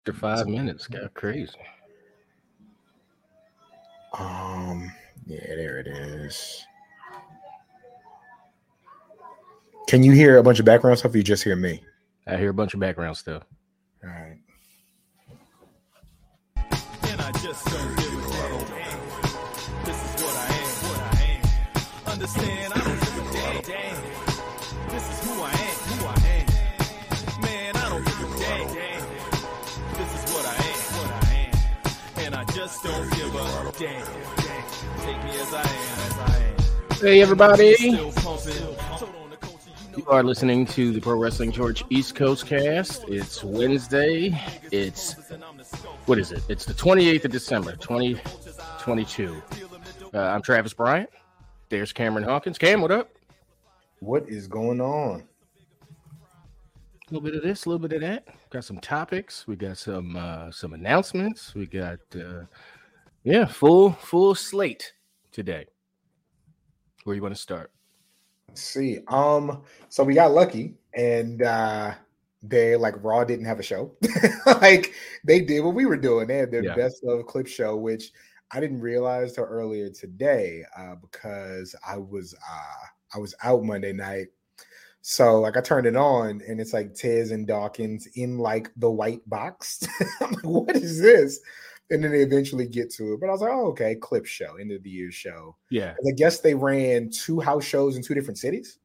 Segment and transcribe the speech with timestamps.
[0.00, 1.52] After five minutes, got crazy.
[4.18, 4.90] Um,
[5.26, 6.66] yeah, there it is.
[9.86, 11.12] Can you hear a bunch of background stuff?
[11.12, 11.82] Or you just hear me?
[12.26, 13.42] I hear a bunch of background stuff.
[14.02, 14.38] All right.
[16.56, 18.30] And I just don't give a
[18.68, 19.00] damn.
[19.84, 21.14] This is what I am, what I
[22.06, 22.12] am.
[22.12, 22.89] Understand, I
[32.84, 32.90] am.
[32.90, 34.06] And I just don't give a damn.
[34.36, 35.00] damn.
[35.00, 36.96] Take me as I am, as I am.
[37.00, 37.74] Hey, everybody.
[37.74, 38.52] Still pumping.
[38.98, 42.46] Told on the culture, you You are listening to the Pro Wrestling Torch East Coast
[42.46, 43.04] cast.
[43.08, 44.38] It's Wednesday.
[44.70, 45.14] It's
[46.06, 46.42] what is it?
[46.48, 49.42] It's the 28th of December, 2022.
[50.12, 51.10] Uh, I'm Travis Bryant.
[51.68, 52.58] There's Cameron Hawkins.
[52.58, 53.10] Cam, what up?
[54.00, 55.22] What is going on?
[57.10, 58.28] A little bit of this, a little bit of that.
[58.50, 59.44] Got some topics.
[59.48, 61.52] We got some uh, some announcements.
[61.56, 62.44] We got uh,
[63.24, 64.92] yeah, full full slate
[65.32, 65.66] today.
[67.02, 67.72] Where you want to start?
[68.48, 69.00] Let's see.
[69.08, 71.94] Um, so we got lucky and uh
[72.42, 73.92] they like Raw didn't have a show.
[74.46, 76.28] like they did what we were doing.
[76.28, 76.76] They had their Yeah.
[76.76, 78.12] best of clip show, which
[78.52, 83.92] I didn't realize till earlier today, uh, because I was uh I was out Monday
[83.92, 84.28] night.
[85.02, 88.90] So like I turned it on and it's like Tez and Dawkins in like the
[88.90, 89.82] white box.
[90.20, 91.40] I'm like, what is this?
[91.90, 93.20] And then they eventually get to it.
[93.20, 95.56] But I was like, oh, okay, clip show, end of the year show.
[95.70, 98.78] Yeah, I guess they ran two house shows in two different cities.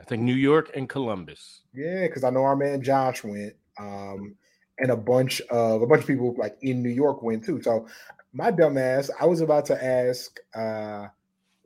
[0.00, 1.62] I think New York and Columbus.
[1.74, 4.36] Yeah, because I know our man Josh went, um,
[4.78, 7.60] and a bunch of a bunch of people like in New York went too.
[7.62, 7.86] So
[8.32, 11.08] my dumb ass, I was about to ask uh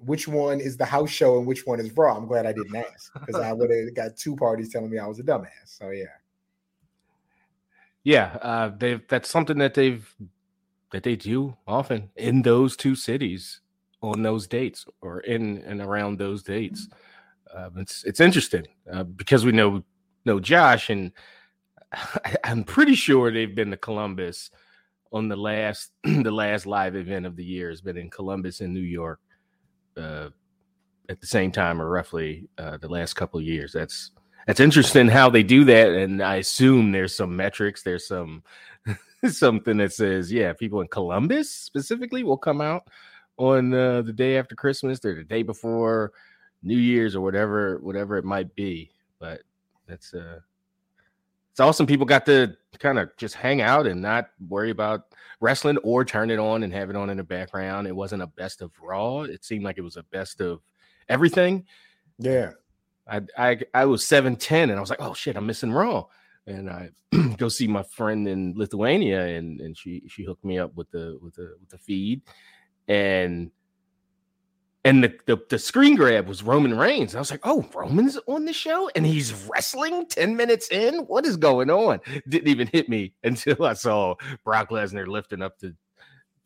[0.05, 2.17] which one is the house show and which one is Raw.
[2.17, 5.07] I'm glad I didn't ask because I would have got two parties telling me I
[5.07, 5.49] was a dumbass.
[5.67, 6.05] So yeah.
[8.05, 10.13] Yeah, uh, they've that's something that they've
[10.91, 13.61] that they do often in those two cities
[14.03, 16.89] on those dates or in and around those dates.
[17.55, 19.85] Uh, it's it's interesting uh, because we know
[20.25, 21.13] know Josh and
[21.93, 24.51] I, I'm pretty sure they've been to Columbus
[25.13, 28.73] on the last the last live event of the year has been in Columbus in
[28.73, 29.21] New York
[29.97, 30.31] uh,
[31.09, 33.73] at the same time or roughly uh, the last couple of years.
[33.73, 34.11] That's
[34.47, 38.43] that's interesting how they do that, and I assume there's some metrics, there's some
[39.29, 42.89] something that says, yeah, people in Columbus specifically will come out
[43.37, 46.13] on uh, the day after Christmas or the day before
[46.63, 48.91] New Year's or whatever, whatever it might be.
[49.19, 49.43] But
[49.87, 50.41] that's uh,
[51.53, 51.87] it's awesome.
[51.87, 55.03] People got to kind of just hang out and not worry about
[55.41, 57.87] wrestling or turn it on and have it on in the background.
[57.87, 59.23] It wasn't a best of Raw.
[59.23, 60.63] It seemed like it was a best of
[61.11, 61.67] everything.
[62.19, 62.53] Yeah.
[63.07, 66.07] I I I was seven ten, and I was like, oh shit, I'm missing Raw.
[66.47, 66.89] And I
[67.37, 71.19] go see my friend in Lithuania, and and she she hooked me up with the
[71.21, 72.23] with the with the feed,
[72.89, 73.51] and
[74.85, 77.15] and the, the the screen grab was Roman Reigns.
[77.15, 81.01] I was like, oh, Roman's on the show, and he's wrestling ten minutes in.
[81.07, 82.01] What is going on?
[82.29, 85.75] Didn't even hit me until I saw Brock Lesnar lifting up the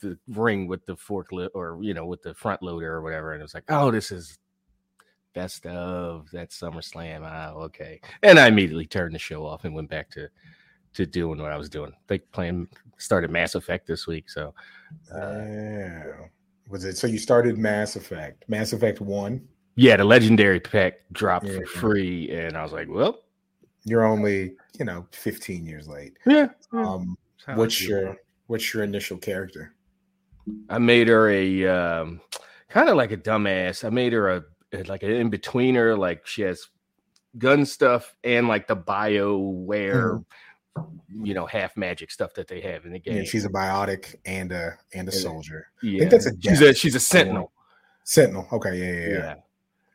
[0.01, 3.41] the ring with the forklift or you know with the front loader or whatever, and
[3.41, 4.39] it was like, oh, this is
[5.35, 7.23] best of that SummerSlam.
[7.25, 8.01] Ah, okay.
[8.23, 10.29] And I immediately turned the show off and went back to
[10.93, 11.93] to doing what I was doing.
[12.07, 14.53] They playing started Mass Effect this week, so
[15.15, 16.27] uh.
[16.69, 18.44] Was it so you started Mass Effect?
[18.49, 19.41] Mass Effect 1.
[19.77, 21.59] yeah, the legendary pack dropped Yeah.
[21.60, 23.21] for free, and I was like, well,
[23.84, 26.15] You're only, you know, 15 years late.
[26.27, 26.49] yeah.
[26.72, 28.27] Um that's how I what's your it.
[28.49, 29.75] what's your initial character?
[30.69, 32.21] I made her a um,
[32.69, 33.84] kind of like a dumbass.
[33.84, 35.97] I made her a, a- like an in betweener.
[35.98, 36.66] Like she has
[37.38, 40.25] gun stuff and like the BioWare,
[41.09, 43.17] you know, half magic stuff that they have in the game.
[43.19, 45.69] Yeah, she's a biotic and a and a soldier.
[45.83, 46.01] Yeah.
[46.01, 47.53] think that's a she's a she's a sentinel.
[48.05, 48.47] Sentinel.
[48.53, 49.19] Okay, yeah, yeah, Yeah.
[49.25, 49.35] yeah.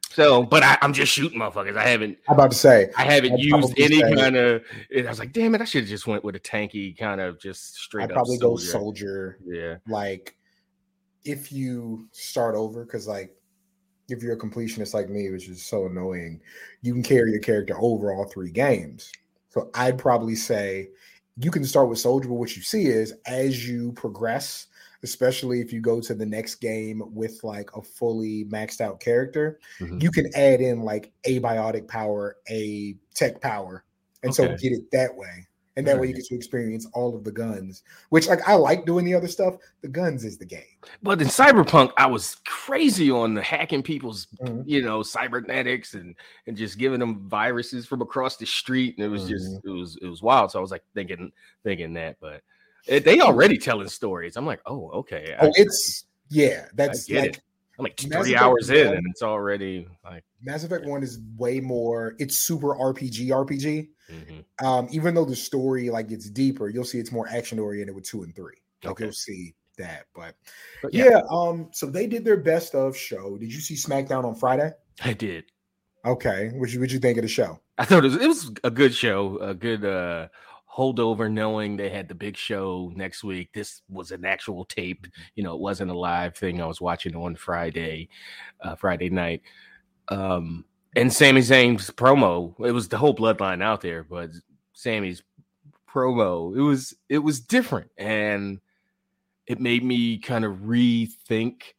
[0.09, 1.77] So, but I, I'm just shooting motherfuckers.
[1.77, 4.61] I haven't I'm about to say, I haven't I'd used any kind of.
[4.97, 7.39] I was like, damn it, I should have just went with a tanky kind of
[7.39, 8.71] just straight I'd up probably go soldier.
[8.71, 9.39] soldier.
[9.45, 10.35] Yeah, Like
[11.23, 13.33] if you start over, because like
[14.09, 16.41] if you're a completionist like me, which is so annoying,
[16.81, 19.09] you can carry your character over all three games.
[19.51, 20.89] So I'd probably say
[21.37, 24.67] you can start with soldier, but what you see is as you progress,
[25.03, 29.59] especially if you go to the next game with like a fully maxed out character,
[29.79, 30.01] Mhm.
[30.01, 33.85] you can add in like a biotic power, a tech power,
[34.23, 35.47] and so get it that way.
[35.77, 38.85] And that way you get to experience all of the guns, which like I like
[38.85, 39.55] doing the other stuff.
[39.81, 40.63] The guns is the game.
[41.01, 44.63] But in Cyberpunk, I was crazy on the hacking people's, Mhm.
[44.65, 46.15] you know, cybernetics and
[46.47, 49.69] and just giving them viruses from across the street, and it was just Mm-hmm.
[49.69, 50.51] it was it was wild.
[50.51, 51.31] So I was like thinking
[51.63, 52.41] thinking that, but
[52.85, 54.35] it, they already telling stories.
[54.35, 55.35] I'm like, oh, okay.
[55.39, 57.41] I- Oh, it's yeah, that's get like it.
[57.79, 61.03] I'm like Mass three Effect hours in, one- and it's already like, Mass Effect One
[61.03, 62.15] is way more.
[62.19, 63.89] It's super RPG RPG.
[64.11, 64.65] mhm.
[64.65, 68.03] Um, even though the story like gets deeper, you'll see it's more action oriented with
[68.03, 68.55] two and three.
[68.83, 69.03] Like Okay.
[69.05, 70.05] you'll see that.
[70.13, 70.35] But
[70.81, 71.21] But yeah.
[71.31, 73.37] um, so they did their best of show.
[73.37, 74.71] Did you see SmackDown on Friday?
[75.03, 75.45] I did.
[76.05, 77.59] Okay, what you what you think of the show?
[77.77, 80.27] I thought it was, it was a good show, a good uh
[80.75, 83.49] holdover knowing they had the big show next week.
[83.53, 87.15] This was an actual tape, you know, it wasn't a live thing I was watching
[87.15, 88.09] on Friday,
[88.61, 89.41] uh Friday night.
[90.07, 90.65] Um
[90.95, 94.29] and Sami Zayn's promo, it was the whole bloodline out there, but
[94.73, 95.23] Sammy's
[95.89, 98.59] promo, it was it was different and
[99.47, 101.73] it made me kind of rethink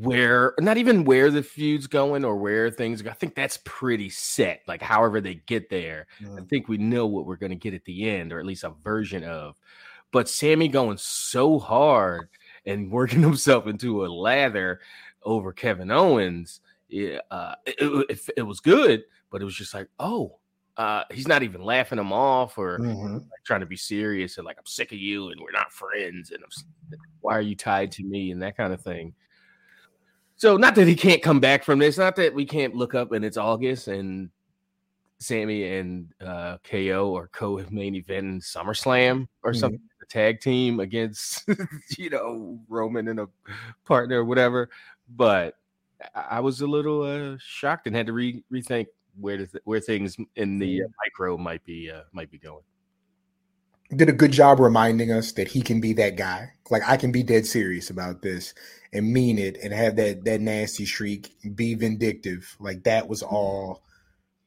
[0.00, 3.10] where not even where the feud's going or where things go.
[3.10, 4.62] I think that's pretty set.
[4.66, 6.06] Like however they get there,
[6.38, 8.64] I think we know what we're going to get at the end, or at least
[8.64, 9.56] a version of.
[10.12, 12.28] But Sammy going so hard
[12.66, 14.80] and working himself into a lather
[15.22, 17.76] over Kevin Owens, yeah, uh, it,
[18.08, 20.38] it, it was good, but it was just like, oh,
[20.76, 23.14] uh, he's not even laughing him off or Mhm.
[23.14, 26.30] like, trying to be serious and like I'm sick of you and we're not friends
[26.30, 29.14] and I'm, why are you tied to me and that kind of thing.
[30.38, 33.10] So not that he can't come back from this, not that we can't look up
[33.10, 34.30] and it's August and
[35.18, 39.56] Sammy and uh, KO or co main event in SummerSlam or Mhm.
[39.56, 41.44] something, a tag team against
[41.98, 43.28] you know Roman and a
[43.84, 44.70] partner or whatever.
[45.08, 45.56] But
[46.14, 48.86] I, was a little uh, shocked and had to re- rethink
[49.20, 52.62] where the, where things in the uh, micro might be uh, might be going.
[53.94, 56.52] Did a good job reminding us that he can be that guy.
[56.70, 58.52] Like I can be dead serious about this
[58.92, 62.56] and mean it and have that that nasty streak, be vindictive.
[62.60, 63.82] Like that was all.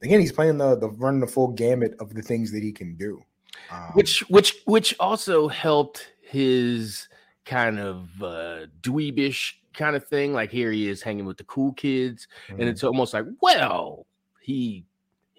[0.04, 2.96] Again, he's playing the the running the full gamut of the things that he can
[2.96, 3.24] do.
[3.72, 7.08] Um, which which which also helped his
[7.46, 11.74] kind of uh dweebish kind of thing like here he is hanging with the cool
[11.74, 12.68] kids and mhm.
[12.68, 14.06] it's almost like well
[14.42, 14.86] he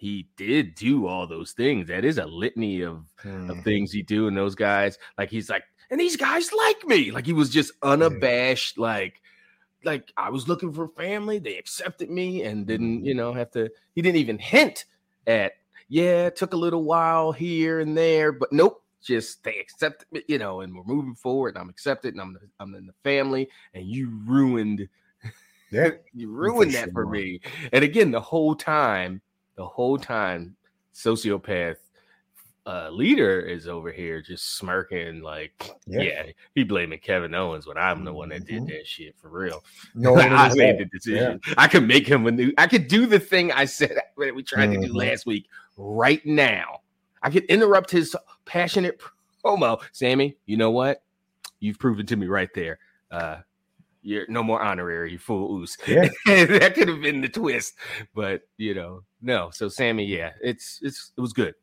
[0.03, 1.87] he did do all those things.
[1.87, 3.63] That is a litany of of Mhm.
[3.65, 4.99] things he do and those guys.
[5.17, 7.13] Like he's like and these guys like me.
[7.13, 8.79] Like he was just unabashed.
[8.79, 9.23] Like
[9.85, 11.39] like i was looking for family.
[11.39, 14.87] They accepted me and didn't you know have to he didn't even hint
[15.29, 15.53] at
[15.89, 20.23] yeah it took a little while here and there but nope just they accepted me
[20.27, 23.49] you know and we're moving forward and i'm accepted and i'm i'm in the family
[23.75, 24.89] and you ruined
[25.71, 27.41] yeah, you ruined that for me.
[27.73, 29.21] And again, the whole time,
[29.63, 30.57] the whole time,
[30.93, 31.77] sociopath
[32.67, 36.03] uh leader is over here just smirking like Yeah.
[36.03, 36.23] yeah,
[36.55, 38.69] he blaming Kevin Owens when I'm the one that did Mhm.
[38.69, 39.65] that shit for real.
[39.95, 41.41] no, Like, I made the decision.
[41.57, 44.43] I could make him a new I could do the thing I said that we
[44.43, 44.97] tried to do Mhm.
[44.97, 46.81] last week right now.
[47.23, 49.01] I could interrupt his passionate
[49.45, 49.81] promo.
[49.93, 51.03] Sammy, you know what?
[51.61, 52.79] You've proven to me right there.
[53.13, 53.39] Uh
[54.03, 55.77] you're no more honorary, you fool oos.
[55.87, 56.09] Yeah.
[56.27, 57.75] that could have been the twist,
[58.15, 59.51] but you know, no.
[59.53, 61.55] So Sammy, yeah, it's it's it was good.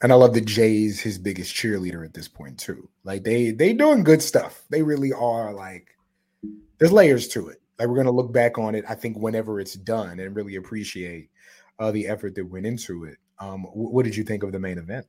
[0.00, 2.88] And I love that Jey's his biggest cheerleader at this point too.
[3.04, 4.62] Like they they doing good stuff.
[4.70, 5.52] They really are.
[5.52, 5.88] Like
[6.78, 7.60] there's layers to it.
[7.78, 8.84] Like we're gonna look back on it.
[8.88, 11.30] I think whenever it's done and really appreciate
[11.80, 13.16] uh, the effort that went into it.
[13.40, 15.06] Um, wh- what did you think of the main event?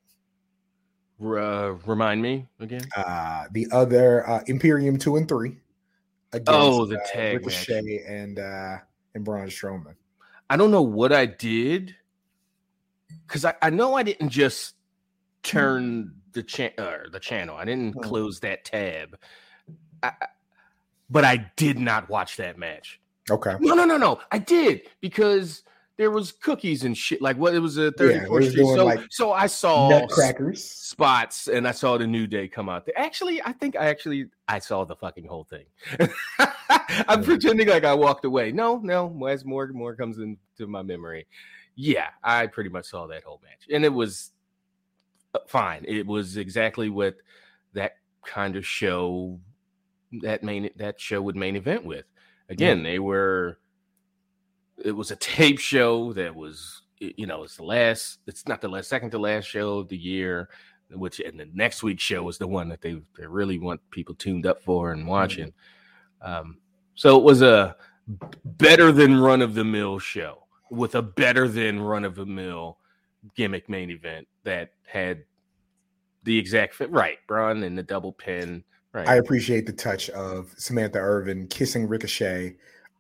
[1.21, 2.81] Uh, remind me again.
[2.95, 5.57] Uh, the other uh, Imperium two and three.
[6.31, 7.67] Against, Oh, the uh, tag match.
[7.67, 8.77] Ricochet and uh,
[9.15, 9.95] and Braun Strowman.
[10.49, 11.95] I don't know what I did
[13.27, 14.75] because I, I know I didn't just
[15.43, 17.55] turn the cha- uh, the channel.
[17.57, 18.01] I didn't Hmm.
[18.01, 19.17] close that tab,
[20.03, 20.13] I-
[21.09, 22.99] but I did not watch that match.
[23.29, 23.55] Okay.
[23.59, 24.19] No, no, no, no.
[24.31, 25.63] I did because
[25.99, 27.21] there was cookies and shit.
[27.21, 27.53] Like what?
[27.53, 28.65] It was a Yeah, thirty they fourth was Street.
[28.73, 30.63] So, like, so I saw Nutcrackers.
[30.63, 32.97] spots and I saw the new day come out there.
[32.97, 35.65] Actually, I think I actually I saw the fucking whole thing.
[37.09, 37.25] I'm Yeah.
[37.25, 38.53] pretending like I walked away.
[38.53, 41.27] No, no, as more more comes into my memory.
[41.75, 43.67] Yeah, I pretty much saw that whole match.
[43.69, 44.31] And it was
[45.35, 45.83] uh, fine.
[45.85, 47.17] It was exactly what
[47.73, 49.37] that kind of show
[50.21, 52.05] that main that show would main event with.
[52.47, 53.59] Again, they were
[54.83, 58.67] it was a tape show that was you know it's the last it's not the
[58.67, 60.49] last second to last show of the year
[60.91, 64.15] which and the next week's show is the one that they, they really want people
[64.15, 65.53] tuned up for and watching
[66.21, 66.57] um
[66.95, 67.75] so it was a
[68.43, 72.77] better than run of the mill show with a better than run of the mill
[73.35, 75.23] gimmick main event that had
[76.23, 78.63] the exact fit right, Braun and the double pin.
[78.93, 79.07] Right.
[79.07, 82.55] I appreciate the touch of Samantha Irvin kissing Ricochet.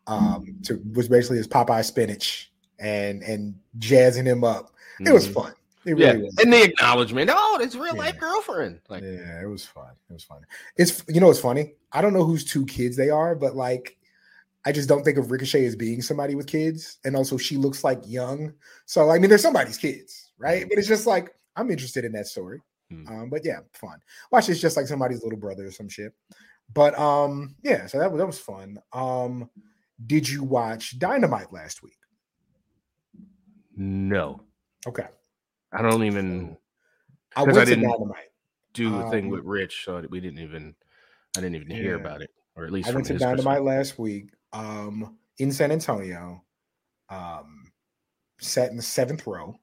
[0.07, 4.71] Um, to was basically his Popeye spinach and and jazzing him up.
[4.99, 5.33] It was Mhm.
[5.33, 5.53] fun.
[5.85, 6.35] It Yeah, was.
[6.41, 7.29] and the acknowledgement.
[7.33, 8.81] Oh, that's real life girlfriend.
[8.89, 9.91] Like, yeah, it was fun.
[10.09, 10.41] It was fun.
[10.77, 11.73] It's you know it's funny?
[11.91, 13.97] I don't know whose two kids they are, but like
[14.65, 16.97] I just don't think of Ricochet as being somebody with kids.
[17.05, 18.53] And also she looks like young.
[18.85, 20.65] So I mean they're somebody's kids, right?
[20.67, 22.61] But it's just like I'm interested in that story.
[22.91, 23.07] Hmm.
[23.07, 23.99] Um, but yeah, fun.
[24.31, 26.13] Watch this just like somebody's little brother or some shit.
[26.73, 28.79] But um, yeah, so that was that was fun.
[28.91, 29.49] Um,
[30.05, 31.93] did you watch Dynamite last week?
[33.75, 34.41] no,
[34.87, 35.07] Okay.
[35.71, 36.57] I don't even
[37.35, 38.29] I I to didn't- Dynamite.
[38.73, 40.75] do a thing Um, with Rich, so we didn't even.
[41.37, 44.31] I didn't even hear about it, or at least I went to Dynamite last week
[44.51, 46.43] um, in San Antonio.
[47.09, 47.71] Um,
[48.39, 49.59] sat in the seventh row.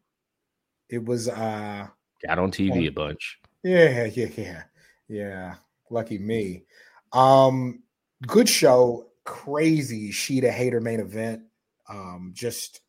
[0.88, 1.88] It was uh.
[2.26, 3.40] Got on TV a bunch.
[3.64, 4.62] yeah, yeah, yeah,
[5.08, 5.54] yeah.
[5.90, 6.64] Lucky me.
[7.12, 7.82] Um,
[8.26, 11.42] good show, crazy Shida Hayter main event.
[11.88, 12.80] Um, just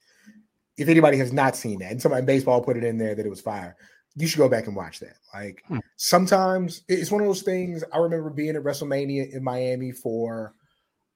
[0.77, 3.25] if anybody has not seen that, and somebody in baseball put it in there that
[3.25, 3.75] it was fire,
[4.15, 5.17] you should go back and watch that.
[5.33, 5.79] Like Hmm.
[5.97, 7.83] sometimes it's one of those things.
[7.91, 10.53] I remember being at WrestleMania in Miami for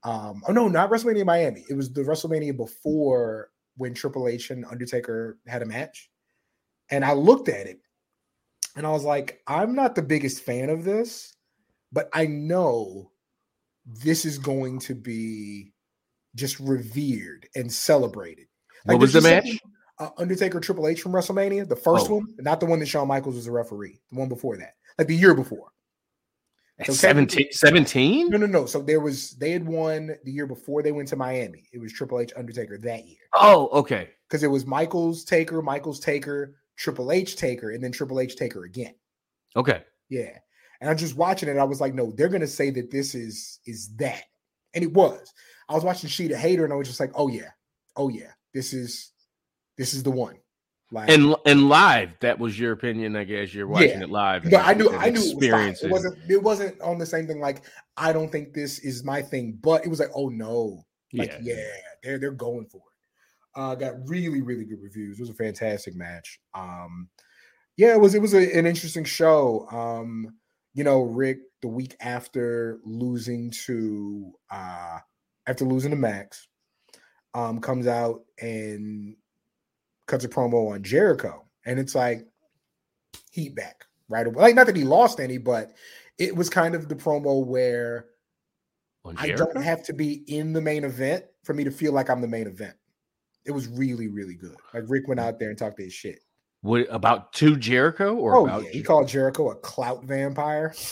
[0.04, 1.66] um oh no, not WrestleMania in Miami.
[1.70, 6.10] It was the WrestleMania before when Triple H and Undertaker had a match.
[6.90, 7.80] And I looked at it
[8.76, 11.36] and I was like, I'm not the biggest fan of this,
[11.92, 13.12] but I know
[13.86, 15.74] this is going to be
[16.36, 18.48] just revered and celebrated.
[18.86, 19.60] What was the match?
[20.00, 22.16] Uh, Undertaker Triple H from WrestleMania, the first Oh.
[22.16, 25.08] one, not the one that Shawn Michaels was a referee, the one before that, like
[25.08, 25.72] the year before.
[26.84, 27.50] So 17?
[27.52, 28.30] 17?
[28.30, 28.66] No, no, no.
[28.66, 31.68] So there was they had won the year before they went to Miami.
[31.72, 34.10] It was Triple H Undertaker that year Oh, okay.
[34.28, 38.64] because it was Michaels Taker, Michaels Taker, Triple H Taker, and then Triple H Taker
[38.64, 38.96] again.
[39.56, 39.84] Okay.
[40.10, 40.40] Yeah.
[40.82, 41.58] And I'm just watching it.
[41.58, 44.24] I was like, no, they're gonna say that this is is that.
[44.74, 45.32] And it was.
[45.70, 47.50] I was watching Shida Hayter and I was just like, oh yeah,
[47.96, 49.12] oh yeah, this is
[49.78, 50.38] this is the one.
[50.92, 53.54] Like And and live, that was your opinion, I guess.
[53.54, 54.02] You're watching Yeah.
[54.04, 54.42] it live.
[54.44, 57.06] and but I knew and I knew it was It wasn't it wasn't on the
[57.06, 57.62] same thing like
[57.96, 60.84] I don't think this is my thing, but it was like, oh no,
[61.14, 61.56] like Yeah.
[61.56, 61.64] yeah,
[62.04, 63.60] they're they're going for it.
[63.60, 65.20] Uh got really, really good reviews.
[65.20, 66.40] It was a fantastic match.
[66.54, 67.08] Um
[67.78, 69.68] yeah, it was it was a, an interesting show.
[69.72, 70.36] Um,
[70.74, 75.00] you know, Rick the week after losing to uh
[75.48, 76.48] after losing to Max,
[77.34, 79.16] um, comes out and
[80.08, 81.46] cuts a promo on Jericho.
[81.66, 82.26] And it's like
[83.32, 84.42] heat back right away.
[84.42, 85.72] Like not that he lost any, but
[86.18, 88.06] it was kind of the promo where
[89.18, 92.22] I don't have to be in the main event for me to feel like I'm
[92.22, 92.76] the main event.
[93.46, 94.56] It was really, really good.
[94.74, 96.20] Like Rick went out there and talked his shit.
[96.62, 100.74] What, about to Jericho or Oh about yeah, he called Jericho a clout vampire.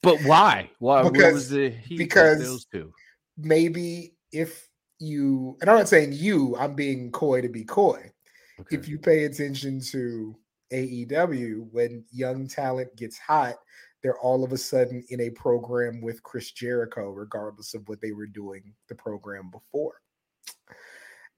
[0.00, 0.70] But why?
[0.78, 2.92] Why Because- was the because- those two?
[3.36, 4.68] Maybe if
[5.00, 8.12] you and I'm not saying you, I'm being coy to be coy.
[8.60, 8.76] Okay.
[8.76, 10.36] If you pay attention to
[10.72, 13.56] AEW, when young talent gets hot,
[14.02, 18.12] they're all of a sudden in a program with Chris Jericho, regardless of what they
[18.12, 19.94] were doing the program before.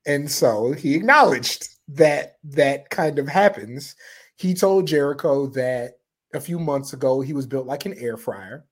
[0.06, 3.96] And so he acknowledged that that kind of happens.
[4.36, 5.94] He told Jericho that
[6.32, 8.64] a few months ago he was built like an air fryer,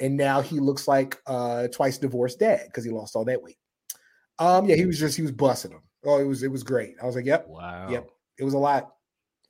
[0.00, 3.58] and now he looks like a twice divorced dad because he lost all that weight.
[4.38, 5.82] Um, yeah, he was just he was busting him.
[6.04, 6.96] Oh, it was it was great.
[7.00, 7.88] I was like, yep, wow.
[7.88, 8.08] yep.
[8.38, 8.94] It was a lot.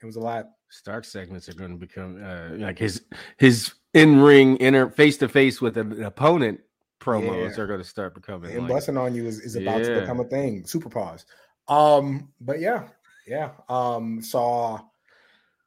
[0.03, 0.47] It was a lot.
[0.69, 3.03] Stark segments are going to become uh, like his
[3.39, 6.61] his in ring inner face to face with an opponent
[7.02, 7.62] promos Yeah.
[7.62, 10.21] are going to start becoming and like, busting on you is, is about to become
[10.21, 10.64] a thing.
[10.66, 11.26] Super pause.
[11.68, 12.88] Um, but yeah,
[13.26, 13.50] yeah.
[13.68, 14.80] Um, saw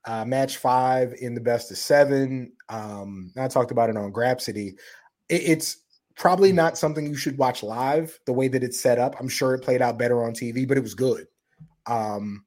[0.06, 2.54] uh match five in the best of seven.
[2.70, 4.78] Um, I talked about it on Grapsity.
[5.30, 5.78] It, it's
[6.16, 6.56] probably Mm.
[6.56, 9.16] not something you should watch live the way that it's set up.
[9.20, 11.28] I'm sure it played out better on TV, but it was good.
[11.88, 12.46] Um,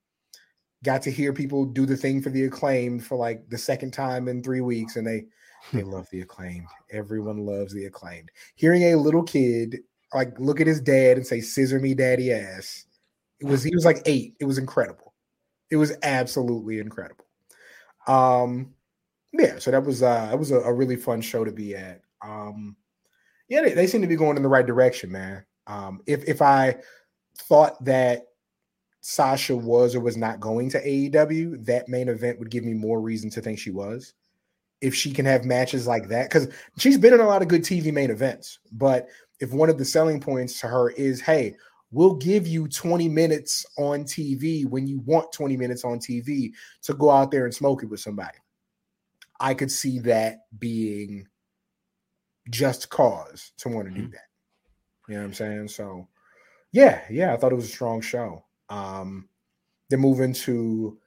[0.84, 4.28] got to hear people do the thing for the acclaim for like the second time
[4.28, 5.26] in three weeks, and they
[5.72, 6.66] they love the acclaimed.
[6.90, 8.30] Everyone loves the acclaimed.
[8.54, 9.80] Hearing a little kid
[10.14, 12.84] like look at his dad and say "scissor me, daddy ass,"
[13.40, 14.34] it was he was like eight.
[14.40, 15.14] It was incredible.
[15.70, 17.26] It was absolutely incredible.
[18.06, 18.74] Um,
[19.32, 19.58] yeah.
[19.58, 22.00] So that was uh, it was a, a really fun show to be at.
[22.22, 22.76] Um,
[23.48, 25.44] yeah, they, they seem to be going in the right direction, man.
[25.66, 26.76] Um, if if I
[27.36, 28.26] thought that
[29.00, 33.00] Sasha was or was not going to AEW, that main event would give me more
[33.00, 34.14] reason to think she was.
[34.80, 37.62] If she can have matches like that, because she's been in a lot of good
[37.62, 39.08] TV main events, but
[39.40, 41.56] if one of the selling points to her is, hey,
[41.90, 46.94] we'll give you 20 minutes on TV when you want 20 minutes on TV to
[46.94, 48.38] go out there and smoke it with somebody.
[49.40, 51.26] I could see that being
[52.50, 54.12] just cause to want to do Mhm.
[54.12, 54.26] that.
[55.08, 55.68] You know what I'm saying?
[55.68, 56.08] So
[56.72, 58.44] yeah, yeah, I thought it was a strong show.
[58.68, 59.28] Um
[59.88, 60.98] they're moving to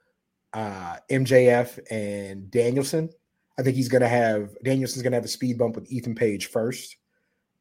[0.53, 3.09] uh MJF and Danielson.
[3.61, 6.95] I think he's gonna have Danielson's gonna have a speed bump with Ethan Page first,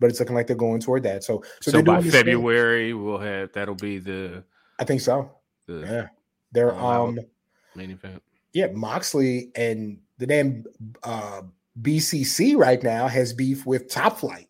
[0.00, 1.22] but it's looking like they're going toward that.
[1.24, 4.42] So So, they're by this thing- February, we'll have that'll be the
[4.78, 5.30] I think so.
[5.66, 6.08] the Yeah.
[6.52, 7.08] They're out.
[7.08, 7.18] um
[7.76, 8.22] main event.
[8.54, 10.64] yeah, Moxley and the damn
[11.02, 11.42] uh
[11.80, 14.48] BCC right now has beef with Top Flight.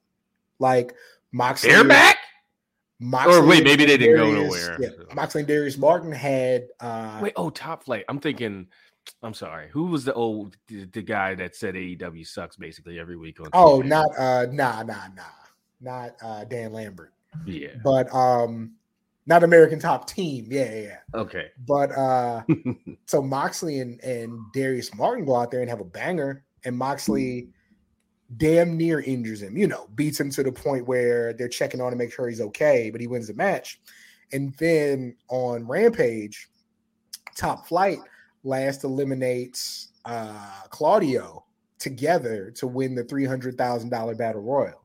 [0.60, 0.94] Like
[1.32, 2.16] Moxley They're back.
[3.00, 4.76] Moxley Or wait, maybe they didn't go nowhere.
[4.80, 8.04] Yeah, Moxley and Darius Martin had uh Wait, oh, Top Flight.
[8.08, 8.68] I'm thinking.
[9.22, 9.68] I'm sorry.
[9.70, 13.48] Who was the old the, the guy that said AEW sucks basically every week on?
[13.52, 13.86] oh TV?
[13.86, 15.22] not uh nah nah nah
[15.80, 17.12] not uh Dan Lambert.
[17.44, 17.74] yeah.
[17.82, 18.72] But um
[19.26, 20.46] not American Top Team.
[20.48, 21.20] Yeah, yeah, yeah.
[21.20, 21.48] Okay.
[21.66, 22.42] But uh
[23.06, 27.48] so Moxley and, and Darius Martin go out there and have a banger, and Moxley
[28.36, 31.90] damn near injures him, you know, beats him to the point where they're checking on
[31.90, 33.80] to make sure he's okay, but he wins the match.
[34.32, 36.48] And then on Rampage,
[37.36, 37.98] Top Flight
[38.42, 41.44] last eliminates uh Claudio
[41.78, 44.84] together to win the $300,000 battle royal.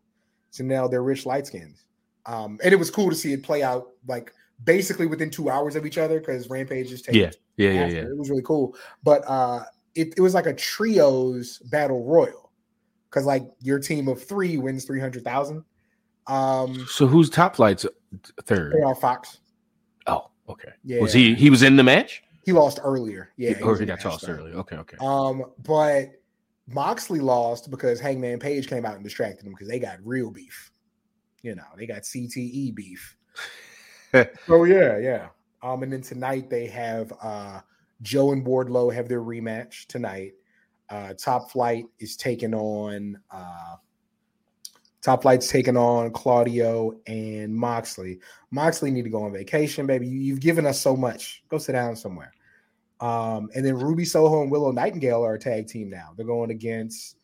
[0.51, 1.83] So now they're rich light skins.
[2.25, 4.31] Um, and it was cool to see it play out like
[4.63, 7.31] basically within two hours of each other because Rampage is taking Yeah.
[7.57, 7.71] Yeah.
[7.71, 7.87] Yeah.
[7.87, 8.01] Yeah.
[8.03, 8.75] It was really cool.
[9.03, 12.51] But uh it, it was like a trios battle royal.
[13.11, 15.63] Cause like your team of three wins three hundred thousand.
[16.27, 17.85] Um So who's Top Flight's
[18.43, 18.73] third?
[18.73, 19.39] they are Fox.
[20.07, 20.71] Oh, okay.
[20.83, 21.01] Yeah.
[21.01, 21.35] Was he?
[21.35, 22.23] He was in the match.
[22.45, 23.31] He lost earlier.
[23.37, 23.59] Yeah.
[23.63, 24.51] was he got tossed early.
[24.53, 24.75] Okay.
[24.77, 24.97] Okay.
[25.01, 26.21] Um, but
[26.67, 30.71] Moxley lost because Hangman Page came out and distracted him because they got real beef.
[31.41, 33.17] You know, they got CTE beef.
[34.47, 35.27] oh yeah, yeah.
[35.63, 37.61] Um, and then tonight they have uh
[38.03, 40.33] Joe and Wardlow have their rematch tonight.
[40.89, 43.75] Uh Top Flight is taking on uh
[45.05, 48.19] Top Flight's taking on Claudio and Moxley.
[48.49, 50.07] Moxley need to go on vacation, baby.
[50.07, 51.43] You, you've given us so much.
[51.47, 52.33] Go sit down somewhere.
[52.99, 56.13] Um, and then Ruby Soho and Willow Nightingale are a tag team now.
[56.17, 57.17] They're going against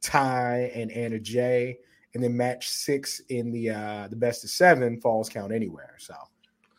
[0.00, 1.76] Tay and Anna Jay.
[2.14, 5.96] And then match six in the uh the best of seven falls count anywhere.
[5.98, 6.14] So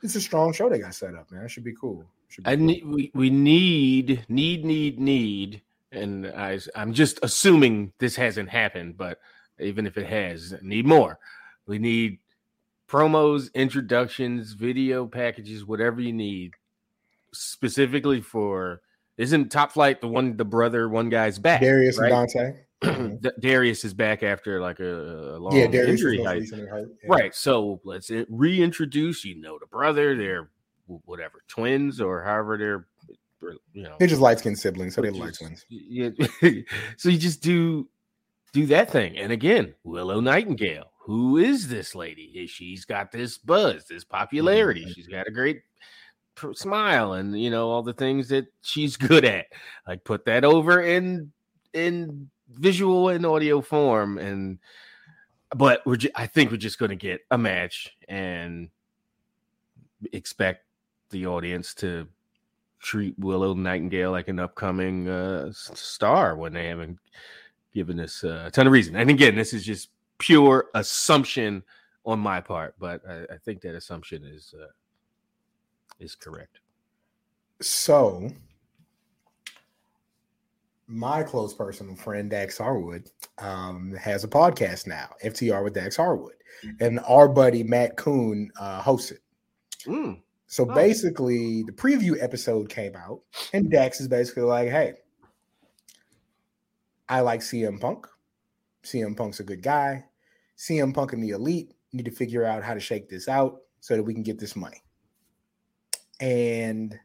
[0.02, 1.46] it's a strong show they got set up, man.
[1.46, 2.04] It should be cool.
[2.30, 2.66] Should be I cool.
[2.66, 8.98] need we, we need need need need, and I I'm just assuming this hasn't happened,
[8.98, 9.20] but
[9.60, 11.20] even if it has, need more.
[11.66, 12.20] We need
[12.88, 16.54] promos, introductions, video packages, whatever you need,
[17.34, 18.82] specifically for.
[19.18, 21.62] Isn't Top Flight the one the brother one guy's back?
[21.62, 22.12] Darius right?
[22.12, 22.54] and Dante.
[22.84, 23.22] Mhm.
[23.22, 26.18] D- Darius is back after like a, a long yeah, Darius injury.
[26.20, 26.40] most hype.
[26.40, 26.90] recently hurt.
[27.04, 27.10] Yeah.
[27.10, 27.36] Right.
[27.36, 29.26] So let's reintroduce.
[29.26, 30.16] You know the brother.
[30.16, 30.50] They're
[31.06, 32.88] whatever twins or however they're.
[33.74, 35.64] You know, They're just light skinned siblings, so they're light twins.
[35.70, 36.10] Yeah.
[36.98, 37.88] so you just do
[38.58, 39.18] do that thing.
[39.18, 40.92] And again, Willow Nightingale.
[41.02, 42.24] Who is this lady?
[42.36, 44.86] Is She's got this buzz, this popularity.
[44.86, 44.96] Mhm.
[44.96, 45.62] She's got a great
[46.54, 49.46] smile, and you know all the things that she's good at.
[49.88, 51.32] Like put that over in
[51.74, 54.58] in visual and audio form, and
[55.56, 58.70] but we're ju- I think we're just going to get a match and
[60.14, 60.66] expect
[61.12, 62.08] the audience to
[62.80, 67.00] treat Willow Nightingale like an upcoming uh, star when they haven't
[67.74, 68.96] given us uh, a ton of reason.
[68.96, 71.64] And again, this is just pure assumption
[72.06, 74.68] on my part, but I, I think that assumption is uh,
[76.00, 76.60] is correct.
[77.62, 78.30] So,
[80.88, 86.36] my close personal friend Dax Harwood um, has a podcast now, FTR with Dax Harwood,
[86.80, 89.20] and our buddy Matt Koon uh, hosts it.
[89.86, 90.74] Mm, So Oh.
[90.74, 93.20] basically, the preview episode came out,
[93.54, 94.94] and Dax is basically like, "Hey,
[97.10, 98.08] I like CM Punk.
[98.84, 100.06] CM Punk's a good guy.
[100.58, 103.96] CM Punk and the Elite need to figure out how to shake this out so
[103.96, 104.82] that we can get this money."
[106.20, 106.98] And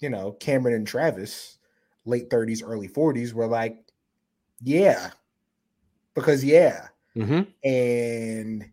[0.00, 1.58] you know, Cameron and Travis,
[2.04, 3.78] late thirties, early forties, were like,
[4.60, 5.10] "Yeah,"
[6.14, 8.70] because yeah, hmm and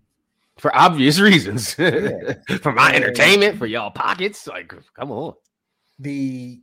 [0.58, 2.34] For obvious reasons, Yeah.
[2.62, 4.48] for my And- entertainment, for y'all pockets.
[4.48, 5.34] Like, come on.
[6.00, 6.62] the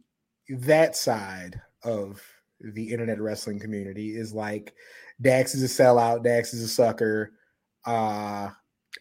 [0.51, 2.23] that side of
[2.61, 4.73] the internet wrestling community is like
[5.21, 7.33] Dax is a sellout, Dax is a sucker.
[7.87, 8.51] Uh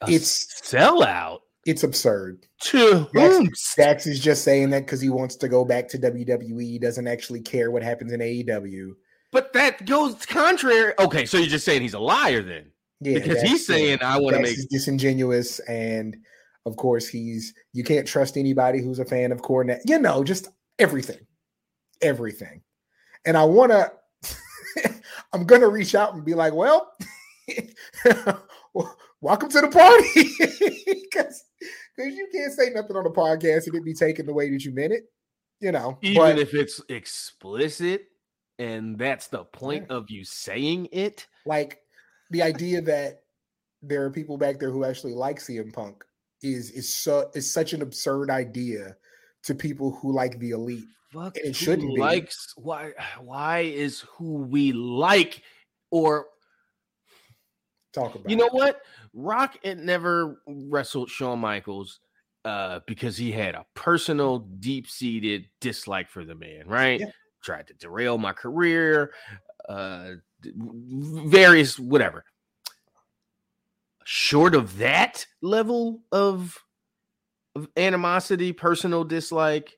[0.02, 2.46] A It's- sellout it's absurd.
[2.62, 3.76] to Dax-?
[3.76, 6.62] Dax is just saying that because he wants to go back to WWE.
[6.64, 8.92] He doesn't actually care what happens in AEW.
[9.34, 10.94] But that goes contrary.
[10.98, 12.72] Okay, so you're just saying he's a liar then?
[13.02, 16.16] Yeah, because that's- he's saying I want to make is disingenuous, and
[16.66, 19.82] of course he's you can't trust anybody who's a fan of Cornette.
[19.86, 20.48] You know, just
[20.80, 21.20] everything,
[22.02, 22.62] everything.
[23.28, 23.92] And I want to,
[25.34, 26.94] I'm gonna reach out and be like, well,
[29.22, 30.30] welcome to the party,
[31.04, 31.44] because
[31.98, 34.74] you can't say nothing on the podcast and it be taken the way that you
[34.74, 35.12] meant it.
[35.60, 38.06] You know, even but if it's explicit
[38.60, 41.28] and that's the point of you saying it.
[41.46, 41.82] like
[42.32, 43.24] the idea that
[43.82, 46.02] there are people back there who actually like CM Punk
[46.42, 48.96] is is so is such an absurd idea
[49.48, 50.86] to people who like the elite.
[51.12, 52.02] Fuck It shouldn't be.
[52.02, 55.42] likes why why is who we like
[55.90, 56.28] or
[57.94, 58.54] Talk about you know it.
[58.54, 58.82] what?
[59.14, 62.00] Rock it never wrestled Shawn Michaels
[62.46, 67.00] uh because he had a personal deep-seated dislike for the man, right?
[67.00, 67.12] Yeah.
[67.42, 69.14] Tried to derail my career,
[69.70, 70.12] uh
[70.44, 72.26] various whatever.
[74.04, 76.58] Short of that level of
[77.78, 79.78] animosity, personal dislike,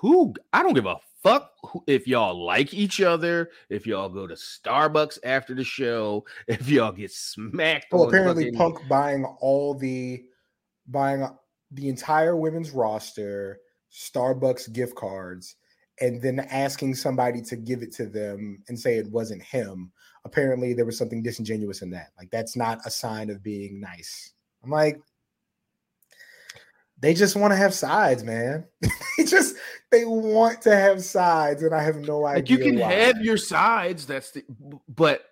[0.00, 1.52] who I don't give a fuck
[1.86, 6.92] if y'all like each other, if y'all go to Starbucks after the show, if y'all
[6.92, 7.86] get smacked.
[7.92, 10.24] Well, apparently fucking- Punk buying all the
[10.86, 11.28] buying
[11.72, 13.58] the entire women's roster,
[13.92, 15.56] Starbucks gift cards,
[16.00, 19.90] and then asking somebody to give it to them and say it wasn't him.
[20.24, 22.10] Apparently, there was something disingenuous in that.
[22.18, 24.32] Like that's not a sign of being nice.
[24.62, 25.00] I'm like,
[26.98, 28.64] they just want to have sides, man.
[29.18, 29.56] they just
[29.90, 32.40] they want to have sides, and I have no idea.
[32.40, 32.92] like you can why.
[32.92, 34.06] have your sides.
[34.06, 34.44] That's the
[34.88, 35.22] but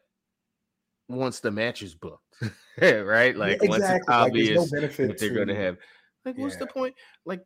[1.08, 2.22] once the match is booked,
[2.80, 3.36] right?
[3.36, 4.14] Like Yeah, once it's exactly.
[4.48, 5.76] Like, no benefit what they're going to to- have.
[6.24, 6.94] Like, what's the point?
[7.26, 7.42] Like,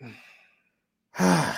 [1.20, 1.56] it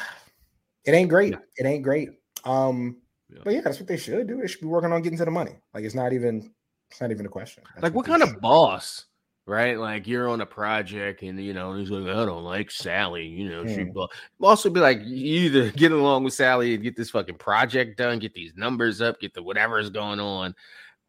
[0.88, 1.32] ain't great.
[1.32, 1.38] Yeah.
[1.56, 2.10] It ain't great.
[2.44, 3.40] Um, Yeah.
[3.44, 4.40] but yeah, that's what they should do.
[4.40, 5.56] They should be working on getting to the money.
[5.74, 6.52] Like it's not even
[6.90, 7.62] it's not even a question.
[7.74, 9.06] That's like what they kind of boss
[9.52, 13.26] right like you're on a project and you know he's like i don't like sally
[13.26, 13.98] you know she Hmm.
[14.40, 18.18] also be like you either get along with sally and get this fucking project done
[18.18, 20.54] get these numbers up get the whatever is going on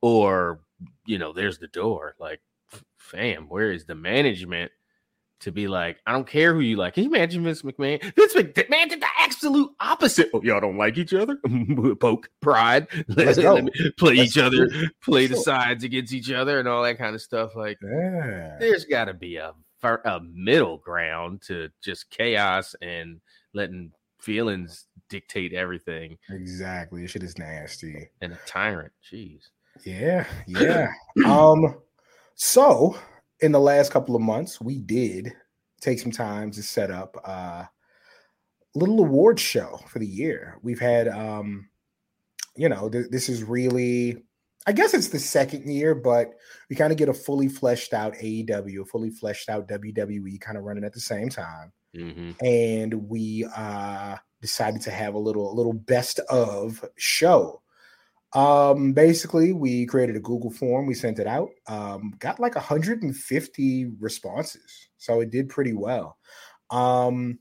[0.01, 0.59] or
[1.05, 2.41] you know there's the door like
[2.97, 4.69] fam where is the management
[5.43, 6.95] to be like, I don't care who you like.
[6.95, 8.01] Can you imagine Vince McMahon?
[8.15, 10.29] Vince McMahon did the absolute opposite.
[10.33, 11.37] Oh, y'all don't like each other?
[11.99, 12.87] Poke pride.
[13.07, 13.69] Let's Let go.
[13.97, 14.69] play Let's each other,
[15.01, 17.55] play the sides against each other, and all that kind of stuff.
[17.55, 18.57] Like, Yeah.
[18.59, 19.53] there's got to be a
[19.83, 23.19] a middle ground to just chaos and
[23.53, 27.01] letting feelings dictate everything Exactly.
[27.01, 28.07] This shit is nasty.
[28.21, 28.93] and a tyrant.
[29.11, 29.41] Jeez.
[29.85, 30.93] Yeah, yeah.
[31.25, 31.75] um,
[32.35, 32.95] so
[33.43, 35.33] in the last couple of months, we did
[35.81, 37.69] take some time to set up a
[38.73, 40.57] little award show for the year.
[40.63, 41.69] We've had, um,
[42.55, 44.23] you know, th- this is really,
[44.65, 46.31] I guess it's the second year, but
[46.69, 50.57] we kind of get a fully fleshed out AEW, a fully fleshed out WWE kind
[50.57, 55.51] of running at the same time hmm and we uh decided to have a little
[55.51, 57.61] a little best of show
[58.35, 63.85] um basically we created a google form we sent it out um got like 150
[63.99, 66.17] responses so it did pretty well
[66.71, 67.37] um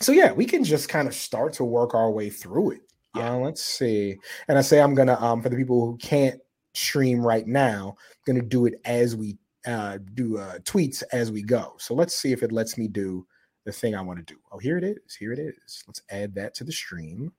[0.00, 2.80] so yeah we can just kind of start to work our way through it
[3.16, 3.32] Yeah.
[3.32, 4.16] uh, let's see
[4.48, 6.38] and i say i'm gonna um for the people who can't
[6.74, 11.42] stream right now I'm gonna do it as we uh do uh tweets as we
[11.42, 13.26] go so let's see if it lets me do
[13.64, 14.40] the thing I want to do.
[14.50, 15.14] Oh, here it is.
[15.14, 15.84] Here it is.
[15.86, 17.32] Let's add that to the stream.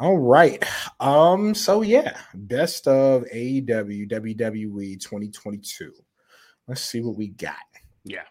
[0.00, 0.62] All right.
[1.00, 5.92] Um, so yeah, best of AEW WWE 2022.
[6.68, 7.56] Let's see what we got.
[8.04, 8.22] Yeah.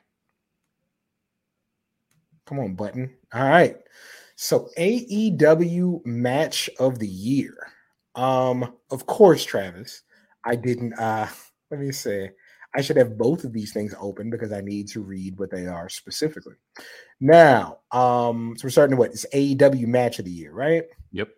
[2.45, 3.13] Come on, button.
[3.34, 3.75] All right.
[4.36, 7.56] So AEW match of the year.
[8.15, 10.03] Um, of course, Travis,
[10.45, 11.27] I didn't uh
[11.69, 12.32] let me say
[12.75, 15.65] I should have both of these things open because I need to read what they
[15.65, 16.56] are specifically.
[17.19, 20.84] Now, um, so we're starting to what it's AEW match of the year, right?
[21.12, 21.30] Yep.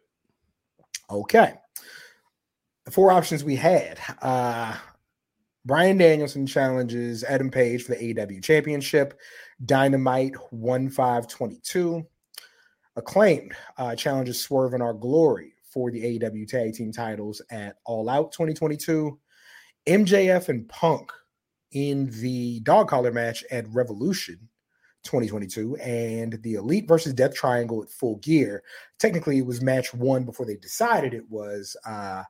[1.10, 1.54] Okay.
[2.86, 4.00] The four options we had.
[4.22, 4.76] Uh
[5.66, 9.20] Bryan Danielson challenges Adam Page for the AEW championship.
[9.66, 12.04] Dynamite 1522.
[12.96, 18.10] Acclaimed uh, challenges Swerve in Our Glory for the AEW tag team titles at All
[18.10, 19.20] Out 2022.
[19.86, 21.12] MJF and Punk
[21.72, 24.49] in the dog collar match at Revolution
[25.10, 28.64] 2022 and the Elite versus Death Triangle at Full Gear.
[29.00, 32.24] Technically, it was match one before they decided it was uh,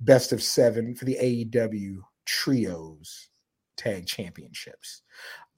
[0.00, 3.30] best of seven for the AEW Trios
[3.76, 5.02] Tag Championships.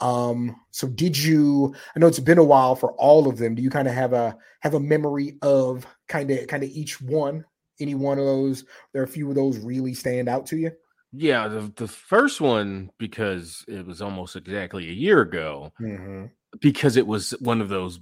[0.00, 1.74] Um, so did you?
[1.96, 3.56] I know it's been a while for all of them.
[3.56, 7.00] Do you kind of have a have a memory of kind of kind of each
[7.00, 7.44] one
[7.80, 8.64] Any one of those?
[8.92, 10.70] There are a few of those really stand out to you.
[11.12, 15.72] Yeah, the the first one because it was almost exactly a year ago.
[15.80, 16.26] Mm-hmm.
[16.60, 17.98] Because it was one of those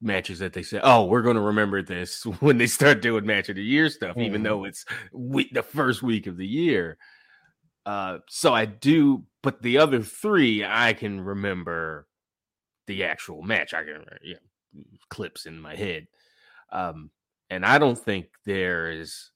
[0.00, 3.48] matches that they said, "Oh, we're going to remember this when they start doing match
[3.48, 4.44] of the year stuff," even Mhm.
[4.44, 6.98] though it's week the first week of the year.
[7.84, 12.08] Uh, so I do, but the other three I can remember
[12.88, 13.74] the actual match.
[13.74, 14.36] I can yeah,
[15.08, 16.08] clips in my head,
[16.72, 17.10] um,
[17.48, 19.30] and I don't think there is.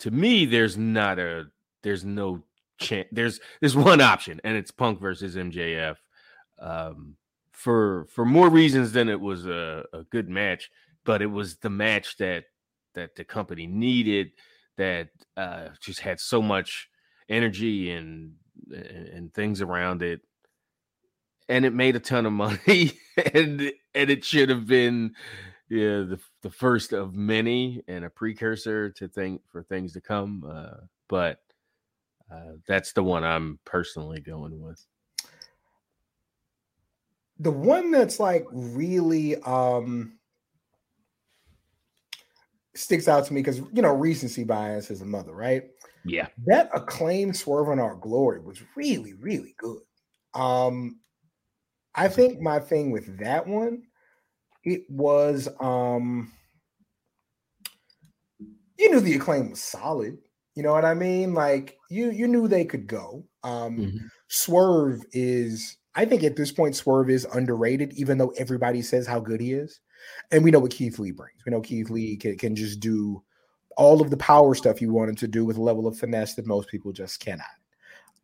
[0.00, 1.46] To me, there's not a
[1.82, 2.42] there's no
[2.78, 3.08] chance.
[3.12, 5.96] There's there's one option, and it's Punk versus MJF.
[6.62, 7.16] Um,
[7.50, 10.70] for for more reasons than it was a, a good match,
[11.04, 12.44] but it was the match that
[12.94, 14.30] that the company needed
[14.76, 16.88] that uh, just had so much
[17.28, 18.32] energy and
[18.70, 20.20] and, things around it,
[21.48, 22.92] and it made a ton of money,
[23.34, 25.14] and and it should have been
[25.68, 30.44] yeah the the first of many and a precursor to think for things to come.
[30.48, 31.38] Uh, but
[32.32, 34.84] uh, that's the one I'm personally going with.
[37.42, 40.18] The one that's like really um
[42.74, 45.64] sticks out to me because you know recency bias is a mother, right?
[46.04, 49.82] Yeah, That acclaimed Swerve in Our Glory was really, really good.
[50.34, 51.00] Um,
[51.94, 53.84] I think my thing with that one,
[54.64, 56.32] it was um
[58.78, 60.18] you knew the acclaim was solid.
[60.54, 61.34] You know what I mean?
[61.34, 63.26] Like you you knew they could go.
[63.42, 64.10] Um Mhm.
[64.28, 69.20] Swerve is I think at this point Swerve is underrated, even though everybody says how
[69.20, 69.80] good he is.
[70.30, 71.44] And we know what Keith Lee brings.
[71.44, 73.22] We know Keith Lee can, can just do
[73.76, 76.46] all of the power stuff you wanted to do with a level of finesse that
[76.46, 77.46] most people just cannot.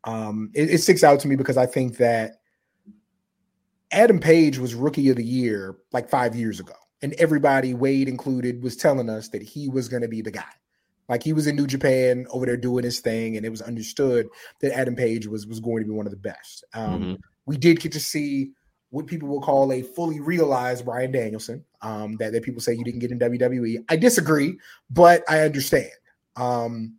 [0.05, 2.41] Um, it, it sticks out to me because I think that
[3.91, 8.63] Adam Page was rookie of the year like five years ago, and everybody, Wade included,
[8.63, 10.45] was telling us that he was going to be the guy.
[11.09, 14.27] Like he was in New Japan over there doing his thing, and it was understood
[14.61, 16.65] that Adam Page was was going to be one of the best.
[16.75, 17.19] Um, Mhm.
[17.49, 18.53] We did get to see
[18.91, 21.65] what people will call a fully realized Bryan Danielson.
[21.81, 23.85] Um, that, that people say you didn't get in WWE.
[23.89, 24.59] I disagree,
[24.91, 25.91] but I understand.
[26.37, 26.97] Um,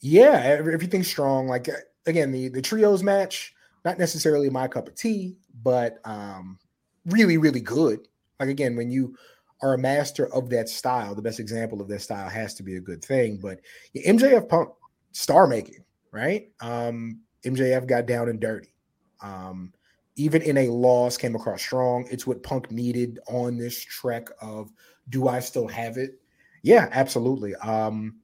[0.00, 1.46] yeah, ev- everything's strong.
[1.46, 1.74] Like uh,
[2.06, 3.54] again, the the trios match,
[3.84, 6.58] not necessarily my cup of tea, but um,
[7.06, 8.00] really, really good.
[8.40, 9.16] Like again, when you
[9.62, 12.76] are a master of that style, the best example of that style has to be
[12.76, 13.38] a good thing.
[13.42, 13.60] But
[13.96, 14.70] MJF Punk
[15.12, 16.48] star making, right?
[16.60, 18.75] Um, MJF got down and dirty.
[19.22, 19.72] Um,
[20.16, 22.06] even in a loss, came across strong.
[22.10, 24.70] It's what Punk needed on this trek of
[25.10, 26.20] do I still have it?
[26.62, 27.54] Yeah, absolutely.
[27.56, 28.16] Um,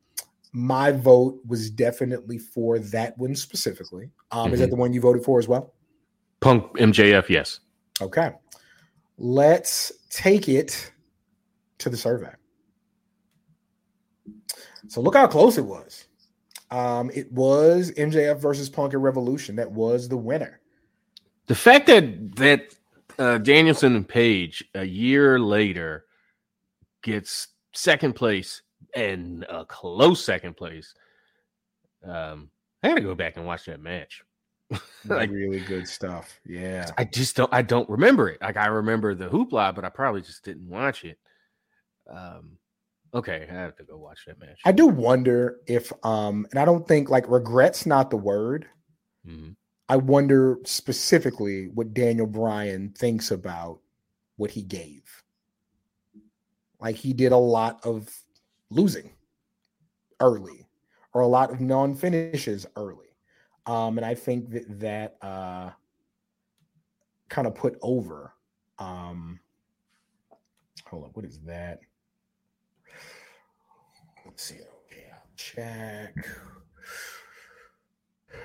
[0.52, 4.11] my vote was definitely for that one specifically.
[4.31, 5.74] Um, Is that the one you voted for as well?
[6.40, 7.61] Punk MJF, yes.
[8.00, 8.33] Okay.
[9.18, 10.92] Let's take it
[11.78, 12.33] to the survey.
[14.88, 16.07] So look how close it was.
[16.70, 19.57] Um, it was MJF versus Punk at Revolution.
[19.57, 20.61] That was the winner.
[21.46, 22.74] The fact that that
[23.18, 26.07] uh, Danielson and Page a year later
[27.02, 28.62] gets second place
[28.94, 30.94] and a close second place.
[32.05, 32.50] Um,
[32.83, 34.22] I gotta go back and watch that match.
[35.05, 36.40] like really good stuff.
[36.46, 36.90] Yeah.
[36.96, 38.40] I just don't I don't remember it.
[38.40, 41.18] Like I remember the hoopla, but I probably just didn't watch it.
[42.09, 42.59] Um
[43.14, 44.61] okay, I have to go watch that match.
[44.64, 48.66] I do wonder if um and I don't think like regrets not the word.
[49.28, 49.57] Mhm.
[49.92, 53.81] I wonder specifically what Daniel Bryan thinks about
[54.37, 55.02] what he gave.
[56.81, 58.09] Like he did a lot of
[58.70, 59.11] losing
[60.18, 60.66] early
[61.12, 63.14] or a lot of non-finishes early.
[63.66, 65.72] Um and I think that that uh
[67.28, 68.33] kind of put over
[68.78, 69.40] um
[70.87, 71.81] hold on, what is that?
[74.24, 74.61] Let's see.
[74.87, 76.14] Okay, I'll check.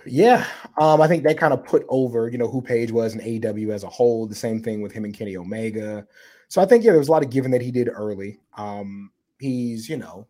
[0.05, 0.45] Yeah,
[0.77, 3.71] um, I think that kind of put over, you know, who Page was in AEW
[3.71, 4.25] as a whole.
[4.25, 6.07] The same thing with him and Kenny Omega.
[6.47, 8.39] So I think yeah, there was a lot of giving that he did early.
[8.57, 10.27] Um, he's, you know,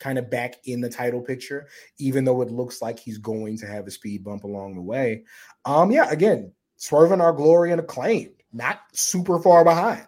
[0.00, 3.66] kind of back in the title picture, even though it looks like he's going to
[3.66, 5.22] have a speed bump along the way.
[5.64, 10.06] Um, yeah, again, Swerve in Our Glory and acclaim, not super far behind.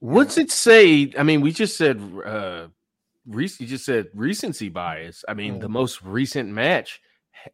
[0.00, 1.12] What's it say?
[1.18, 2.68] I mean, we just said uh
[3.26, 5.24] rec- you just said recency bias.
[5.28, 5.72] I mean, the Mhm.
[5.72, 7.00] most recent match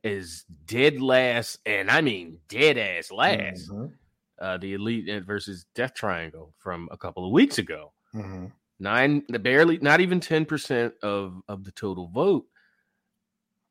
[0.04, 3.70] is dead last, and I mean dead ass last.
[3.70, 3.98] Mhm,
[4.40, 7.92] Uh the elite versus Death Triangle from a couple of weeks ago.
[8.14, 8.52] mhm.
[8.80, 12.46] Nine barely not even 10% of of the total vote.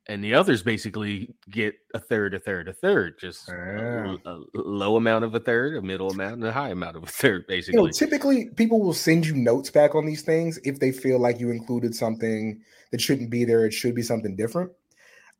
[0.09, 4.17] and the others basically get a third, a third, a third, just Yeah.
[4.25, 7.03] a, a low amount of a third, a middle amount, and a high amount of
[7.03, 7.81] a third, You basically.
[7.81, 11.39] know, typically people will send you notes back on these things if they feel like
[11.39, 13.65] you included something that shouldn't be there.
[13.65, 14.71] It should be something different.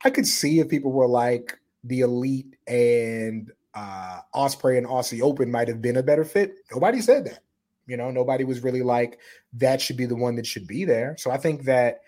[0.04, 5.52] I could see if people were like the elite and uh Ospreay and Aussie Open
[5.52, 6.56] might have been a better fit.
[6.72, 7.44] Nobody said that.
[7.86, 9.20] You know, nobody was really like
[9.54, 11.16] that should be the one that should be there.
[11.18, 12.02] So I think that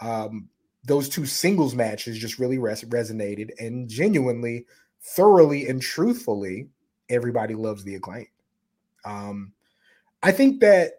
[0.00, 0.48] um
[0.86, 4.66] those two singles matches just really res- resonated and genuinely,
[5.00, 6.68] thoroughly, and truthfully,
[7.08, 8.28] everybody loves the acclaim.
[9.04, 9.52] Um,
[10.22, 10.92] I think that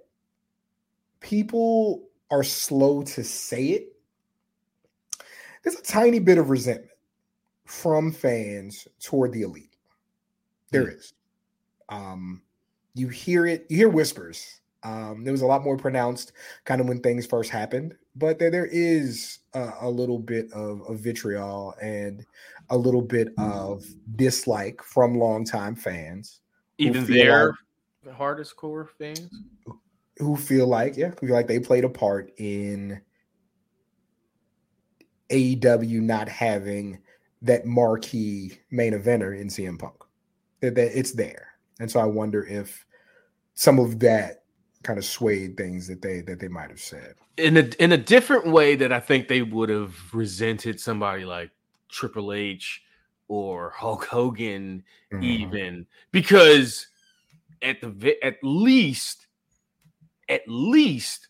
[1.21, 3.96] people are slow to say it.
[5.67, 6.93] There's a tiny bit of resentment
[7.65, 9.75] from fans toward the elite.
[10.71, 11.11] There is.
[11.89, 12.41] Um,
[12.93, 14.61] you hear it, you hear whispers.
[14.83, 16.31] Um, there was a lot more pronounced
[16.63, 20.83] kind of when things first happened, but there, there is a, a little bit of,
[20.87, 22.25] of vitriol and
[22.69, 23.83] a little bit of
[24.15, 26.39] dislike from longtime fans
[26.77, 27.25] Even feel
[28.05, 29.29] their hardest core fans.
[30.19, 33.01] who feel like, yeah, who feel like they played a part in
[35.29, 36.99] AEW not having
[37.41, 39.95] that marquee main eventer in CM Punk.
[40.61, 41.49] That, that it's there.
[41.79, 42.85] And so I wonder if
[43.53, 44.43] some of that
[44.83, 47.15] kind of swayed things that they that they might have said.
[47.37, 51.51] in a in a different way that I think they would have resented somebody like
[51.89, 52.81] Triple H
[53.27, 55.23] or Hulk Hogan Mm-hmm.
[55.23, 56.87] even because
[57.61, 59.27] at the at least
[60.29, 61.27] at least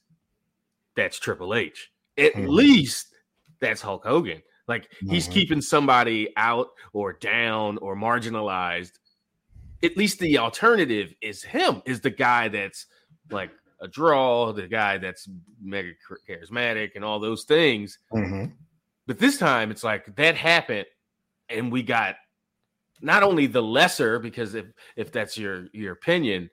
[0.96, 1.92] that's Triple H.
[2.18, 2.48] At Mhm.
[2.48, 3.14] least
[3.60, 4.42] that's Hulk Hogan.
[4.68, 5.32] Like he's Mhm.
[5.32, 8.94] keeping somebody out or down or marginalized.
[9.84, 12.88] At least the alternative is him, is the guy that's
[13.30, 15.30] like a draw, the guy that's
[15.62, 15.92] mega
[16.28, 18.00] charismatic and all those things.
[18.12, 18.54] Mhm.
[19.06, 20.88] But this time it's like that happened
[21.48, 22.16] and we got
[23.00, 24.66] not only the lesser because if
[24.96, 26.50] if that's your your opinion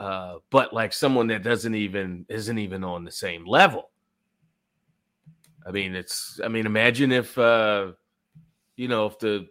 [0.00, 3.90] uh but like someone that doesn't even isn't even on the same level.
[5.66, 7.92] I mean it's I mean imagine if uh
[8.76, 9.48] you know if the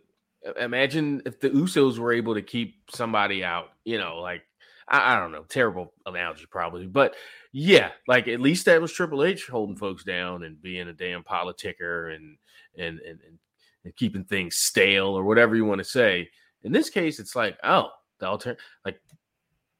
[0.60, 4.43] imagine if the Usos were able to keep somebody out, you know, like
[4.88, 7.15] I, I don't know, terrible analogy probably, but
[7.52, 11.23] yeah, like at least that was Triple H holding folks down and being a damn
[11.23, 12.38] politicker and
[12.78, 13.39] and and, and,
[13.97, 16.30] keeping things stale or whatever you want to say.
[16.63, 18.97] In this case, it's like, oh, the alter like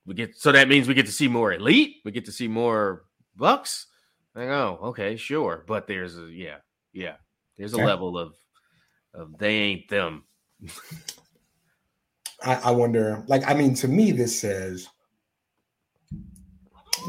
[0.06, 2.48] we get so that means we get to see more elite, we get to see
[2.48, 3.88] more bucks.
[4.36, 5.64] Like, oh, okay, sure.
[5.68, 6.58] But there's a yeah,
[6.92, 7.16] yeah,
[7.58, 7.86] there's a Yeah.
[7.86, 8.36] level of
[9.14, 10.24] of they ain't them.
[12.44, 14.88] I, I wonder, like, I mean, to me, this says,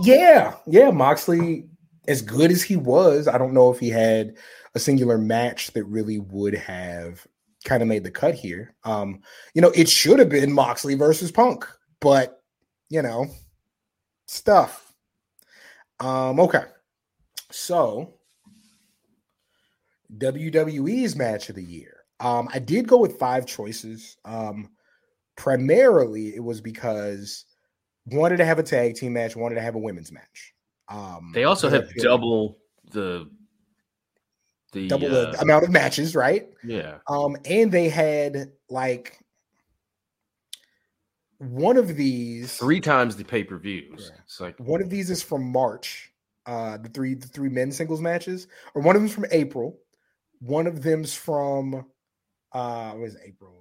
[0.02, 1.68] yeah, yeah, Moxley,
[2.06, 4.36] as good as he was, I don't know if he had
[4.74, 7.26] a singular match that really would have
[7.64, 8.76] kind of made the cut here.
[8.84, 9.22] Um,
[9.54, 11.66] you know, it should have been Moxley versus Punk,
[12.00, 12.42] but
[12.90, 13.26] you know,
[14.26, 14.92] stuff.
[16.00, 16.64] Um, okay.
[17.56, 18.14] So
[20.18, 22.04] WWE's match of the year.
[22.18, 24.16] Um, I did go with five choices.
[24.24, 24.70] Um,
[25.36, 27.44] primarily it was because
[28.06, 30.52] wanted to have a tag team match, wanted to have a women's match.
[30.88, 32.58] Um, They also have double
[32.90, 33.30] the
[34.72, 36.48] the double uh, the amount of matches, right?
[36.64, 36.98] yeah.
[37.06, 39.16] Um, and they had like
[41.38, 44.10] one of these Three times the pay per views.
[44.12, 44.20] Yeah.
[44.24, 46.10] It's like One of these is from March.
[46.46, 49.78] Uh, the three the three men singles matches, or one of them's from April.
[50.40, 51.86] One of them's from
[52.52, 53.54] uh, what is it, April,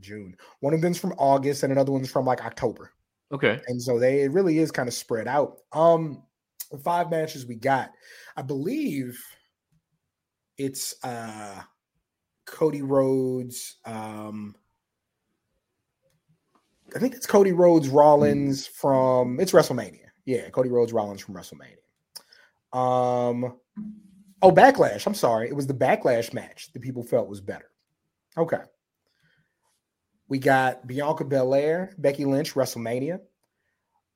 [0.00, 0.36] June.
[0.60, 2.92] One of them's from August, and another one's from like October.
[3.32, 3.60] okay.
[3.66, 5.58] And so they it really is kind of spread out.
[5.72, 6.22] Um,
[6.70, 7.90] the five matches we got,
[8.36, 9.22] I believe
[10.56, 11.60] it's uh
[12.46, 13.76] Cody Rhodes.
[13.84, 14.54] Um,
[16.94, 20.06] I think it's Cody Rhodes Rollins from it's WrestleMania.
[20.24, 21.76] Yeah, Cody Rhodes Rollins from WrestleMania.
[22.74, 23.56] Um,
[24.42, 25.06] oh, Backlash.
[25.06, 27.70] I'm sorry, it was the Backlash match that people felt was better.
[28.36, 28.60] Okay.
[30.28, 33.20] We got Bianca Belair, Becky Lynch, WrestleMania,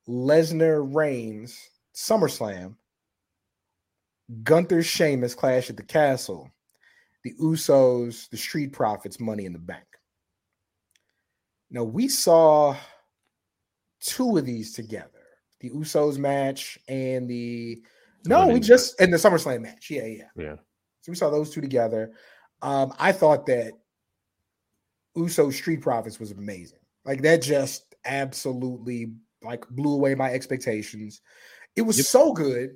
[0.08, 1.56] Lesnar Reigns,
[1.94, 2.74] SummerSlam,
[4.42, 6.50] Gunther Sheamus, Clash at the Castle,
[7.22, 9.84] the Usos, the Street Profits, Money in the Bank.
[11.70, 12.74] Now we saw
[14.00, 15.10] two of these together:
[15.60, 17.82] the Usos match and the
[18.26, 19.88] no, we just in the SummerSlam match.
[19.90, 20.24] Yeah, yeah.
[20.36, 20.54] Yeah.
[21.00, 22.12] So we saw those two together.
[22.62, 23.72] Um, I thought that
[25.16, 26.78] Uso Street Profits was amazing.
[27.04, 29.12] Like that just absolutely
[29.42, 31.20] like blew away my expectations.
[31.76, 32.06] It was Yep.
[32.06, 32.70] so good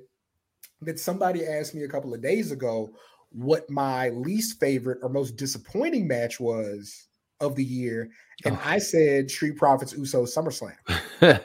[0.81, 2.89] that somebody asked me a couple of days ago,
[3.29, 7.07] what my least favorite or most disappointing match was
[7.39, 8.09] of the year,
[8.45, 8.61] and Oh.
[8.63, 10.75] I said Street Profits Usos SummerSlam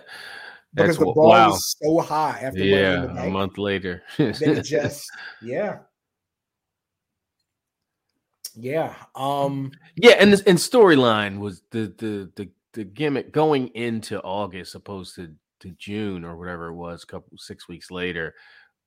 [0.74, 1.50] That's because the ball wow.
[1.50, 4.02] was so high after Yeah, the a month later.
[4.18, 5.10] it just
[5.40, 5.78] yeah
[8.54, 14.20] yeah um Yeah, and this and storyline was the the the the gimmick going into
[14.22, 18.34] August, opposed to to June or whatever it was, a couple six weeks later,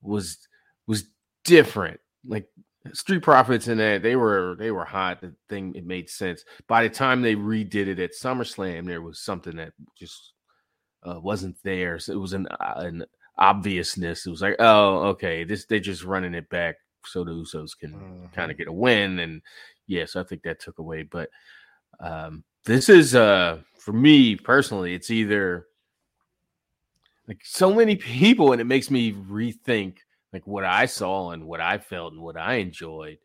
[0.00, 0.38] was
[0.86, 1.04] was
[1.44, 2.00] different.
[2.24, 2.48] Like
[2.92, 5.20] Street Profits and that they were they were hot.
[5.20, 6.44] The thing it made sense.
[6.68, 10.32] By the time they redid it at SummerSlam, there was something that just
[11.04, 11.98] uh, wasn't there.
[11.98, 13.04] So it was an uh, an
[13.38, 14.26] obviousness.
[14.26, 18.28] It was like, oh, okay, this they're just running it back so the Usos can
[18.34, 19.18] kind of get a win.
[19.18, 19.42] And
[19.86, 21.02] yes, I think that took away.
[21.02, 21.30] But
[22.00, 25.66] um, this is uh for me personally, it's either
[27.28, 29.96] like so many people, and it makes me rethink
[30.32, 33.18] like what I saw and what I felt and what I enjoyed.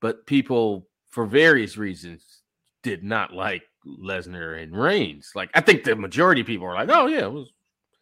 [0.00, 2.42] But people, for various reasons,
[2.82, 5.32] did not like Lesnar and Reigns.
[5.34, 7.52] Like I think the majority of people are like, oh yeah, it was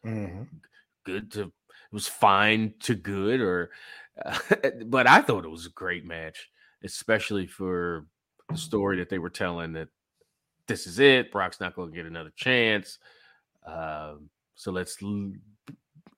[0.05, 0.47] mhm.
[1.05, 3.71] good to it was fine to good or
[4.25, 4.39] uh,
[4.87, 6.51] but I thought it was a great match,
[6.85, 8.07] especially for
[8.49, 9.89] the story that they were telling that
[10.67, 11.33] this is it.
[11.33, 12.99] Brock's not going to get another chance.
[13.67, 14.99] Um, so let's,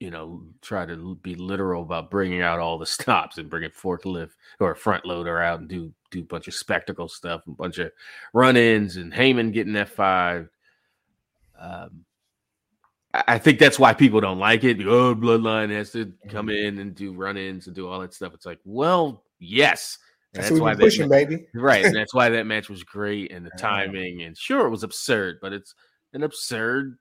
[0.01, 4.31] you know, try to be literal about bringing out all the stops and bringing forklift
[4.59, 7.79] or a front loader out and do do a bunch of spectacle stuff, a bunch
[7.79, 7.93] of
[8.35, 10.49] run-ins, and Heyman getting F five.
[11.57, 12.05] Um,
[13.13, 14.81] I think that's why people don't like it.
[14.87, 16.67] Oh, Bloodline has to come Mhm.
[16.69, 18.35] in and do run-ins and do all that stuff.
[18.35, 19.99] It's like, well, yes,
[20.33, 21.47] and That's, what we're that pushing, baby.
[21.55, 24.23] right, and that's why that match was great and the timing.
[24.23, 25.75] And sure, it was absurd, but it's
[26.13, 26.99] an absurd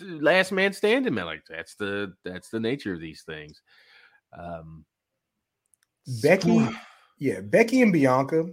[0.00, 1.26] last man standing man.
[1.26, 3.60] Like that's the that's the nature of these things.
[4.36, 4.84] Um,
[6.22, 6.68] Becky,
[7.18, 8.46] yeah, Becky and Bianca.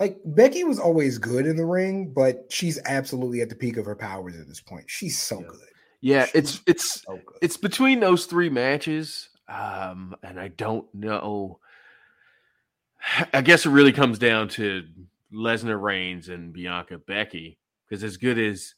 [0.00, 3.86] Like Becky was always good in the ring, but she's absolutely at the peak of
[3.86, 4.84] her powers at this point.
[4.88, 5.46] She's so Yeah.
[5.48, 5.60] good.
[6.00, 11.58] yeah, She's it's it's So it's between those three matches um and i don't know
[13.34, 14.84] i guess it really comes down to
[15.32, 17.58] lesnar reigns and bianca becky
[17.88, 18.74] because as good as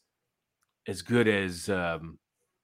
[0.86, 2.18] as good as um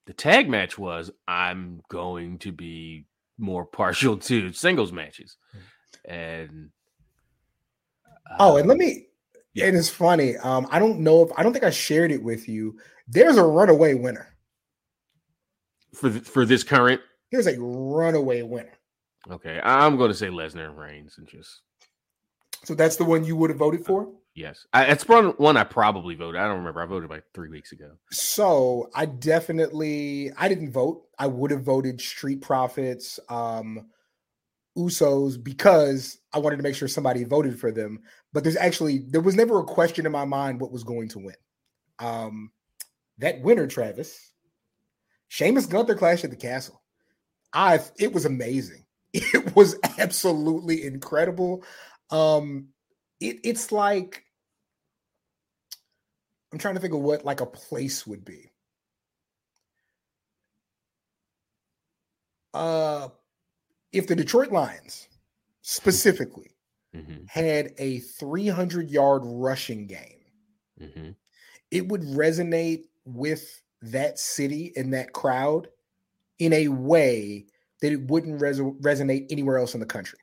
[0.05, 3.05] the tag match was i'm going to be
[3.37, 5.37] more partial to singles matches
[6.05, 6.69] and
[8.39, 9.05] Oh, and let um, me.
[9.53, 9.65] yeah.
[9.65, 10.37] It is funny.
[10.37, 12.79] Um, I don't know if I don't think I shared it with you.
[13.07, 14.33] There's a runaway winner.
[15.93, 16.99] for th- for this current
[17.31, 18.73] There's a runaway winner.
[19.29, 21.61] okay i'm going to say lesnar and reigns and just
[22.63, 24.09] So that's the one you would have voted for.
[24.35, 27.71] Yes I, it's one i probably voted i don't remember i voted like three weeks
[27.71, 31.03] ago So I definitely I didn't vote.
[31.17, 33.87] I would have voted Street Profits, um,
[34.77, 38.01] Usos because I wanted to make sure somebody voted for them.
[38.33, 41.19] But there's actually there was never a question in my mind what was going to
[41.19, 41.35] win.
[41.99, 42.51] Um,
[43.19, 44.31] that winner, Travis,
[45.27, 46.81] Sheamus Gunther clash at the castle.
[47.53, 48.85] I it was amazing.
[49.15, 51.63] It was absolutely incredible.
[52.09, 52.69] Um,
[53.19, 54.25] it, it's like
[56.51, 58.51] I'm trying to think of what like a place would be.
[62.53, 63.09] Uh
[63.91, 65.07] if the Detroit Lions
[65.61, 66.55] specifically
[66.93, 70.21] hmm had a 300 yard rushing game,
[70.79, 71.09] hmm
[71.71, 75.67] it would resonate with that city and that crowd
[76.39, 77.45] in a way
[77.81, 80.19] that it wouldn't res- resonate anywhere else in the country.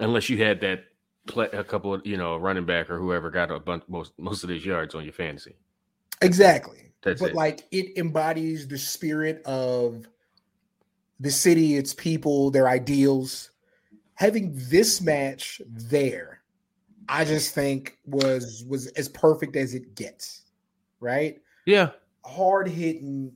[0.00, 0.84] unless you had that
[1.28, 4.42] play a couple of you know running back or whoever got a bunch most most
[4.42, 5.56] of these yards on your fantasy.
[6.20, 6.92] Exactly.
[7.02, 7.36] That's but it.
[7.36, 10.08] like it embodies the spirit of
[11.20, 13.50] the city, its people, their ideals.
[14.14, 16.42] Having this match there,
[17.08, 20.42] I just think was was as perfect as it gets.
[21.00, 21.40] Right?
[21.66, 21.90] Yeah,
[22.24, 23.32] Hard hitting,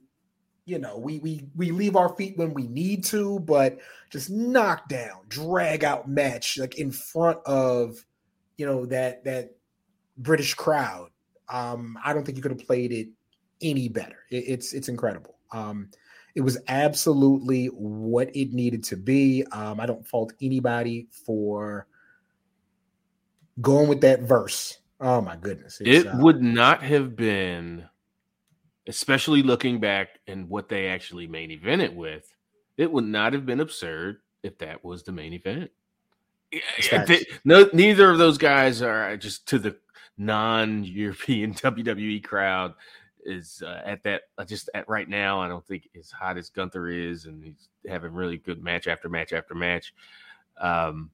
[0.65, 3.79] you know, we we we leave our feet when we need to, but
[4.11, 8.05] just knock down, drag out match like in front of
[8.57, 9.57] you know that that
[10.19, 11.11] British crowd.
[11.49, 13.09] Um, I don't think you could have played it
[13.61, 14.19] any better.
[14.31, 15.37] It, it's it's incredible.
[15.53, 15.91] Um,
[16.35, 19.45] it was absolutely what it needed to be.
[19.53, 21.87] Um, I don't fault anybody for
[23.61, 24.79] going with that verse.
[25.01, 25.81] Oh my goodness!
[25.81, 27.85] It's, it uh, would not have been,
[28.87, 32.35] especially looking back and what they actually main evented with.
[32.77, 35.71] It would not have been absurd if that was the main event.
[36.51, 37.09] Yeah, It's yeah, facts.
[37.09, 39.77] they- no, neither of those guys are just to the
[40.19, 42.75] non-European WWE crowd
[43.25, 45.41] is uh, at that uh, just at right now.
[45.41, 49.09] I don't think as hot as Gunther is, and he's having really good match after
[49.09, 49.95] match after match.
[50.61, 51.11] Um,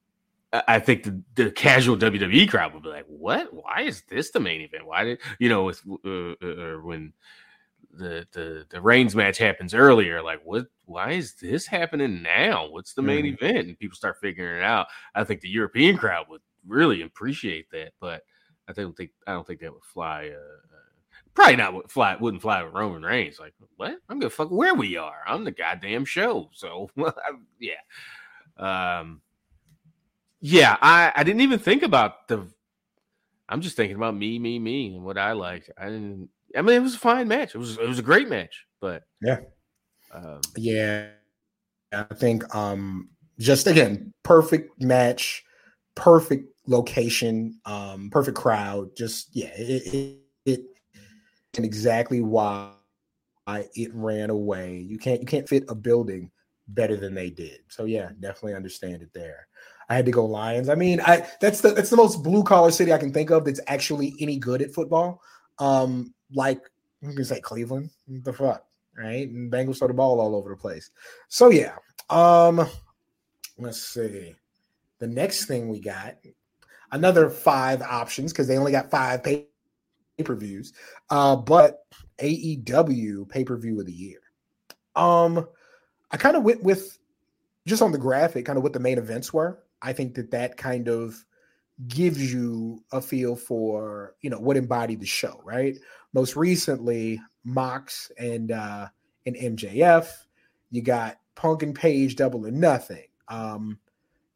[0.51, 3.53] I I think the, the casual WWE crowd would be like, "What?
[3.53, 4.87] Why is this the main event?
[4.87, 7.13] Why did you know with uh, uh, when
[7.91, 10.21] the the the Reigns match happens earlier?
[10.21, 10.67] Like, what?
[10.85, 12.67] Why is this happening now?
[12.69, 13.33] What's the main Mhm.
[13.33, 14.87] event?" And people start figuring it out.
[15.15, 18.23] I think the European crowd would really appreciate that, but
[18.67, 20.29] I don't think I don't think that would fly.
[20.29, 22.15] Uh, uh, probably not would fly.
[22.15, 23.39] Wouldn't fly with Roman Reigns.
[23.39, 23.97] Like, what?
[24.09, 25.21] I'm gonna fuck where we are.
[25.27, 26.49] I'm the goddamn show.
[26.53, 26.89] So
[27.59, 27.73] yeah.
[28.57, 29.21] Um,
[30.41, 32.47] yeah, I, I didn't even think about the.
[33.47, 35.69] I'm just thinking about me, me, me, and what I liked.
[35.77, 36.29] I didn't.
[36.55, 37.55] I mean, it was a fine match.
[37.55, 39.39] It was it was a great match, but Yeah.
[40.13, 41.09] um, Yeah,
[41.91, 45.43] I think um just again perfect match,
[45.95, 48.95] perfect location, um perfect crowd.
[48.95, 50.61] Just yeah, it it, it
[51.55, 52.71] and exactly why
[53.47, 54.77] I it ran away.
[54.77, 56.31] You can't you can't fit a building
[56.67, 57.59] better than they did.
[57.67, 59.47] So yeah, definitely understand it there.
[59.89, 60.69] I had to go Lions.
[60.69, 63.45] I mean, I that's the that's the most blue collar city I can think of
[63.45, 65.21] that's actually any good at football.
[65.57, 66.61] Um, like
[67.01, 67.89] you can say Cleveland.
[68.07, 68.65] The fuck,
[68.97, 69.27] right?
[69.27, 70.91] And Bengals throw the ball all over the place.
[71.27, 71.75] So yeah.
[72.09, 72.67] Um,
[73.57, 74.35] let's see.
[74.99, 76.15] The next thing we got
[76.91, 79.47] another five options because they only got five pay
[80.23, 80.73] per views.
[81.09, 81.85] Uh, but
[82.19, 84.19] AEW pay per view of the year.
[84.95, 85.47] Um,
[86.11, 86.97] I kind of went with
[87.65, 89.63] just on the graphic, kind of what the main events were.
[89.81, 91.23] I think that that kind of
[91.87, 95.77] gives you a feel for you know what embodied the show, right?
[96.13, 98.87] Most recently, Mox and uh,
[99.25, 100.07] and MJF.
[100.71, 103.05] You got Punk and Page, Double or Nothing.
[103.27, 103.79] Um,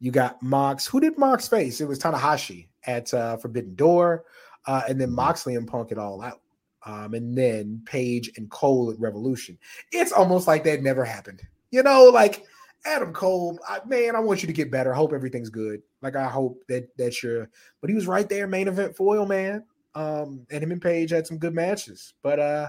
[0.00, 0.86] you got Mox.
[0.86, 1.80] Who did Mox face?
[1.80, 4.24] It was Tanahashi at uh, Forbidden Door,
[4.66, 6.40] uh, and then Moxley and Punk it all out.
[6.86, 9.58] Um, and then Page and Cole at Revolution.
[9.90, 11.42] It's almost like that never happened.
[11.70, 12.44] You know, like
[12.84, 14.92] Adam Cole, I, man, I want you to get better.
[14.92, 15.80] I hope everything's good.
[16.02, 17.48] Like I hope that that you're.
[17.80, 19.64] But he was right there, main event foil, man.
[19.94, 22.14] Um, and him and Page had some good matches.
[22.22, 22.68] But uh,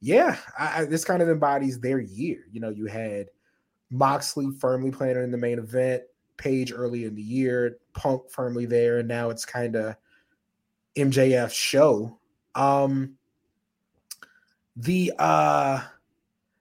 [0.00, 2.44] yeah, I, I, this kind of embodies their year.
[2.50, 3.28] You know, you had
[3.90, 6.02] Moxley firmly planted in the main event,
[6.36, 9.96] Page early in the year, Punk firmly there, and now it's kind of
[10.96, 12.18] MJF's show.
[12.54, 13.14] Um,
[14.76, 15.80] the uh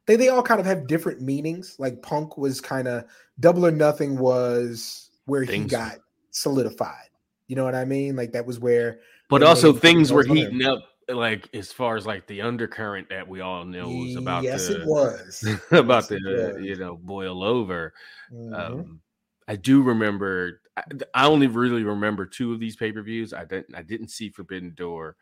[0.05, 1.75] they they all kind of have different meanings.
[1.79, 3.05] Like Punk was kind of
[3.39, 5.97] double or nothing was where he got
[6.31, 7.09] solidified.
[7.47, 8.15] You know what I mean?
[8.15, 8.99] Like that was where
[9.39, 10.35] but also things were there.
[10.35, 10.79] heating up,
[11.09, 14.81] like as far as like the undercurrent that we all know was about yes, to
[14.81, 16.65] it was about Yes, it was.
[16.65, 17.93] you know boil over.
[18.31, 18.53] Mhm.
[18.55, 19.01] Um,
[19.47, 20.61] I do remember.
[20.77, 23.33] I, I only really remember two of these pay per views.
[23.33, 23.75] I didn't.
[23.75, 25.15] I didn't see Forbidden Door.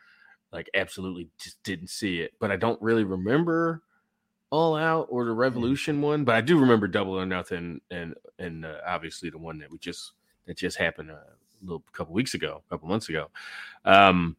[0.51, 2.34] Like absolutely, just didn't see it.
[2.39, 3.84] But I don't really remember
[4.49, 6.26] All Out or the Revolution one.
[6.26, 9.78] But I do remember Double or Nothing, and and uh, obviously the one that we
[9.78, 10.12] just
[10.45, 11.24] that just happened a
[11.62, 13.28] little couple weeks ago, a couple months ago.
[13.86, 14.36] Um,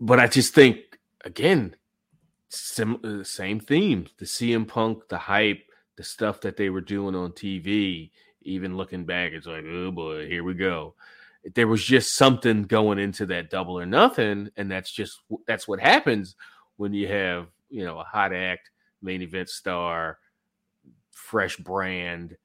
[0.00, 1.76] but I just think again,
[2.48, 5.62] sim- uh, same theme: the CM Punk, the hype,
[5.96, 8.10] the stuff that they were doing on TV.
[8.42, 10.94] Even looking back, it's like, oh boy, here we go.
[11.54, 15.80] There was just something going into that double or nothing, and that's just that's what
[15.80, 16.36] happens
[16.76, 18.70] when you have you know a hot act,
[19.02, 20.18] main event star,
[21.10, 22.36] fresh brand.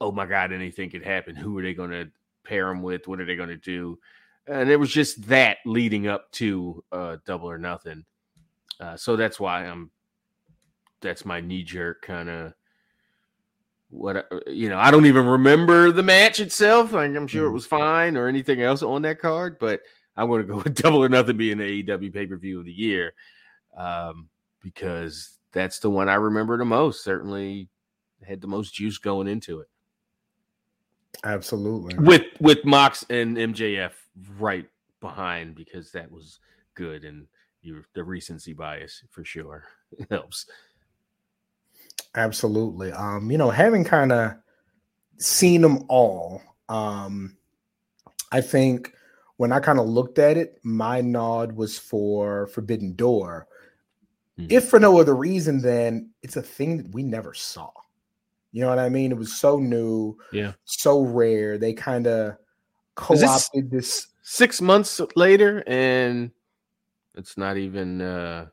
[0.00, 1.34] Oh my God, anything could happen.
[1.34, 2.10] Who are they going to
[2.44, 3.08] pair them with?
[3.08, 3.98] What are they going to do?
[4.46, 8.04] And it was just that leading up to uh, double or nothing.
[8.78, 9.90] Uh, so that's why I'm.
[11.00, 12.54] That's my knee jerk kind of.
[13.88, 16.92] What you know, I don't even remember the match itself.
[16.92, 17.54] Like, I'm sure it Mhm.
[17.54, 19.80] was fine or anything else on that card, but
[20.16, 22.66] I'm going to go with double or nothing being the AEW pay per view of
[22.66, 23.14] the year,
[23.76, 24.28] um,
[24.60, 27.04] because that's the one I remember the most.
[27.04, 27.68] Certainly
[28.26, 29.68] had the most juice going into it
[31.24, 31.96] absolutely.
[31.98, 33.92] with with Mox and MJF
[34.38, 34.66] right
[35.00, 36.40] behind because that was
[36.74, 37.26] good and
[37.62, 39.64] you the recency bias for sure
[40.10, 40.46] helps.
[42.14, 42.92] Absolutely.
[42.92, 44.32] Um, you know, having kind of
[45.18, 47.36] seen them all, um,
[48.32, 48.92] I think
[49.36, 53.46] when I kind of looked at it, my nod was for Forbidden Door.
[54.38, 54.50] Mhm.
[54.50, 57.70] If for no other reason than it's a thing that we never saw.
[58.56, 59.12] You know what I mean?
[59.12, 60.54] It was so new, Yeah.
[60.64, 61.58] so rare.
[61.58, 62.38] They kind of
[62.94, 64.06] co-opted this.
[64.22, 66.30] Six months later, and
[67.14, 68.46] it's not even uh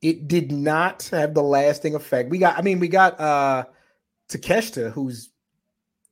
[0.00, 2.30] It did not have the lasting effect.
[2.30, 3.64] We got, I mean, we got uh
[4.28, 5.30] Takeshita, who's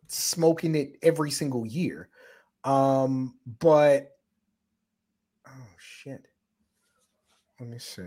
[0.09, 2.09] smoking it every single year.
[2.65, 4.11] Um, but
[5.47, 6.27] oh shit.
[7.61, 8.03] Let me see.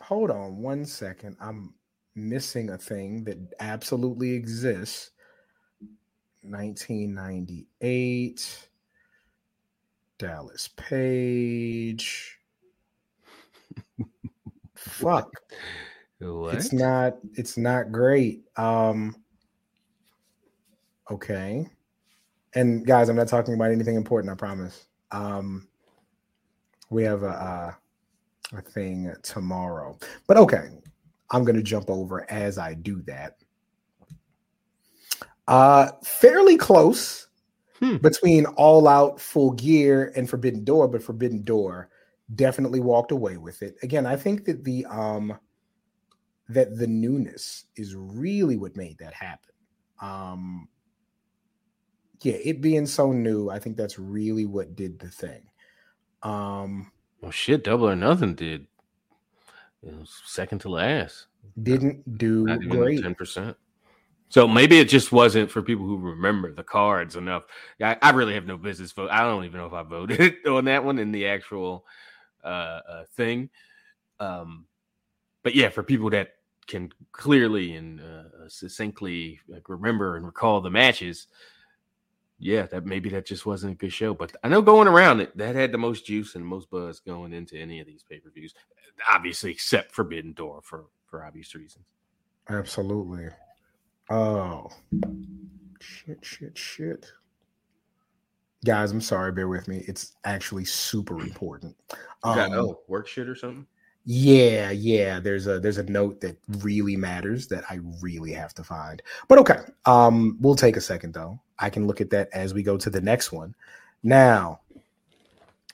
[0.00, 1.36] Hold on one second.
[1.40, 1.72] I'm
[2.14, 5.10] missing a thing that absolutely exists.
[6.42, 8.68] 1998
[10.18, 12.38] Dallas Page.
[14.74, 15.32] Fuck.
[16.18, 16.54] What?
[16.54, 18.44] It's not it's not great.
[18.56, 19.16] Um
[21.10, 21.68] okay.
[22.54, 24.86] And guys, I'm not talking about anything important, I promise.
[25.10, 25.66] Um
[26.88, 27.76] we have a uh, a
[28.74, 29.98] thing tomorrow.
[30.26, 30.68] But okay,
[31.30, 33.36] I'm going to jump over as I do that.
[35.48, 37.28] Uh fairly close
[37.78, 37.98] Hmm.
[37.98, 41.90] between All Out, Full Gear, and Forbidden Door, but Forbidden Door
[42.34, 43.76] definitely walked away with it.
[43.82, 45.38] Again, I think that the um
[46.48, 49.54] that the newness is really what made that happen.
[50.00, 50.68] Um
[52.22, 55.42] yeah, it being so new, I think that's really what did the thing.
[56.22, 56.90] Um
[57.20, 58.66] Well, shit, double or nothing did.
[59.82, 61.26] It was second to last.
[61.62, 63.02] didn't do Not great.
[63.02, 63.56] ten percent.
[64.28, 67.44] So maybe it just wasn't for people who remember the cards enough.
[67.80, 69.10] I, I really have no business vote.
[69.10, 71.84] I don't even know if I voted on that one in the actual
[72.44, 73.50] uh, uh thing.
[74.18, 74.66] Um,
[75.42, 76.30] but yeah, for people that
[76.66, 81.28] can clearly and uh, succinctly like remember and recall the matches,
[82.38, 84.14] yeah, that maybe that just wasn't a good show.
[84.14, 87.00] But I know going around it, that had the most juice and the most buzz
[87.00, 88.54] going into any of these pay per views,
[89.10, 91.86] obviously, except Forbidden Door for for obvious reasons.
[92.48, 93.28] Absolutely.
[94.10, 94.68] Oh,
[95.80, 97.06] shit, shit, shit.
[98.64, 99.32] Guys, I'm sorry.
[99.32, 99.84] Bear with me.
[99.86, 101.76] It's actually super important.
[101.92, 103.66] You got- Um, oh, work shit or something.
[104.04, 105.18] Yeah, yeah.
[105.18, 109.02] There's a there's a note that really matters that I really have to find.
[109.28, 109.58] But okay.
[109.84, 111.40] Um, we'll take a second though.
[111.58, 113.54] I can look at that as we go to the next one.
[114.02, 114.60] Now,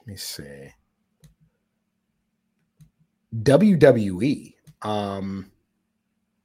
[0.01, 0.73] let me see.
[3.35, 4.55] WWE.
[4.83, 5.51] Um,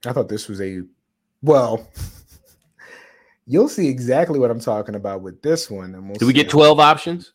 [0.06, 0.82] I thought this was a
[1.42, 1.88] well.
[3.46, 5.96] You'll see exactly what I'm talking about with this one.
[5.96, 7.34] And we'll Did we get 12 options?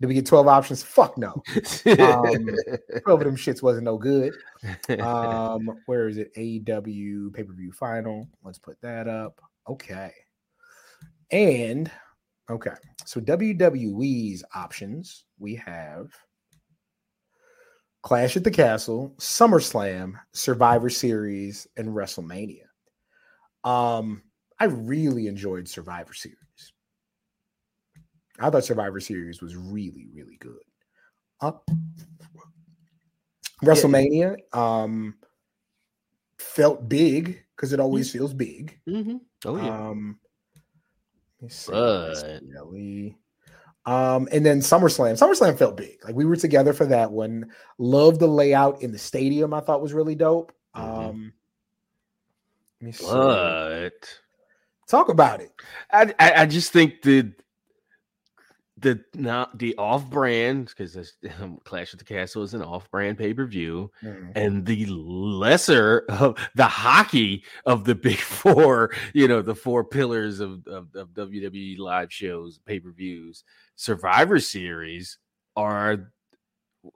[0.00, 0.82] Did we get 12 options?
[0.82, 1.42] Fuck no.
[1.86, 2.48] Um,
[3.04, 4.34] 12 of them shits wasn't no good.
[5.00, 6.34] Um, where is it?
[6.34, 8.26] AEW pay per view final.
[8.42, 9.40] Let's put that up.
[9.68, 10.12] Okay.
[11.30, 11.90] And
[12.50, 16.10] okay, so WWE's options we have
[18.02, 22.66] Clash at the Castle, SummerSlam, Survivor Series, and WrestleMania.
[23.64, 24.22] Um,
[24.60, 26.38] I really enjoyed Survivor Series.
[28.38, 30.60] I thought Survivor Series was really, really good.
[31.40, 31.52] Uh,
[33.62, 35.14] WrestleMania um,
[36.38, 38.78] felt big because it always feels big.
[38.88, 39.20] Mhm.
[39.46, 39.88] Oh, yeah.
[39.88, 40.23] Um, let me see.
[41.68, 43.16] But- Really.
[43.86, 45.12] Um, and then SummerSlam.
[45.12, 45.98] SummerSlam felt big.
[46.04, 47.50] Like we were together for that one.
[47.78, 49.52] Loved the layout in the stadium.
[49.52, 50.52] I thought was really dope.
[50.74, 50.80] Mhm.
[51.08, 51.32] Um,
[52.80, 53.04] let me see.
[54.88, 55.52] Talk about it.
[55.90, 57.32] I, I, I just think the
[58.84, 60.96] the not the off brand because
[61.64, 64.32] Clash of the Castle is an off brand pay per view, Mhm.
[64.36, 70.38] and the lesser of the hockey of the big four, you know, the four pillars
[70.38, 73.42] of, of, of WWE live shows, pay per views,
[73.74, 75.18] Survivor Series
[75.56, 76.12] are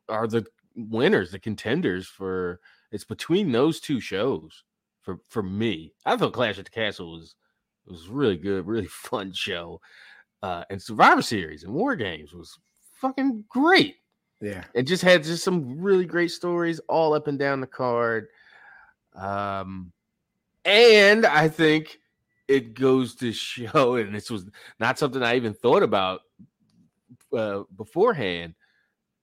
[0.08, 2.60] are the winners, the contenders for.
[2.92, 4.62] It's between those two shows
[5.02, 5.92] for for me.
[6.06, 7.34] I thought Clash at the Castle was
[7.86, 9.80] was really good, really fun show,
[10.42, 12.58] uh, and Survivor Series and War Games was
[13.00, 13.96] fucking great
[14.40, 14.64] Yeah.
[14.74, 18.28] it just had just some really great stories all up and down the card.
[19.14, 19.92] Um,
[20.64, 21.98] and I think
[22.46, 24.46] it goes to show, and this was
[24.80, 26.20] not something I even thought about
[27.36, 28.54] uh, beforehand,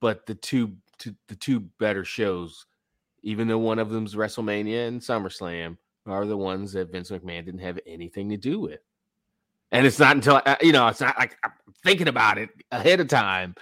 [0.01, 2.66] but the two, two the two better shows,
[3.24, 7.59] even though one of them's WrestleMania and SummerSlam, are the ones that Vince McMahon didn't
[7.61, 8.80] have anything to do with.
[9.72, 11.51] And it's not until I- you know, it's not like I'm
[11.84, 13.55] thinking about it ahead of time.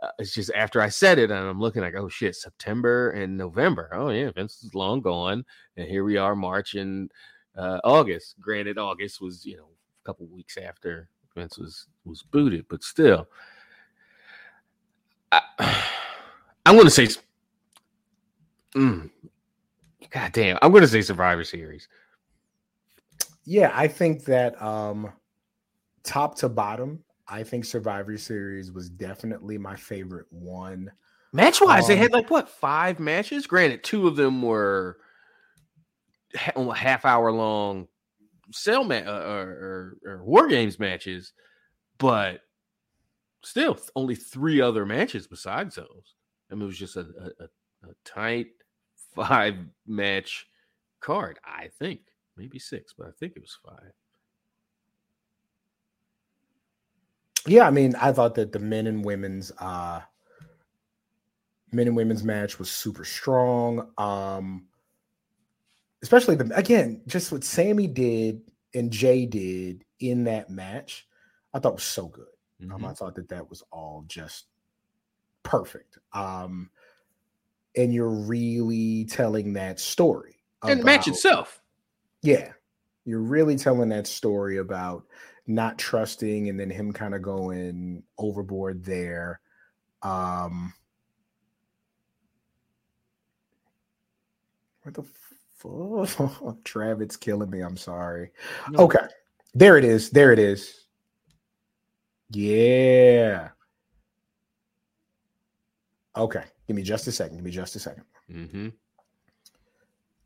[0.00, 3.36] Uh, it's just after I said it, and I'm looking like, oh shit, September and
[3.36, 3.90] November.
[3.92, 5.44] Oh yeah, Vince is long gone,
[5.76, 7.10] and here we are, March and
[7.56, 8.36] uh, August.
[8.40, 9.68] Granted, August was you know
[10.02, 13.28] a couple weeks after Vince was was booted, but still,
[15.32, 15.42] I,
[16.66, 17.08] I'm going to say,
[18.74, 19.10] mm,
[20.10, 21.88] God damn, I'm going to say Survivor Series.
[23.44, 25.12] Yeah, I think that um
[26.02, 30.90] top to bottom, I think Survivor Series was definitely my favorite one.
[31.32, 33.46] Match wise, they Um, had like what five matches?
[33.46, 34.98] Granted, two of them were
[36.34, 37.86] ha- half hour long
[38.52, 41.32] cell ma- uh, or, or, or war games matches,
[41.98, 42.40] but
[43.44, 46.14] still only three other matches besides those.
[46.50, 47.06] I mean, it was just a,
[47.40, 47.44] a,
[47.88, 48.48] a tight
[49.14, 49.54] five
[49.86, 50.48] match
[51.00, 51.38] card.
[51.44, 52.00] I think
[52.36, 53.92] maybe six, but I think it was five.
[57.46, 60.00] Yeah, I mean, I thought that the men and women's uh
[61.72, 63.90] men and women's match was super strong.
[63.98, 64.66] Um
[66.02, 68.42] especially the again, just what Sami did
[68.74, 71.06] and Jey did in that match,
[71.52, 72.26] I thought was so good.
[72.70, 72.98] Um, I Mhm.
[72.98, 74.46] thought that that was all just
[75.42, 75.98] perfect.
[76.12, 76.70] Um
[77.76, 80.36] and you're really telling that story.
[80.62, 81.62] And the match itself.
[82.22, 82.52] yeah.
[83.06, 85.06] You're really telling that story about
[85.54, 89.40] not trusting and then him kind of going overboard there.
[90.02, 90.72] Um
[94.82, 95.04] What the
[95.58, 96.56] fuck?
[96.64, 97.60] Travis killing me.
[97.60, 98.30] I'm sorry.
[98.70, 98.84] No.
[98.84, 99.06] Okay.
[99.54, 100.10] There it is.
[100.10, 100.86] There it is.
[102.30, 103.50] Yeah.
[106.16, 106.44] Okay.
[106.66, 107.36] Give me just a second.
[107.36, 108.04] Give me just a second.
[108.30, 108.68] Mm-hmm.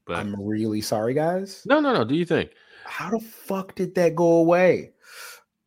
[0.06, 1.62] But I'm really sorry, guys.
[1.66, 2.04] no, no, no.
[2.04, 2.50] Do you think?
[2.84, 4.93] How the fuck did that go away?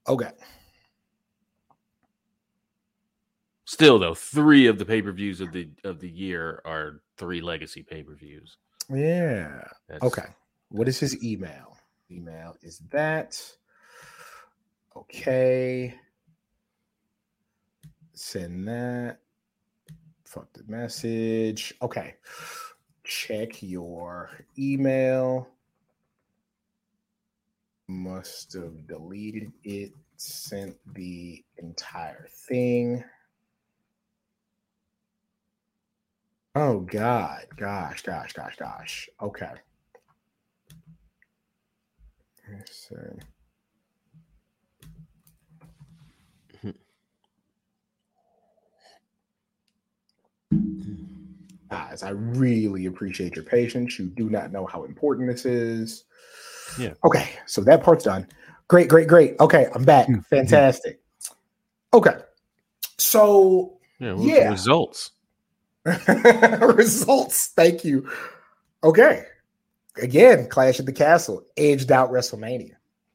[0.08, 0.32] Okay.
[3.66, 7.42] Still though, three of the pay per views of the of the year are three
[7.42, 8.58] legacy pay per views.
[8.90, 9.62] Yeah.
[10.02, 10.26] Okay.
[10.70, 11.78] What is his email?
[12.10, 13.40] Email is that.
[14.96, 15.94] Okay.
[18.14, 19.20] Send that.
[20.24, 21.74] Fuck the message.
[21.82, 22.16] Okay.
[23.04, 25.50] Check your email.
[27.90, 33.04] Must have deleted it, sent the entire thing.
[36.56, 39.10] Oh God, gosh, gosh, gosh, gosh.
[39.22, 39.52] Okay.
[42.70, 42.96] See.
[51.70, 54.00] Guys, I really appreciate your patience.
[54.00, 56.06] You do not know how important this is.
[56.80, 56.94] Yeah.
[57.04, 58.28] Okay, so that part's done.
[58.68, 59.36] Great, great, great.
[59.40, 60.08] Okay, I'm back.
[60.08, 60.26] Mhm.
[60.28, 61.00] Fantastic.
[61.94, 62.16] Okay.
[62.98, 64.50] So Yeah, what was the Yeah.
[64.50, 65.12] results.
[66.76, 67.48] results.
[67.56, 68.10] Thank you.
[68.84, 69.26] Okay.
[70.02, 72.74] Again, Clash at the Castle edged out WrestleMania.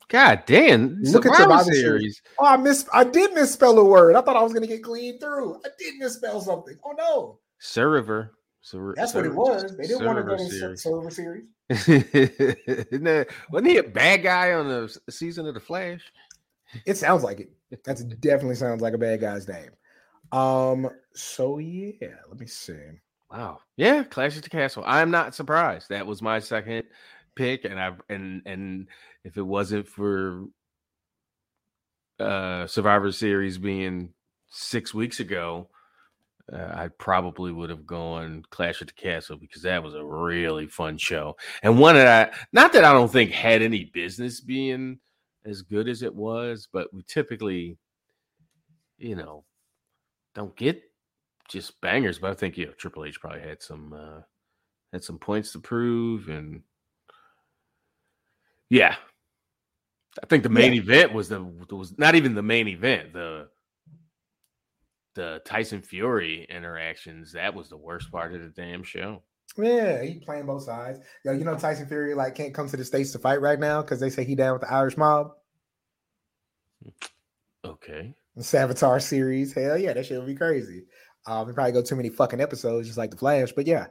[0.08, 1.00] God damn!
[1.02, 1.80] Look at Survivor Series.
[1.80, 2.22] Series.
[2.38, 4.14] Oh, I miss I did misspell a word.
[4.14, 5.56] I thought I was gonna get clean through.
[5.64, 6.76] I did misspell something.
[6.84, 7.38] Oh no.
[7.58, 8.34] Server.
[8.60, 9.74] Sur- That's what it was.
[9.76, 11.44] They didn't want to go to Server server series.
[11.72, 16.00] Isn't that- wasn't he a bad guy on the season of the Flash?
[16.86, 17.84] It sounds like it.
[17.84, 19.70] That definitely sounds like a bad guy's name.
[20.32, 22.74] Um, so yeah, let me see.
[23.30, 23.60] Wow.
[23.76, 24.84] Yeah, Clash at the Castle.
[24.86, 25.88] I'm not surprised.
[25.88, 26.84] That was my second
[27.34, 28.88] pick, and I and and
[29.24, 30.44] if it wasn't for
[32.20, 34.12] uh Survivor Series being
[34.50, 35.68] six weeks ago,
[36.52, 40.66] uh, I probably would have gone Clash at the Castle because that was a really
[40.66, 44.98] fun show and one that I not that I don't think had any business being
[45.44, 47.76] as good as it was, but we typically,
[48.98, 49.44] you know,
[50.34, 50.82] don't get
[51.48, 52.18] just bangers.
[52.18, 54.20] But I think you know Triple H probably had some uh,
[54.92, 56.62] had some points to prove, and
[58.70, 58.96] yeah,
[60.22, 63.48] I think the main event was the was not even the main event the
[65.14, 67.32] the Tyson Fury interactions.
[67.32, 69.22] That was the worst part of the damn show.
[69.56, 71.00] Yeah, he playing both sides.
[71.24, 73.82] Yo, you know Tyson Fury like can't come to the states to fight right now
[73.82, 75.32] because they say he down with the Irish mob.
[77.64, 78.14] Okay.
[78.34, 79.52] The Savitar series.
[79.52, 80.84] Hell yeah, that shit would be crazy.
[81.26, 83.52] Um, we probably go too many fucking episodes, just like the Flash.
[83.52, 83.86] But yeah,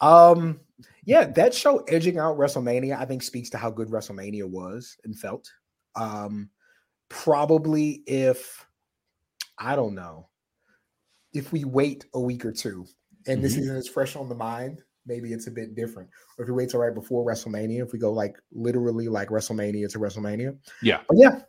[0.00, 0.60] um,
[1.04, 5.18] yeah, that show edging out WrestleMania, I think speaks to how good WrestleMania was and
[5.18, 5.50] felt.
[5.96, 6.50] Um,
[7.08, 8.64] probably if
[9.58, 10.29] I don't know
[11.32, 12.86] if we wait a week or two
[13.26, 13.56] and this Mhm.
[13.56, 16.08] season is fresh on the mind, maybe it's a bit different.
[16.38, 19.88] Or if we wait till right before WrestleMania, if we go like literally like WrestleMania
[19.90, 21.02] to WrestleMania, Yeah.
[21.08, 21.42] but yeah.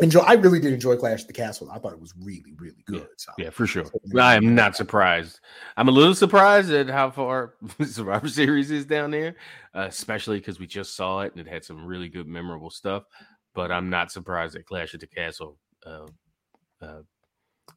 [0.00, 0.20] Enjoy.
[0.20, 1.68] I really did enjoy Clash of the Castle.
[1.72, 3.08] I thought it was really, really good.
[3.16, 3.86] So Yeah, for sure.
[4.16, 5.40] I am not surprised.
[5.76, 9.34] I'm a little surprised at how far Survivor Series is down there,
[9.74, 13.02] uh, especially because we just saw it and it had some really good, memorable stuff.
[13.52, 16.06] But I'm not surprised that Clash at the Castle uh,
[16.80, 17.02] uh,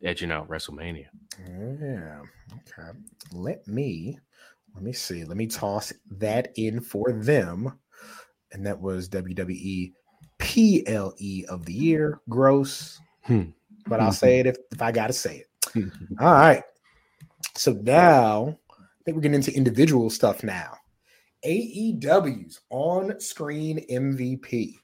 [0.03, 1.07] edging out WrestleMania.
[1.47, 2.21] Yeah.
[2.51, 2.97] Okay.
[3.31, 4.17] Let me
[4.73, 5.23] let me see.
[5.23, 7.79] Let me toss that in for them.
[8.51, 9.93] And that was WWE
[10.39, 12.19] PLE of the year.
[12.29, 12.99] Gross.
[13.23, 13.43] Hmm.
[13.87, 15.91] But I'll say it if, if I gotta say it.
[16.19, 16.63] All right.
[17.55, 20.77] So now I think we're getting into individual stuff now.
[21.45, 24.75] AEW's on screen MVP.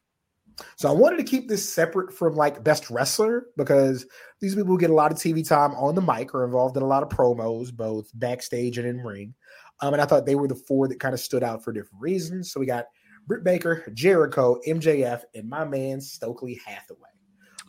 [0.75, 4.05] So I wanted to keep this separate from like best wrestler because
[4.39, 6.87] these people get a lot of TV time on the mic or involved in a
[6.87, 9.33] lot of promos, both backstage and in ring.
[9.81, 12.01] Um, and I thought they were the four that kind of stood out for different
[12.01, 12.51] reasons.
[12.51, 12.85] So we got
[13.27, 17.09] Britt Baker, Jericho, MJF, and my man Stokely Hathaway.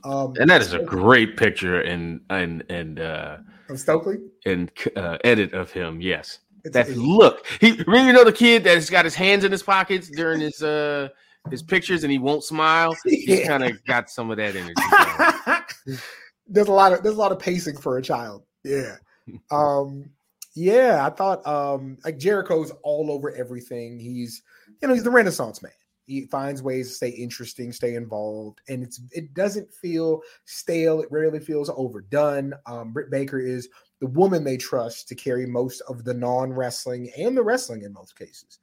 [0.05, 3.37] Um, And that is a great picture and and and uh
[3.69, 4.17] of Stokely.
[4.47, 6.01] and uh, edit of him.
[6.01, 7.47] Yes, It's, that look.
[7.61, 10.63] He really you know the kid that's got his hands in his pockets during his
[10.63, 11.09] uh
[11.51, 12.97] his pictures and he won't smile.
[13.05, 13.47] He Yeah.
[13.47, 15.97] kind of got some of that energy.
[16.51, 18.43] there's a lot of there's a lot of pacing for a child.
[18.65, 18.97] Yeah.
[19.53, 20.11] Um
[20.55, 23.99] yeah, I thought um like Jericho's all over everything.
[24.01, 24.43] He's
[24.83, 25.73] you know, he's the renaissance man.
[26.07, 31.01] He finds ways to stay interesting, stay involved, and it's it doesn't feel stale.
[31.01, 32.55] It rarely feels overdone.
[32.67, 33.69] Um Britt Baker is
[34.01, 38.19] the woman they trust to carry most of the non-wrestling and the wrestling in most
[38.19, 38.59] cases.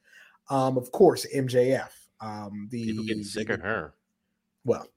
[0.50, 1.92] Um, of course, MJF.
[2.20, 3.94] Um, the People getting sick of her.
[4.66, 4.88] well,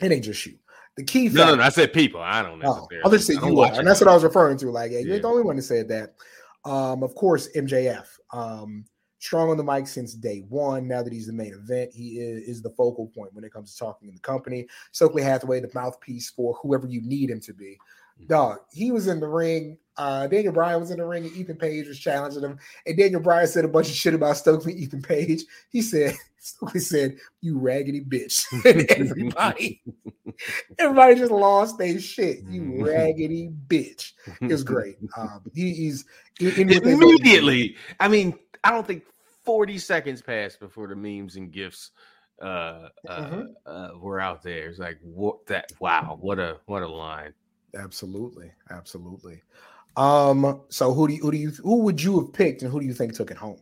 [0.00, 0.58] it ain't just you.
[0.96, 1.62] The key No, no, no.
[1.62, 2.20] I said people.
[2.20, 2.88] I don't Oh.
[3.04, 4.70] I'll just say you are, and that's what I was referring to.
[4.70, 5.14] Like, yeah, you Yeah.
[5.14, 6.14] ain't the only one that said that.
[6.64, 8.84] Um, of course, MJF, um,
[9.18, 10.86] strong on the mic since day one.
[10.86, 13.72] Now that he's the main event, he is, is the focal point when it comes
[13.72, 14.66] to talking in the company.
[14.92, 17.76] Stokely Hathaway, the mouthpiece for whoever you need him to be.
[18.20, 18.26] Mm-hmm.
[18.28, 19.76] Dog, he was in the ring.
[19.96, 22.58] Uh, Daniel Bryan was in the ring, and Ethan Page was challenging him.
[22.86, 25.44] And Daniel Bryan said a bunch of shit about Stokely, Ethan Page.
[25.70, 29.82] He said, Stokely said, "You raggedy bitch," and everybody,
[30.78, 32.40] everybody just lost their shit.
[32.48, 32.84] You Mhm.
[32.84, 34.12] raggedy bitch.
[34.40, 34.96] It was great.
[35.16, 36.04] Um, he, he's
[36.40, 37.76] Immediately.
[38.00, 39.04] I mean, I don't think
[39.44, 41.92] 40 seconds passed before the memes and gifs
[42.42, 43.46] uh, uh, Mhm.
[43.64, 44.68] uh, were out there.
[44.68, 47.32] It's like what that wow, what a what a line.
[47.76, 49.40] Absolutely, absolutely.
[49.96, 52.80] Um, so who do you who do you who would you have picked, and who
[52.80, 53.58] do you think took it home?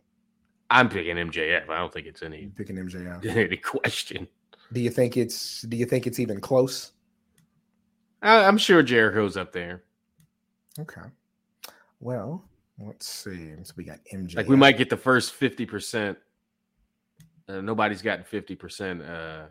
[0.70, 1.68] I'm picking MJF.
[1.68, 3.24] I don't think it's any You picking MJF.
[3.36, 4.26] any question.
[4.72, 6.92] Do you think it's do you think it's even close?
[8.22, 9.82] I, I'm sure Jericho's up there.
[10.78, 11.02] Okay.
[12.00, 12.42] Well,
[12.78, 13.50] let's see.
[13.62, 14.36] So we got MJF.
[14.36, 16.16] Like we might get the first 50%.
[17.48, 19.46] Uh, nobody's gotten 50% uh,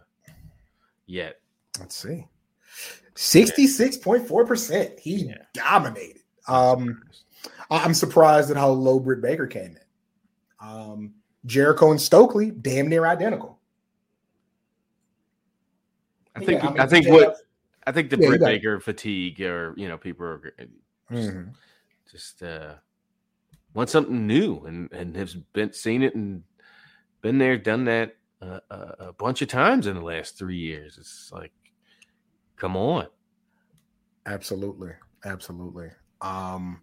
[1.05, 1.39] yet.
[1.79, 2.25] Let's see.
[3.15, 4.99] 66.4%.
[4.99, 5.36] He Yeah.
[5.53, 6.20] dominated.
[6.48, 7.04] Um,
[7.70, 10.68] I- I'm surprised at how low Britt Baker came in.
[10.68, 11.14] Um,
[11.46, 13.60] Jericho and Stokely, damn near identical.
[16.36, 17.36] I think Yeah, mean, I think what
[17.86, 18.56] I think the Yeah, Britt got it.
[18.58, 20.54] Baker fatigue or you know people are
[21.10, 21.54] Mhm.
[22.10, 22.76] just uh
[23.74, 26.44] want something new and and has been seen it and
[27.22, 28.76] been there done that uh, a,
[29.08, 31.52] a bunch of times in the last three years it's like
[32.56, 33.08] come on
[34.28, 34.92] Absolutely.
[35.26, 35.89] Absolutely.
[36.22, 36.82] Um,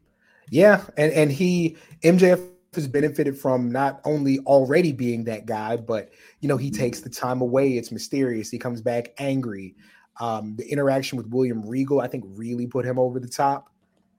[0.50, 6.10] yeah, and and he MJF has benefited from not only already being that guy, but
[6.40, 7.76] you know, he takes the time away.
[7.76, 8.50] It's mysterious.
[8.50, 9.74] He comes back angry.
[10.20, 13.70] Um, the interaction with William Regal, I think, really put him over the top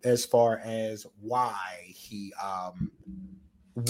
[0.03, 2.89] as far as why he um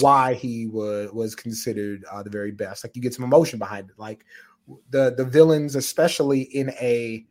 [0.00, 2.84] why he was was considered uh, the very best.
[2.84, 3.98] Like you get some emotion behind it.
[3.98, 4.24] Like
[4.90, 7.24] the the villains, especially in a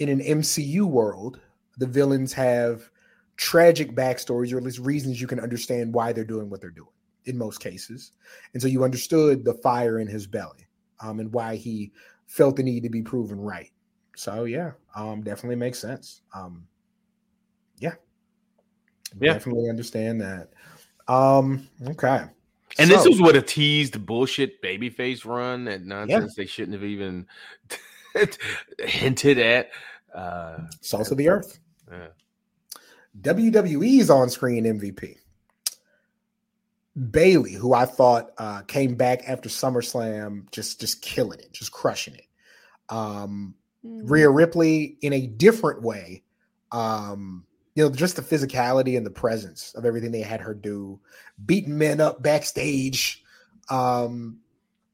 [0.00, 1.40] in an MCU world,
[1.78, 2.90] the villains have
[3.36, 6.88] tragic backstories or at least reasons you can understand why they're doing what they're doing
[7.24, 8.12] in most cases.
[8.52, 10.66] And so you understood the fire in his belly
[11.00, 11.92] um, and why he
[12.26, 13.70] felt the need to be proven right.
[14.16, 16.22] So yeah, um, definitely makes sense.
[16.34, 16.66] Um,
[17.78, 17.94] yeah,
[19.20, 19.32] Yeah.
[19.34, 20.50] definitely understand that.
[21.08, 22.24] Um, okay,
[22.78, 27.26] and this was what a teased bullshit babyface run that nonsense they shouldn't have even
[28.78, 29.70] hinted at
[30.14, 31.58] uh salt of the earth.
[31.90, 32.08] Yeah.
[33.20, 35.16] WWE's on screen MVP.
[37.10, 42.14] Bayley, who I thought uh, came back after SummerSlam, just just killing it, just crushing
[42.14, 42.26] it.
[42.88, 46.22] Um, Rhea Ripley in a different way.
[46.72, 51.00] Um, you know, just the physicality and the presence of everything they had her do,
[51.44, 53.24] beating men up backstage,
[53.68, 54.38] um,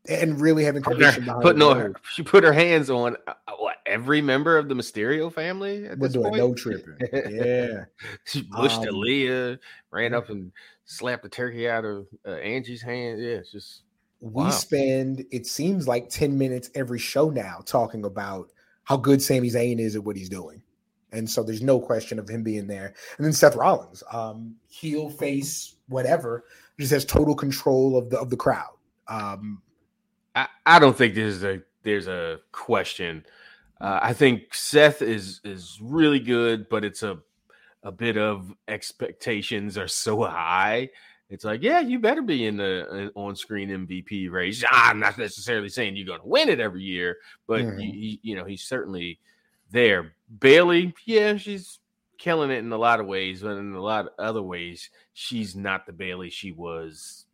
[0.09, 3.35] and really having conviction her, behind putting the her, she put her hands on uh,
[3.59, 5.87] what every member of the Mysterio family.
[5.87, 6.37] At We're doing point?
[6.37, 6.97] no tripping.
[7.13, 7.85] Yeah.
[8.25, 9.59] she pushed Um, Aalyah,
[9.91, 10.53] ran up and
[10.87, 13.21] slapped the turkey out of uh, Angie's hand.
[13.21, 13.83] Yeah, it's just
[14.21, 14.51] we Wow.
[14.51, 18.51] spend it seems like 10 minutes every show now talking about
[18.85, 20.63] how good Sami Zayn is at what he's doing.
[21.13, 22.95] And so there's no question of him being there.
[23.17, 26.45] And then Seth Rollins, um, heel face, whatever,
[26.79, 28.71] just has total control of the of the crowd.
[29.09, 29.61] Um,
[30.35, 33.25] I, I don't think there's a there's a question.
[33.81, 37.19] Uh, I think Seth is is really good, but it's a
[37.83, 40.91] a bit of expectations are so high.
[41.31, 44.63] It's like, yeah, you better be in the on screen MVP race.
[44.71, 47.17] I'm not necessarily saying you're going to win it every year,
[47.47, 47.95] but Mhm.
[47.95, 49.19] you, you know he's certainly
[49.71, 50.13] there.
[50.41, 51.79] Bayley, yeah, she's
[52.19, 55.57] killing it in a lot of ways, but in a lot of other ways, she's
[55.57, 57.25] not the Bayley she was,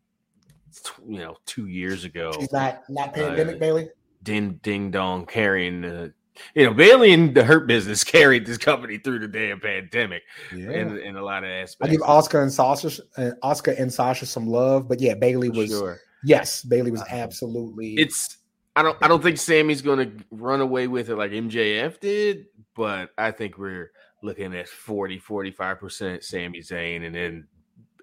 [1.07, 2.33] you know, two years ago.
[2.39, 3.89] She's not not pandemic Uh, Bayley.
[4.22, 6.12] Ding ding dong carrying the.
[6.55, 10.22] You know, Bayley and the Hurt Business carried this company through the damn pandemic
[10.55, 10.70] Yeah.
[10.70, 11.79] in, in a lot of aspects.
[11.81, 15.70] I give Asuka and Sasha uh, Asuka and Sasha some love, but yeah, Bayley was
[15.70, 15.99] sure.
[16.24, 18.37] yes, Bayley was Uh, absolutely It's
[18.74, 23.11] I don't I don't think Sami's gonna run away with it like MJF did, but
[23.16, 27.47] I think we're looking at 40, 45 percent Sami Zayn and then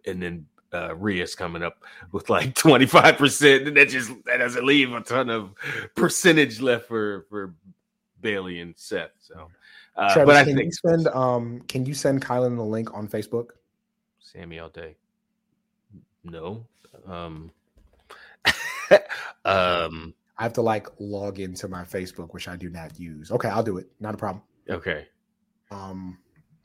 [0.08, 4.66] and then uh Rhea's coming up with like 25 percent, and that just that doesn't
[4.66, 5.52] leave a ton of
[5.96, 7.54] percentage left for for
[8.22, 9.12] Bayley and Seth.
[9.20, 9.50] So
[9.96, 12.94] uh, Travis, but I can think you send um can you send Kylan the link
[12.94, 13.52] on Facebook?
[14.20, 14.96] Sami all day.
[16.24, 16.66] No.
[17.08, 17.52] Um
[19.46, 23.32] um I have to like log into my Facebook, which I do not use.
[23.32, 23.88] Okay, I'll do it.
[24.00, 24.44] Not a problem.
[24.70, 25.08] okay.
[25.70, 26.18] Um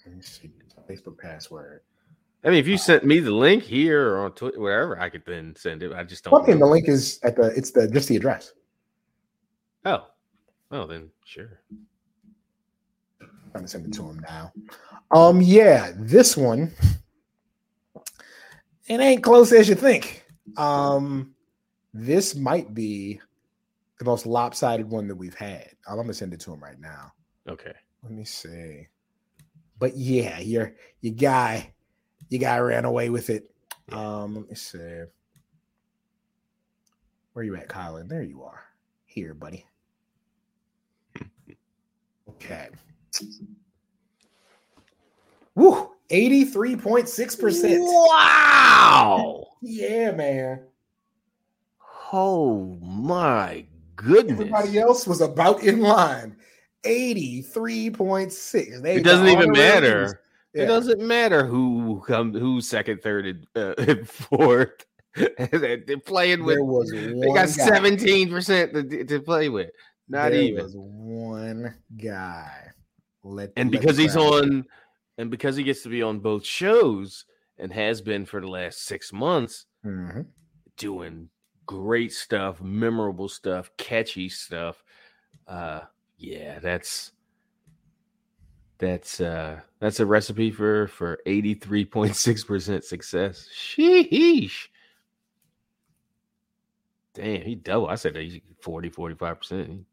[0.06, 0.50] let me see.
[0.88, 1.82] Facebook password.
[2.44, 5.24] I mean, if you sent me the link here or on Twitter, wherever, I could
[5.26, 5.92] then send it.
[5.92, 6.32] I just don't.
[6.32, 8.52] Well, I mean, the link is at the it's the just the address.
[9.84, 10.06] Oh,
[10.70, 11.60] oh, then sure.
[13.20, 14.52] I'm gonna send it to him now.
[15.10, 16.72] Um, yeah, this one
[18.88, 20.24] it ain't close as you think.
[20.56, 21.34] Um,
[21.92, 23.20] this might be
[23.98, 25.68] the most lopsided one that we've had.
[25.86, 27.12] I'm gonna send it to him right now.
[27.48, 27.74] Okay.
[28.02, 28.88] Let me see.
[29.78, 31.74] But yeah, your your guy,
[32.28, 33.50] your guy ran away with it.
[33.90, 35.02] Um, let me see.
[37.32, 38.08] Where you at, Colin?
[38.08, 38.64] There you are.
[39.06, 39.64] Here, buddy.
[42.28, 42.68] Okay.
[45.54, 45.90] Woo!
[46.10, 47.78] 83.6%.
[47.80, 49.46] Wow!
[49.60, 50.60] Yeah, man.
[52.12, 53.66] Oh my
[53.96, 54.40] goodness!
[54.40, 56.36] Everybody else was about in line.
[56.84, 58.82] 83.6.
[58.82, 60.22] They It doesn't even matter.
[60.54, 60.64] Ratings.
[60.64, 64.84] It doesn't matter who come who's second, third, and, uh, and fourth.
[65.16, 66.58] They're playing with.
[67.20, 69.70] They got seventeen percent to, to play with.
[70.08, 70.66] Not There even.
[70.74, 72.68] one guy.
[73.24, 74.64] Let, and because he's on
[75.18, 77.24] and because he gets to be on both shows
[77.58, 80.26] and has been for the last six months Mhm.
[80.76, 81.28] doing
[81.66, 84.82] great stuff memorable stuff catchy stuff
[85.48, 85.80] uh
[86.16, 87.12] yeah that's
[88.78, 94.68] that's uh that's a recipe for for 83.6% success sheesh
[97.14, 99.84] damn he double i said he's 40 45% he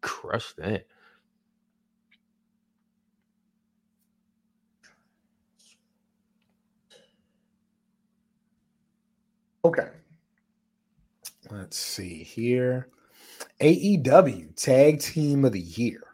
[0.00, 0.86] crushed that
[9.66, 9.88] Okay.
[11.50, 12.86] Let's see here.
[13.60, 16.05] AEW Tag Team of the Year.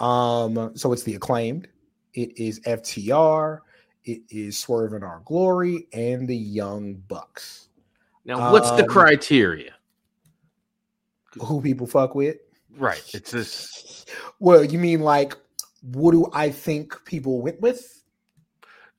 [0.00, 1.68] Um, so it's the acclaimed.
[2.14, 3.60] It is FTR.
[4.04, 7.68] It is Swerve in Our Glory and the Young Bucks.
[8.24, 9.74] now what's the Um, criteria
[11.42, 12.38] Who people fuck with?
[12.76, 13.02] Right.
[13.14, 14.04] It's this.
[14.40, 15.36] Well, you mean like
[15.82, 18.02] what do I think people went with?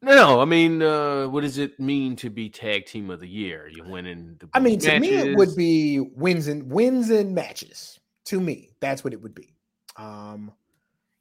[0.01, 3.67] No, I mean, uh, what does it mean to be tag team of the year?
[3.67, 4.49] You winning the.
[4.53, 7.99] I mean, to me, it would be wins and wins and matches.
[8.25, 9.53] To me, that's what it would be.
[9.97, 10.51] Um,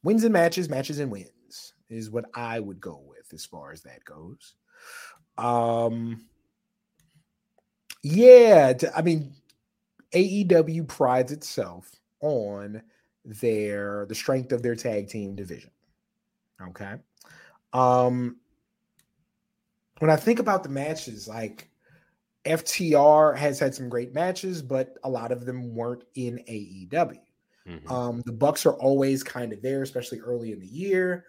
[0.03, 3.83] wins and matches, matches and wins is what I would go with as far as
[3.83, 4.55] that goes.
[5.37, 6.27] Um,
[8.03, 9.35] yeah, I mean,
[10.13, 11.91] AEW prides itself
[12.21, 12.83] on
[13.25, 15.71] their the strength of their tag team division.
[16.69, 16.95] Okay.
[17.73, 18.37] Um,
[19.99, 21.71] when I think about the matches, like
[22.45, 27.19] FTR has had some great matches, but a lot of them weren't in AEW.
[27.71, 27.91] Mhm.
[27.91, 31.27] Um, the Bucks are always kind of there, especially early in the year.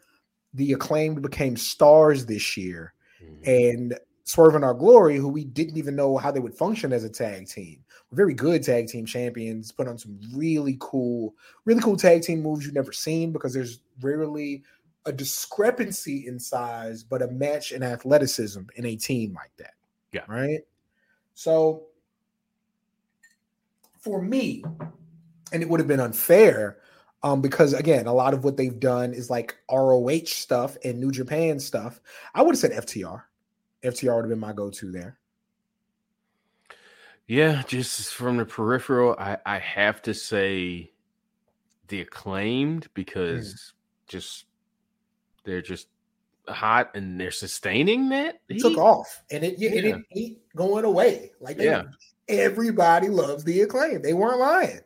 [0.54, 3.48] The acclaimed became stars this year, Mhm.
[3.48, 7.04] and Swerve in Our Glory, who we didn't even know how they would function as
[7.04, 9.72] a tag team, very good tag team champions.
[9.72, 11.36] Put on some really cool,
[11.66, 14.64] really cool tag team moves you've never seen because there's rarely
[15.06, 19.74] a discrepancy in size, but a match in athleticism in a team like that.
[20.12, 20.26] Yeah.
[20.28, 20.62] Right.
[21.34, 21.88] So
[23.98, 24.64] for me,
[25.52, 26.78] and it would have been unfair
[27.24, 31.12] um, because again, a lot of what they've done is like ROH stuff and New
[31.12, 32.02] Japan stuff.
[32.34, 33.24] I would have said FTR.
[33.84, 35.18] FTR would have been my go-to there.
[37.28, 40.92] Yeah, just from the peripheral, I, I have to say
[41.88, 43.74] the acclaimed because
[44.08, 44.46] just
[45.44, 45.88] they're just
[46.48, 48.42] hot and they're sustaining that.
[48.50, 49.96] It took off, and it, it, Yeah.
[49.96, 51.32] it ain't going away.
[51.40, 51.84] Like they, Yeah.
[52.28, 54.02] everybody loves the acclaim.
[54.02, 54.82] They weren't lying.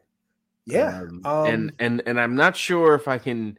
[0.66, 3.58] Yeah, Um, um, and and and I'm not sure if I can.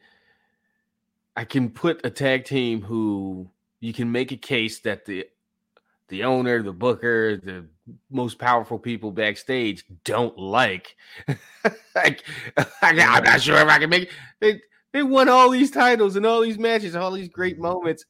[1.37, 3.51] I can put a tag team who
[3.81, 5.27] you can make a case that the
[6.09, 7.67] the owner, the booker, the
[8.11, 10.97] most powerful people backstage don't like.
[11.95, 12.23] like,
[12.57, 14.11] I, am not sure if I can make it.
[14.41, 14.61] They,
[14.93, 18.05] they won all these titles and all these matches, all these great moments,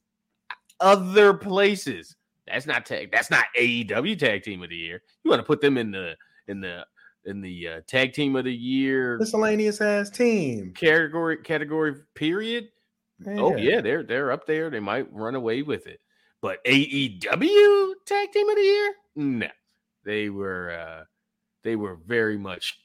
[0.81, 2.17] other places.
[2.47, 3.11] That's not tag.
[3.11, 5.03] That's not AEW Tag Team of the Year.
[5.25, 6.15] You want to put them in the
[6.49, 6.87] in the
[7.27, 10.73] in the uh, Tag Team of the Year Miscellaneous ass team.
[10.75, 12.69] category category period.
[13.27, 14.71] Oh yeah, they're they're up there.
[14.71, 16.01] They might run away with it.
[16.41, 18.95] But AEW Tag Team of the Year?
[19.17, 19.49] No.
[20.05, 21.05] They were uh
[21.63, 22.79] they were very much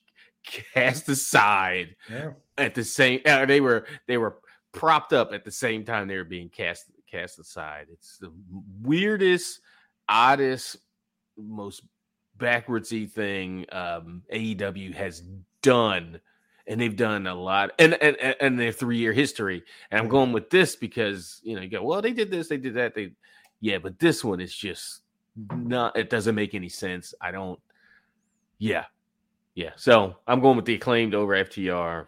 [0.73, 2.31] cast aside Yeah.
[2.57, 4.37] at the same uh, they were they were
[4.71, 7.87] propped up at the same time they were being cast cast aside.
[7.91, 8.31] It's the
[8.81, 9.59] weirdest,
[10.07, 10.77] oddest,
[11.37, 11.83] most
[12.41, 15.23] backwardsy thing um AEW has
[15.61, 16.19] done.
[16.67, 19.63] And they've done a lot, and and and- their three year history.
[19.89, 22.57] And I'm going with this because you know you go, well, they did this, they
[22.57, 23.13] did that, they,
[23.61, 25.01] yeah, but this one is just
[25.55, 25.97] not.
[25.97, 27.13] It doesn't make any sense.
[27.19, 27.59] I don't.
[28.59, 28.85] Yeah,
[29.55, 29.71] yeah.
[29.75, 32.07] So I'm going with the acclaimed over FTR,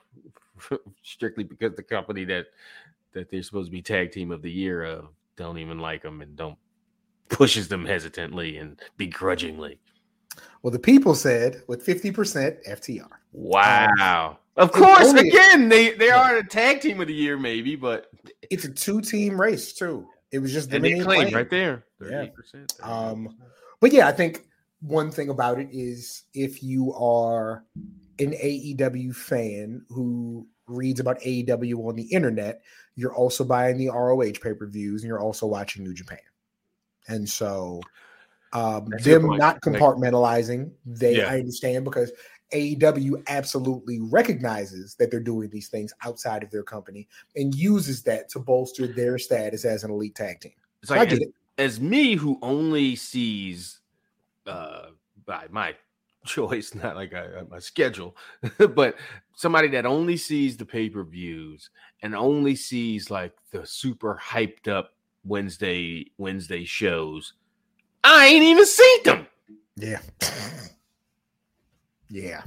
[1.03, 2.45] strictly because the company that
[3.13, 6.21] that they're supposed to be tag team of the year of don't even like them
[6.21, 6.57] and don't
[7.29, 9.79] pushes them hesitantly and begrudgingly.
[10.61, 13.07] Well, the people said with 50% FTR.
[13.31, 14.39] Wow.
[14.55, 16.21] of course, only- again, they they Yeah.
[16.31, 18.07] are a tag team of the year, maybe, but
[18.49, 20.07] It's a two team race, too.
[20.31, 22.25] It was just and they Dominion claim right there, Yeah.
[22.27, 22.71] 38%.
[22.83, 23.35] Um,
[23.79, 24.47] But yeah, I think
[24.81, 27.65] one thing about it is if you are
[28.19, 32.61] an AEW fan who reads about AEW on the internet,
[32.95, 36.19] you're also buying the ROH pay per views and you're also watching New Japan.
[37.07, 37.81] And so
[38.53, 41.27] um, That's a good them not compartmentalizing, they Yeah.
[41.27, 42.11] I understand because
[42.53, 48.29] AEW absolutely recognizes that they're doing these things outside of their company and uses that
[48.29, 50.51] to bolster their status as an elite tag team.
[50.81, 51.33] it's I like get as, it.
[51.57, 53.79] as me who only sees
[54.45, 54.87] uh
[55.25, 55.73] by my
[56.25, 58.15] choice, not like I, my schedule,
[58.75, 58.95] but
[59.35, 61.69] somebody that only sees the pay-per-views
[62.01, 64.91] and only sees like the super hyped up
[65.25, 67.33] Wednesday Wednesday shows.
[68.03, 69.27] I ain't even seen them.
[69.75, 69.99] Yeah.
[72.09, 72.43] yeah.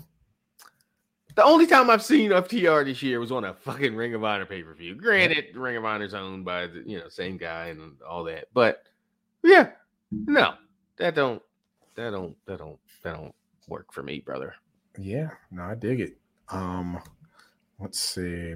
[1.37, 4.47] The only time I've seen FTR this year was on a fucking Ring of Honor
[4.47, 4.95] pay per view.
[4.95, 8.85] Granted, Ring of Honor's owned by the you know same guy and all that, but
[9.45, 9.71] yeah,
[10.11, 10.55] no,
[10.97, 11.43] that don't
[11.95, 13.35] that don't that don't that don't
[13.69, 14.55] work for me, brother.
[14.99, 16.17] Yeah, no, I dig it.
[16.49, 16.99] Um,
[17.79, 18.55] let's see.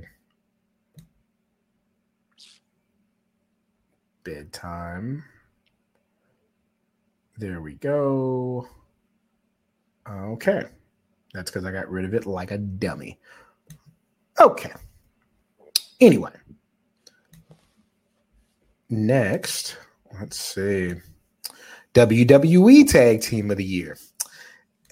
[4.24, 5.22] Bedtime.
[7.41, 8.68] There we go.
[10.07, 10.62] Okay.
[11.32, 13.18] That's because I got rid of it like a dummy.
[14.38, 14.72] Okay.
[16.03, 16.32] Anyway.
[18.91, 19.78] Next,
[20.20, 20.93] let's see.
[21.95, 23.97] WWE Tag Team of the Year.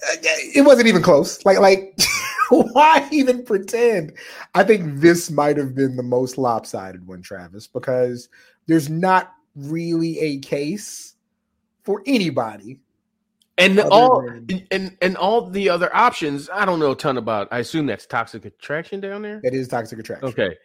[0.01, 0.15] Uh,
[0.55, 1.45] It wasn't even close.
[1.45, 1.95] Like, like,
[2.49, 4.13] why even pretend?
[4.55, 8.27] I think this might have been the most lopsided one, Travis, because
[8.65, 11.13] there's not really a case
[11.89, 12.79] for anybody.
[13.57, 17.47] And all than- and, and all the other options, I don't know a ton about.
[17.49, 19.41] I assume that's toxic attraction down there.
[19.43, 20.29] That is toxic attraction.
[20.29, 20.55] Okay.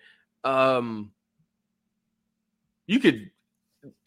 [0.44, 1.12] Um
[2.86, 3.30] you could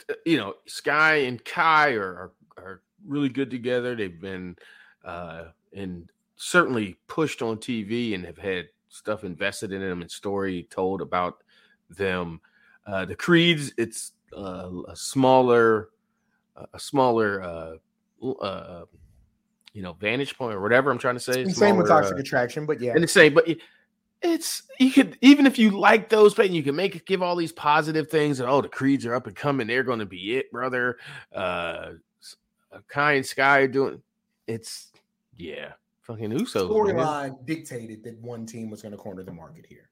[0.08, 3.96] uh, you know, Sky and Kai are are, are really good together.
[3.96, 4.56] They've been
[5.04, 10.68] uh and certainly pushed on TV and have had stuff invested in them and story
[10.70, 11.42] told about
[11.90, 12.42] them.
[12.86, 15.90] Uh the Creeds, it's uh, a smaller
[16.74, 17.74] a smaller uh
[18.42, 18.86] uh
[19.74, 21.44] you know vantage point or whatever I'm trying to say.
[21.44, 23.60] And same with toxic uh, attraction, but yeah, and the same, but it-
[24.24, 27.36] it's you could even if you like those, but you can make it give all
[27.36, 28.40] these positive things.
[28.40, 30.98] And oh, the creeds are up and coming; they're going to be it, brother.
[31.32, 31.92] Uh,
[32.88, 34.02] Kai and Sky doing
[34.48, 34.92] it's
[35.36, 36.68] yeah, fucking Usos.
[36.68, 36.96] man.
[36.98, 39.90] storyline dictated that one team was going to corner the market here.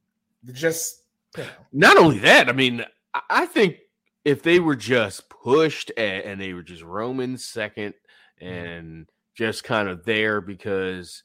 [0.52, 1.04] Just
[1.38, 2.84] you know, Not only that, I mean,
[3.14, 3.78] I, I think
[4.26, 7.93] if they were just pushed and, and they were just Roman second
[8.41, 11.23] and just kind of there because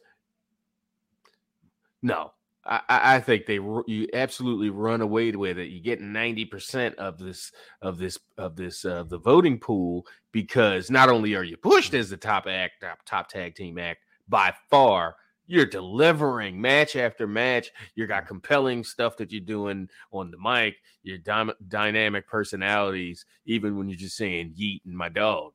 [2.03, 2.33] no,
[2.65, 5.71] I, I think they you absolutely run away with it.
[5.71, 10.91] You get ninety percent of this of this of this uh, the voting pool because
[10.91, 14.53] not only are you pushed as the top act top, top tag team act by
[14.69, 15.17] far,
[15.51, 17.73] you're delivering match after match.
[17.97, 20.77] You got compelling stuff that you're doing on the mic.
[21.03, 25.53] Your dy- dynamic personalities, even when you're just saying "yeet" and my dog.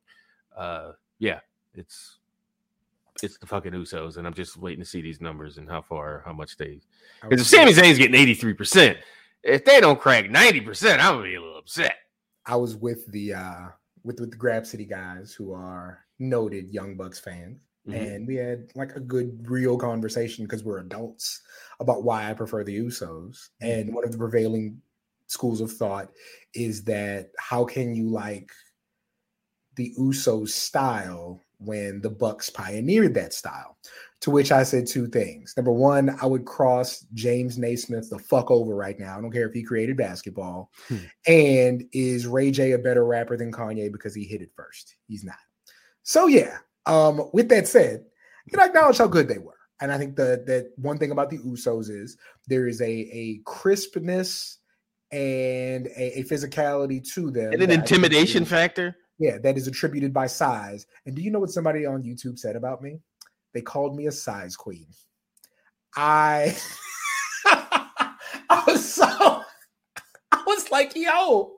[0.56, 1.40] Uh, yeah,
[1.76, 2.20] it's
[3.24, 6.24] it's the fucking Usos, and I'm just waiting to see these numbers and how far,
[6.26, 6.82] how much they.
[7.22, 8.98] Because if Sami Zayn's getting 83 percent,
[9.44, 11.96] if they don't crack 90%, I'm gonna be a little upset.
[12.46, 13.68] I was with the uh
[14.04, 17.62] with with the Grab City guys who are noted Young Bucks fans.
[17.88, 18.16] Mhm.
[18.16, 21.42] And we had like a good real conversation because we're adults
[21.80, 23.50] about why I prefer the Usos.
[23.62, 24.82] And one of the prevailing
[25.28, 26.12] schools of thought
[26.54, 28.52] is that how can you like
[29.76, 33.78] the Usos style when the Bucks pioneered that style?
[34.22, 35.54] To which I said two things.
[35.56, 39.18] Number one, I would cross James Naismith the fuck over right now.
[39.18, 40.72] I don't care if he created basketball.
[40.88, 40.98] Hmm.
[41.28, 44.96] And is Ray J a better rapper than Kanye because he hit it first?
[45.08, 45.38] He's not.
[46.02, 46.60] So yeah.
[46.86, 48.06] Um, with that said,
[48.46, 49.54] you know, acknowledge how good they were.
[49.82, 52.18] And I think the that one thing about the Usos is
[52.48, 54.60] there is a a crispness
[55.12, 57.54] and a, a physicality to them.
[57.54, 58.96] And an that I think intimidation is- factor.
[59.20, 60.86] yeah, that is attributed by size.
[61.06, 63.00] And do you know what somebody on YouTube said about me?
[63.54, 64.88] They called me a size queen.
[65.96, 66.56] I
[67.46, 69.06] I was so
[70.32, 71.54] I was like, yo,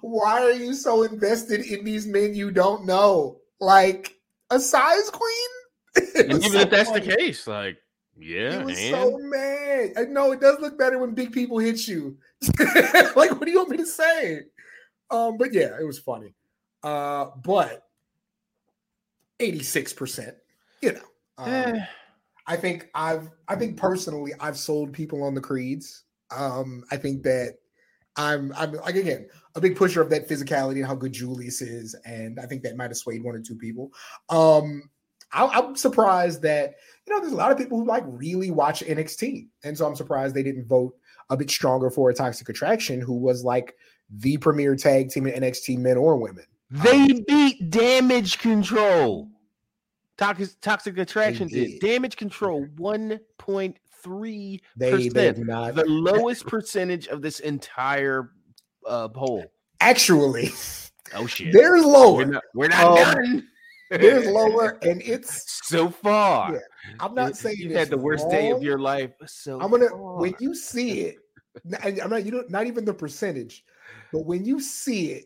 [0.00, 3.38] why are you so invested in these men you don't know?
[3.60, 4.16] Like
[4.54, 5.50] a size queen?
[6.16, 7.06] And even so if that's funny.
[7.06, 7.76] the case, like,
[8.16, 9.92] yeah, He was and so mad.
[9.98, 12.16] I know it does look better when big people hit you.
[13.16, 14.40] like, what do you want me to say?
[15.10, 16.34] Um, but yeah, it was funny.
[16.82, 17.82] Uh, but
[19.40, 20.34] 86%,
[20.80, 21.00] you know.
[21.38, 21.84] Um, Eh,
[22.46, 26.04] I think I've I think personally I've sold people on the creeds.
[26.36, 27.58] Um, I think that
[28.16, 31.94] I'm I'm like again a big pusher of that physicality and how good Julius is,
[32.04, 33.90] and I think that might have swayed one or two people.
[34.28, 34.90] Um,
[35.32, 36.74] I, I'm surprised that
[37.06, 39.96] you know there's a lot of people who like really watch NXT, and so I'm
[39.96, 40.94] surprised they didn't vote
[41.30, 43.74] a bit stronger for a Toxic Attraction, who was like
[44.10, 46.44] the premier tag team in NXT, men or women.
[46.70, 49.28] they beat damage control.
[50.18, 51.80] Toxic, toxic attraction did.
[51.80, 51.80] did.
[51.80, 53.81] damage control 1.3 They
[54.76, 58.30] they percent, the lowest percentage of this entire
[58.86, 59.44] uh, poll.
[59.80, 60.50] actually.
[61.14, 62.24] Oh shit, There's we're lower.
[62.24, 63.48] not, we're not Um, done.
[63.90, 66.54] There's lower, and it's so far.
[66.54, 66.58] Yeah,
[67.00, 69.10] I'm not saying you had the worst day of your life.
[69.26, 70.16] So I'm gonna far.
[70.16, 71.16] when you see it.
[71.82, 73.62] I'm not you know not even the percentage,
[74.10, 75.24] but when you see it,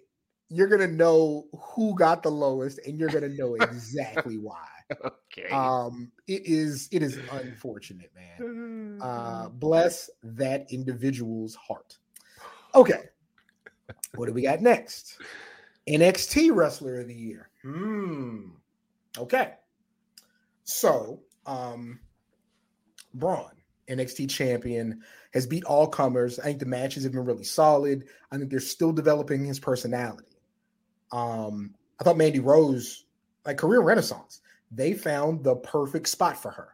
[0.49, 4.67] you're gonna know who got the lowest, and you're gonna know exactly why.
[4.91, 5.49] Okay.
[5.51, 8.99] Um, it is it is unfortunate, man.
[9.03, 11.99] Uh, bless that individual's heart.
[12.75, 13.03] Okay,
[14.15, 15.19] what do we got next?
[15.89, 17.51] NXT Wrestler of the Year.
[17.63, 18.51] Hmm.
[19.19, 19.55] Okay.
[20.65, 22.01] So, um,
[23.15, 23.51] Bron,
[23.89, 25.01] NXT champion,
[25.33, 26.39] has beat all comers.
[26.39, 28.07] I think the matches have been really solid.
[28.33, 30.39] I think they're still developing his personality.
[31.13, 33.05] Um, I thought Mandy Rose,
[33.45, 34.41] like career renaissance,
[34.71, 36.69] they found the perfect spot for her.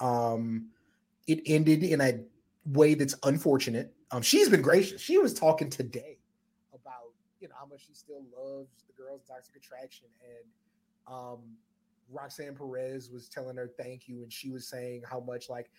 [0.00, 0.68] Um,
[1.26, 2.20] it ended in a
[2.66, 3.94] way that's unfortunate.
[4.10, 5.00] Um, she's been gracious.
[5.00, 6.18] She was talking today
[6.72, 11.38] about you know how much she still loves the girls Toxic Attraction, and um,
[12.10, 15.70] Roxanne Perez was telling her thank you, and she was saying how much like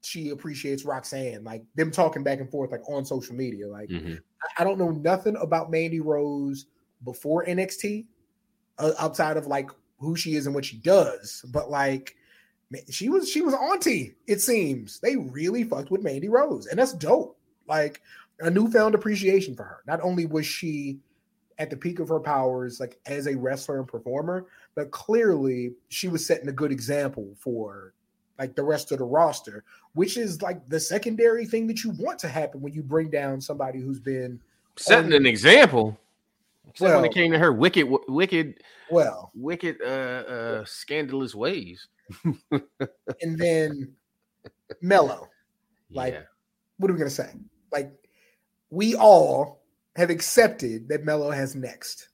[0.00, 3.66] she appreciates Roxanne, like them talking back and forth like on social media.
[3.68, 4.20] Like Mhm.
[4.42, 6.66] I- I don't know nothing about Mandy Rose
[7.04, 8.06] before NXT,
[8.78, 11.44] uh, outside of like who she is and what she does.
[11.48, 12.16] But like,
[12.90, 14.14] she was she was auntie.
[14.26, 17.36] It seems they really fucked with Mandy Rose, and that's dope.
[17.66, 18.00] Like
[18.40, 19.82] a newfound appreciation for her.
[19.86, 20.98] Not only was she
[21.58, 26.08] at the peak of her powers, like as a wrestler and performer, but clearly she
[26.08, 27.94] was setting a good example for
[28.38, 29.64] like the rest of the roster,
[29.94, 33.40] which is like the secondary thing that you want to happen when you bring down
[33.40, 34.40] somebody who's been
[34.78, 35.98] Setting an example.
[36.68, 41.88] Except when it came to her wicked, wicked, well, wicked, uh, uh, scandalous ways.
[42.52, 43.92] and then
[44.80, 45.28] Melo.
[45.90, 46.22] Like, yeah.
[46.78, 47.32] What are we gonna say?
[47.72, 47.92] Like,
[48.70, 49.62] we all
[49.96, 52.10] have accepted that Melo has next.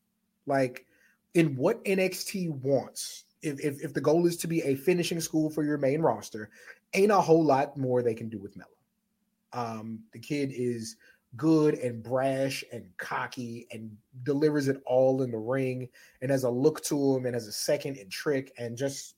[0.46, 0.86] Like,
[1.34, 5.50] in what NXT wants, if, if if the goal is to be a finishing school
[5.50, 6.50] for your main roster,
[6.94, 8.70] ain't a whole lot more they can do with Melo.
[9.52, 10.96] Um, the kid is
[11.36, 13.90] good and brash and cocky and
[14.22, 15.88] delivers it all in the ring
[16.22, 19.16] and has a look to him and has a second and trick and just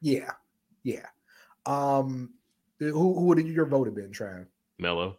[0.00, 0.30] yeah,
[0.82, 1.06] yeah.
[1.66, 2.30] Um,
[2.78, 4.46] who who would your vote have been, Trav?
[4.78, 5.18] Melo.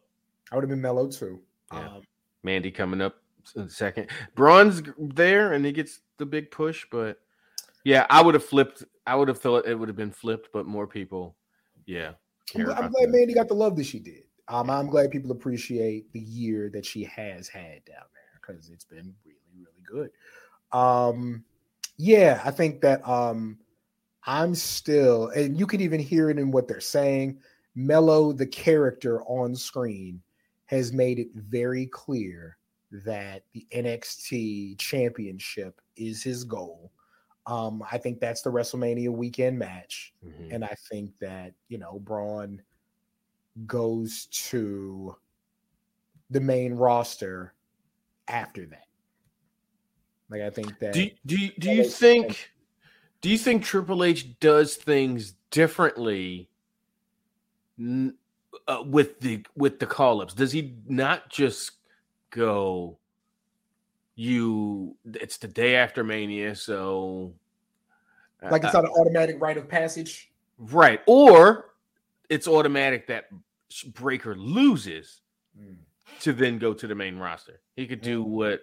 [0.52, 1.40] I would have been Melo too.
[1.74, 1.80] Yeah.
[1.80, 2.02] Um,
[2.44, 3.18] Mandy coming up
[3.56, 4.08] in a second.
[4.36, 7.20] Bron's there and he gets the big push, but
[7.84, 8.84] yeah, I would have flipped.
[9.06, 11.36] I would have thought it would have been flipped, but more people,
[11.86, 12.12] yeah.
[12.56, 13.10] I'm glad.
[13.10, 14.24] Mandy got the love that she did.
[14.50, 18.84] Um, I'm glad people appreciate the year that she has had down there because it's
[18.84, 20.10] been really, really good.
[20.72, 21.44] Um,
[21.98, 23.60] yeah, I think that um,
[24.26, 27.40] I'm still, and you can even hear it in what they're saying.
[27.76, 30.22] Melo, the character on screen,
[30.66, 32.58] has made it very clear
[32.92, 36.92] that the NXT championship is his goal.
[37.46, 40.14] Um, I think that's the WrestleMania weekend match.
[40.24, 40.54] Mhm.
[40.54, 42.62] And I think that, you know, Bron
[43.66, 45.16] goes to
[46.30, 47.54] the main roster
[48.28, 48.86] after that.
[50.30, 52.52] Like I think that Do you- do you, do you think
[53.22, 56.50] do you think Triple H does things differently
[57.78, 58.16] n-
[58.68, 60.34] uh, with the with the call ups?
[60.34, 61.72] Does he not just
[62.30, 62.98] go?
[64.16, 67.34] You, it's the day after Mania, so
[68.42, 70.30] like it's not an automatic rite of passage.
[70.58, 71.72] right, or
[72.30, 73.30] it's automatic that
[73.94, 75.22] Breakker loses
[75.60, 75.78] Mm.
[76.22, 77.62] to then go to the main roster.
[77.76, 78.28] He could do Mm.
[78.28, 78.62] what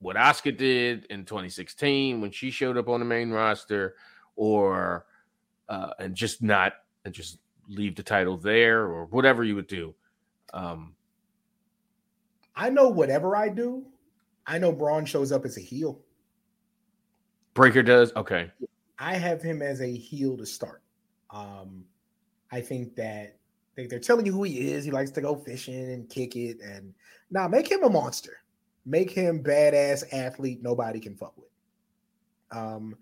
[0.00, 3.96] what Asuka did in 2016 when she showed up on the main roster,
[4.36, 5.06] or
[5.68, 6.74] uh, and just not
[7.04, 9.94] and just leave the title there, or whatever you would do.
[10.52, 10.94] Um,
[12.54, 13.86] I know whatever I do,
[14.46, 16.04] I know Bron shows up as a heel.
[17.54, 18.50] Breakker does okay.
[18.98, 20.82] I have him as a heel to start.
[21.30, 21.86] Um,
[22.50, 23.38] I think that
[23.76, 24.84] they, they're telling you who he is.
[24.84, 26.94] He likes to go fishing and kick it, and
[27.30, 28.38] now make him a monster.
[28.86, 31.48] Make him badass athlete nobody can fuck with.
[32.50, 32.96] Um,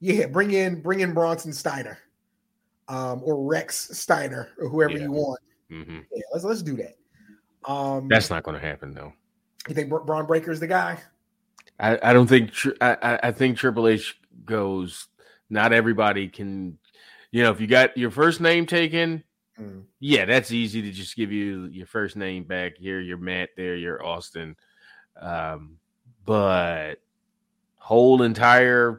[0.00, 1.98] yeah, bring in bring in Bronson Steiner,
[2.88, 5.04] um, or Rechsteiner, or whoever Yeah.
[5.04, 5.40] you want.
[5.70, 6.96] hmm Yeah, let's let's do that.
[7.64, 9.12] Um, That's not going to happen though.
[9.68, 10.98] you think Bra- Bron Breakker's the guy?
[11.80, 15.08] I, I don't think I I think Triple H goes.
[15.48, 16.78] Not everybody can,
[17.30, 19.22] you know, if you got your first name taken,
[19.60, 19.84] Mm.
[20.00, 22.76] yeah, that's easy to just give you your first name back.
[22.78, 23.50] Here, you're Matt.
[23.56, 24.56] There, you're Austin.
[25.20, 25.76] Um,
[26.24, 26.96] but
[27.76, 28.98] whole entire,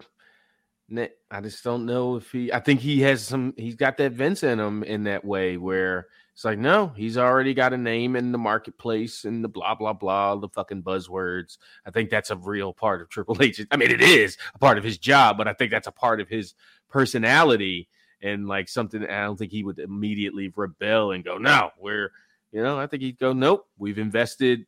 [0.95, 2.53] I just don't know if he.
[2.53, 3.53] I think he has some.
[3.57, 7.53] He's got that Vince in him in that way where it's like, no, he's already
[7.53, 11.57] got a name in the marketplace and the blah blah blah, the fucking buzzwords.
[11.85, 13.65] I think that's a real part of Triple H.
[13.71, 16.21] I mean, it is a part of his job, but I think that's a part
[16.21, 16.55] of his
[16.89, 17.87] personality
[18.23, 19.03] and like something.
[19.03, 22.11] I don't think he would immediately rebel and go, "No, we're,"
[22.51, 22.79] you know.
[22.79, 24.65] I think he'd go, "Nope, we've invested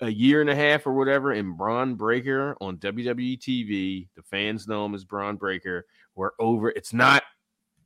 [0.00, 4.08] a year and a half or whatever in Bron Breakker on WWE TV.
[4.16, 5.86] The fans know him as Bron Breakker.
[6.14, 6.70] We're over.
[6.70, 7.22] It's not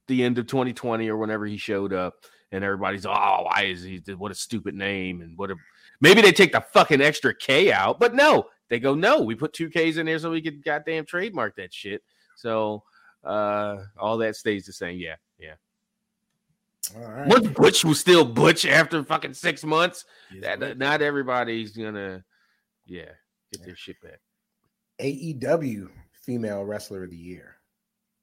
[0.09, 2.15] the end of 2020 or whenever he showed up."
[2.51, 3.99] And everybody's, oh, why is he?
[4.17, 5.21] What a stupid name!
[5.21, 5.57] And what a
[6.01, 9.53] maybe they take the fucking extra K out, but no, they go, no, we put
[9.53, 12.03] two Ks in there so we could goddamn trademark that shit.
[12.37, 12.85] So
[13.25, 14.99] uh all that stays the same.
[14.99, 15.55] Yeah, yeah.
[16.97, 17.29] All right.
[17.29, 20.05] Butch, Butch was still Butch after fucking six months.
[20.33, 22.25] Yes, That, not everybody's gonna,
[22.87, 23.11] yeah,
[23.53, 24.21] get their shit back.
[25.01, 27.57] AEW Female Wrestler of the Year.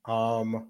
[0.05, 0.69] Um,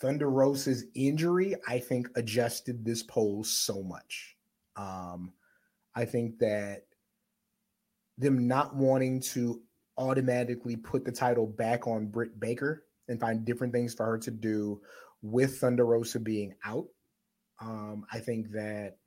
[0.00, 4.36] Thunder Rosa's injury, I think, adjusted this poll so much.
[4.76, 5.32] Um,
[5.94, 6.84] I think that
[8.16, 9.60] them not wanting to
[9.98, 14.30] automatically put the title back on Britt Baker and find different things for her to
[14.30, 14.80] do
[15.22, 16.86] with Thunder Rosa being out.
[17.60, 18.98] Um, I think that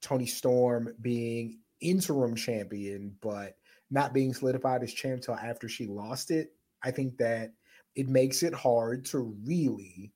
[0.00, 3.56] Toni Storm being interim champion, but
[3.90, 6.52] not being solidified as champ till after she lost it,
[6.82, 7.52] I think that
[7.96, 10.12] it makes it hard to really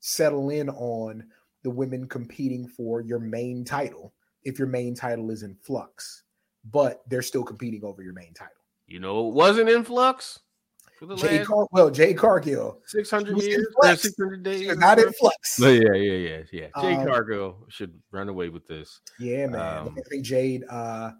[0.00, 1.24] settle in on
[1.64, 4.12] the women competing for your main title
[4.44, 6.24] if your main title is in flux,
[6.70, 8.63] but they're still competing over your main title.
[8.86, 10.40] You know, it wasn't in flux
[11.16, 13.66] Jay Car- well, Jade Cargill, six hundred years,
[13.96, 14.68] six hundred days.
[14.68, 15.12] or not in whatever.
[15.12, 15.58] flux.
[15.58, 16.66] But yeah, yeah, yeah, yeah.
[16.80, 19.00] Jay Um, Cargill should run away with this.
[19.18, 19.60] Yeah, man.
[19.88, 21.12] Um, I think Jade, uh,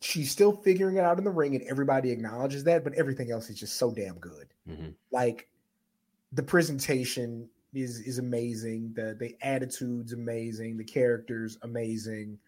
[0.00, 3.48] she's still figuring it out in the ring, and everybody acknowledges that, but everything else
[3.48, 4.48] is just so damn good.
[4.68, 4.94] Mhm.
[5.10, 5.48] Like
[6.32, 12.38] the presentation is is amazing, the the attitude's amazing, the characters amazing.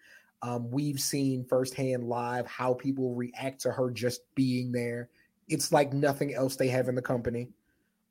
[0.44, 5.08] Um, we've seen firsthand live how people react to her just being there.
[5.48, 7.48] It's like nothing else they have in the company.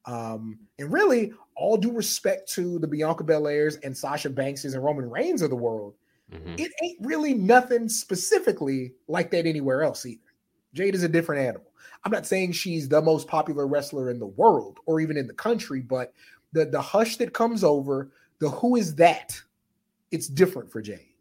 [0.06, 5.08] Um, and really, all due respect to the Bianca Belairs and Sasha Bankses and Roman
[5.12, 5.94] Reigns of the world,
[6.32, 6.60] Mhm.
[6.60, 10.20] it ain't really nothing specifically like that anywhere else either.
[10.74, 11.72] Jade is a different animal.
[12.04, 15.34] I'm not saying she's the most popular wrestler in the world or even in the
[15.34, 16.14] country, but
[16.52, 19.40] the the hush that comes over, the who is that?
[20.10, 21.13] It's different for Jade,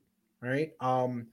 [0.43, 0.73] right?
[0.81, 1.27] Um,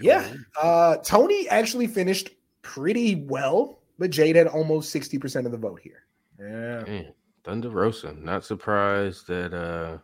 [0.00, 0.32] yeah.
[0.60, 2.30] Uh, Toni actually finished
[2.62, 6.04] pretty well, but Jade had almost 60% of the vote here.
[6.38, 6.82] Yeah.
[6.84, 7.14] Man,
[7.44, 8.12] Thunder Rosa.
[8.14, 9.98] Not surprised that uh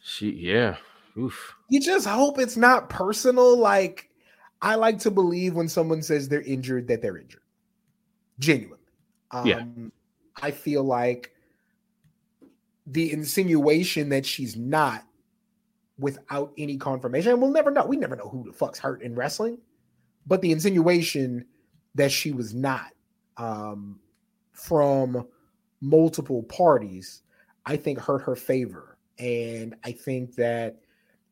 [0.00, 0.76] she yeah.
[1.16, 1.54] Oof.
[1.68, 3.56] you just hope it's not personal.
[3.56, 4.10] Like,
[4.62, 7.42] I like to believe when someone says they're injured that they're injured.
[8.38, 8.78] Genuinely.
[9.30, 9.64] Um, Yeah.
[10.40, 11.32] I feel like
[12.86, 15.04] the insinuation that she's not
[15.98, 17.84] without any confirmation, and we'll never know.
[17.86, 19.58] We never know who the fuck's hurt in wrestling,
[20.26, 21.44] but the insinuation
[21.94, 22.92] that she was not
[23.36, 23.98] um,
[24.52, 25.26] from
[25.80, 27.22] multiple parties,
[27.66, 28.98] I think hurt her favor.
[29.18, 30.76] And I think that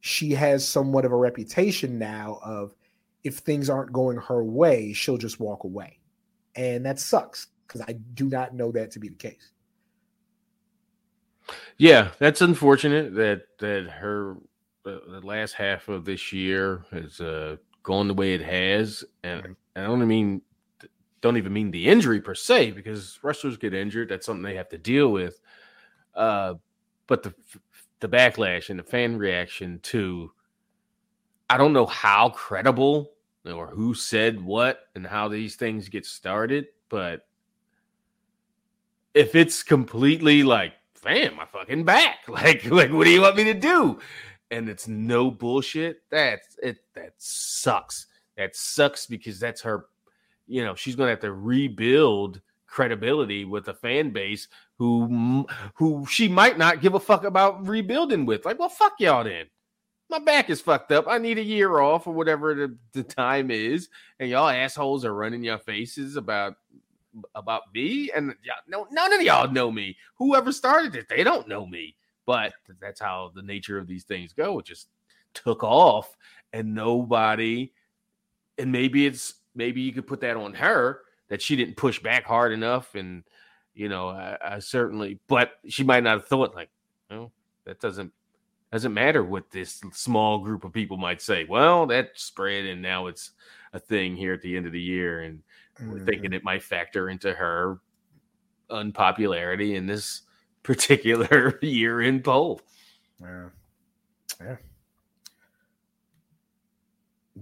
[0.00, 2.74] she has somewhat of a reputation now of
[3.24, 5.98] if things aren't going her way, she'll just walk away.
[6.54, 9.50] And that sucks because I do not know that to be the case.
[11.76, 14.36] Yeah, that's unfortunate that that her
[14.90, 19.56] the last half of this year has uh, gone the way it has, and.
[19.76, 20.40] I don't mean
[21.20, 24.08] don't even mean the injury per se because wrestlers get injured.
[24.08, 25.40] That's something they have to deal with.
[26.14, 26.54] Uh,
[27.06, 27.34] but the
[28.00, 30.32] the backlash and the fan reaction to
[31.48, 33.12] I don't know how credible
[33.44, 37.26] or who said what and how these things get started, but
[39.14, 42.18] if it's completely like, fam, my fucking back.
[42.28, 43.98] Like, like, what do you want me to do?
[44.50, 46.02] And it's no bullshit.
[46.10, 46.78] That's it.
[46.94, 48.06] That sucks.
[48.36, 49.86] That sucks because that's her.
[50.46, 54.48] You know, she's gonna have to rebuild credibility with a fan base
[54.78, 58.44] who who she might not give a fuck about rebuilding with.
[58.44, 59.46] Like, well, fuck y'all then.
[60.08, 61.06] My back is fucked up.
[61.08, 63.88] I need a year off or whatever the, the time is,
[64.20, 66.54] and y'all assholes are running your faces about
[67.34, 69.96] about me, and y'all, no, none of y'all know me.
[70.16, 71.96] Whoever started it, they don't know me.
[72.26, 74.58] But that's how the nature of these things go.
[74.58, 74.88] It just
[75.32, 76.16] took off,
[76.52, 77.72] and nobody.
[78.58, 82.24] And maybe it's maybe you could put that on her that she didn't push back
[82.24, 83.22] hard enough, and
[83.74, 85.20] you know, I, I certainly.
[85.28, 86.70] But she might not have thought like,
[87.10, 87.30] no,
[87.64, 88.12] that doesn't
[88.72, 91.44] doesn't matter what this small group of people might say.
[91.44, 93.30] Well, that spread, and now it's
[93.72, 95.42] a thing here at the end of the year, and
[95.80, 96.34] we're thinking mm-hmm.
[96.34, 97.78] it might factor into her
[98.70, 100.22] unpopularity in this
[100.66, 102.60] particular year in poll.
[103.20, 103.48] Yeah.
[104.40, 104.56] Yeah.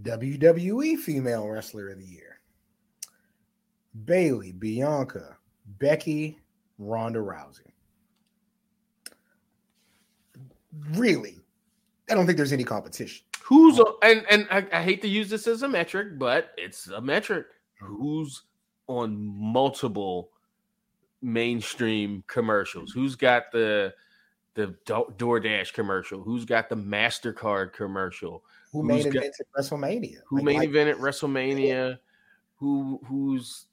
[0.02, 2.40] WWE Female Wrestler of the Year.
[4.05, 5.36] Bayley, Bianca,
[5.78, 6.38] Becky,
[6.78, 7.72] Ronda Rousey.
[10.90, 11.40] Really,
[12.10, 13.24] I don't think there's any competition.
[13.42, 17.01] Who's and and I, I hate to use this as a metric, but it's a
[17.01, 17.46] metric.
[17.80, 18.42] Who's
[18.88, 20.30] on multiple
[21.24, 22.92] mainstream commercials?
[22.92, 23.92] Who's got the
[24.55, 26.22] the Do- DoorDash commercial?
[26.22, 28.44] Who's got the Mastercard commercial?
[28.72, 30.18] Who Who's main got- evented WrestleMania?
[30.28, 31.98] Who Like- main like evented WrestleMania?
[32.56, 33.66] Who who's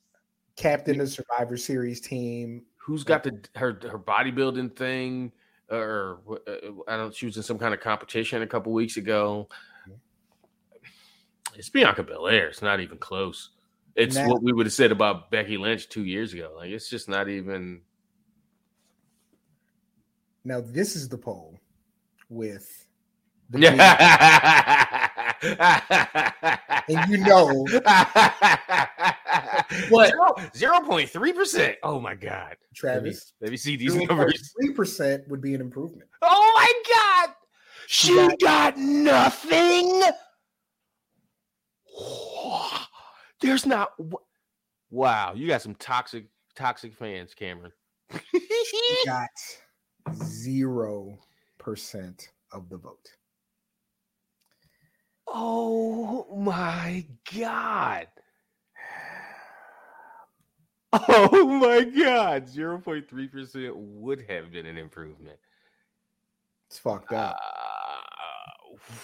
[0.55, 2.63] captain of the Survivor Series team?
[2.77, 5.31] who's got the her her bodybuilding thing
[5.69, 9.47] or uh, I don't she was in some kind of competition a couple weeks ago.
[11.55, 12.47] It's Bianca Belair.
[12.47, 13.49] It's not even close.
[13.95, 16.53] It's Now- what we would have said about Becky Lynch two years ago.
[16.55, 17.81] Like it's just not even.
[20.43, 21.59] Now this is the poll
[22.29, 22.87] with
[23.49, 23.67] the
[26.87, 27.65] and you know
[29.89, 31.77] what zero point three percent.
[31.83, 33.33] Oh my god, Let me, Travis.
[33.41, 34.53] let me see these numbers.
[34.59, 36.09] Three percent would be an improvement.
[36.21, 36.73] Oh my
[37.27, 37.35] god,
[37.87, 40.03] she got- got nothing.
[43.41, 43.93] There's not.
[44.89, 47.71] Wow, you got some toxic, toxic fans, Cameron.
[48.33, 49.29] She got
[50.23, 51.17] zero
[51.57, 53.09] percent of the vote.
[55.27, 58.07] oh my god.
[60.93, 65.39] Oh my god, 0.3% would have been an improvement.
[66.67, 67.37] It's fucked up.
[67.41, 68.75] Uh,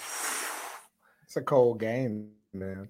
[1.23, 2.89] It's a cold game, man.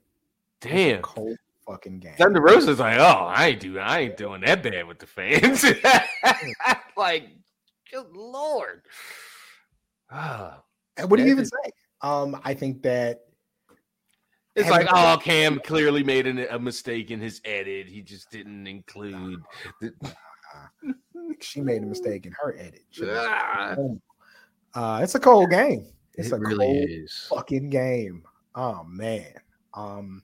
[0.62, 1.02] It's a damn.
[1.02, 2.14] cold fucking game.
[2.18, 5.64] Thunder Rosa's like, oh, I ain't do, I ain't doing that bad with the fans.
[6.98, 7.30] like,
[7.92, 8.82] good lord.
[10.12, 10.64] Ah.
[11.00, 11.72] And what do you even That say?
[12.02, 13.26] Um, I think that
[14.56, 17.86] It's like, oh, Cam clearly made an, a mistake in his edit.
[17.88, 19.40] He just didn't include.
[19.80, 19.94] The,
[21.40, 22.82] she made a mistake in her edit.
[23.04, 23.76] Ah,
[24.74, 25.86] Uh, it's a cold game.
[26.16, 27.28] It's it a really cold is.
[27.30, 28.24] fucking game.
[28.56, 29.34] Oh man.
[29.76, 30.24] Um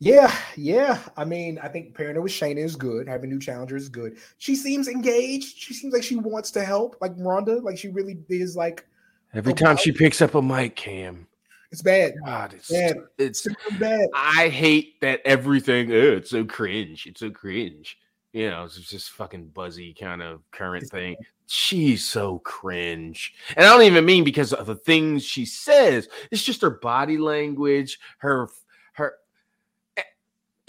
[0.00, 0.98] yeah, yeah.
[1.16, 3.06] I mean, I think pairing her with Shayna is good.
[3.06, 4.16] Having a new challenger is good.
[4.38, 5.56] She seems engaged.
[5.58, 7.58] She seems like she wants to help, like Ronda.
[7.60, 8.86] Like she really is like
[9.34, 11.26] Every time she picks up a mic, Cam,
[11.70, 12.14] it's bad.
[12.24, 12.94] God, it's Yeah.
[13.18, 13.46] it's.
[13.46, 14.08] It's bad.
[14.14, 15.92] I hate that everything.
[15.92, 17.06] Oh, it's so cringe.
[17.06, 17.98] It's so cringe.
[18.32, 21.16] You know, it's just fucking buzzy kind of current thing.
[21.46, 26.08] She's so cringe, and I don't even mean because of the things she says.
[26.30, 28.48] It's just her body language, her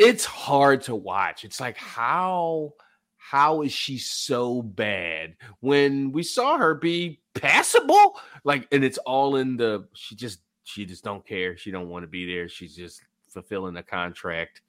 [0.01, 1.45] It's hard to watch.
[1.45, 2.73] It's like how
[3.17, 8.19] how is she so bad when we saw her be passable?
[8.43, 11.55] Like, and it's all in the she just she just don't care.
[11.55, 12.49] She don't want to be there.
[12.49, 14.61] She's just fulfilling a contract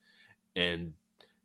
[0.55, 0.93] and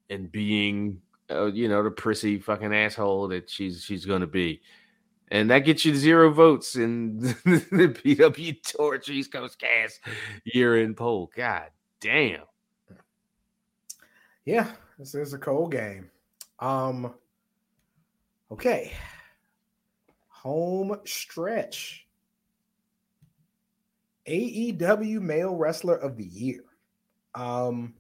[0.10, 1.00] and being
[1.32, 4.62] uh, you know the prissy fucking asshole that she's she's to be.
[5.30, 10.02] And that gets you zero votes in the PW Torch East Coast cast
[10.44, 11.32] year in poll.
[11.34, 11.70] God
[12.02, 12.44] damn.
[14.48, 16.10] Yeah, this is a cold game.
[16.57, 17.14] Um
[18.49, 18.94] okay.
[20.30, 22.07] Home stretch.
[24.26, 26.61] AEW male wrestler of the year.
[27.36, 27.95] Um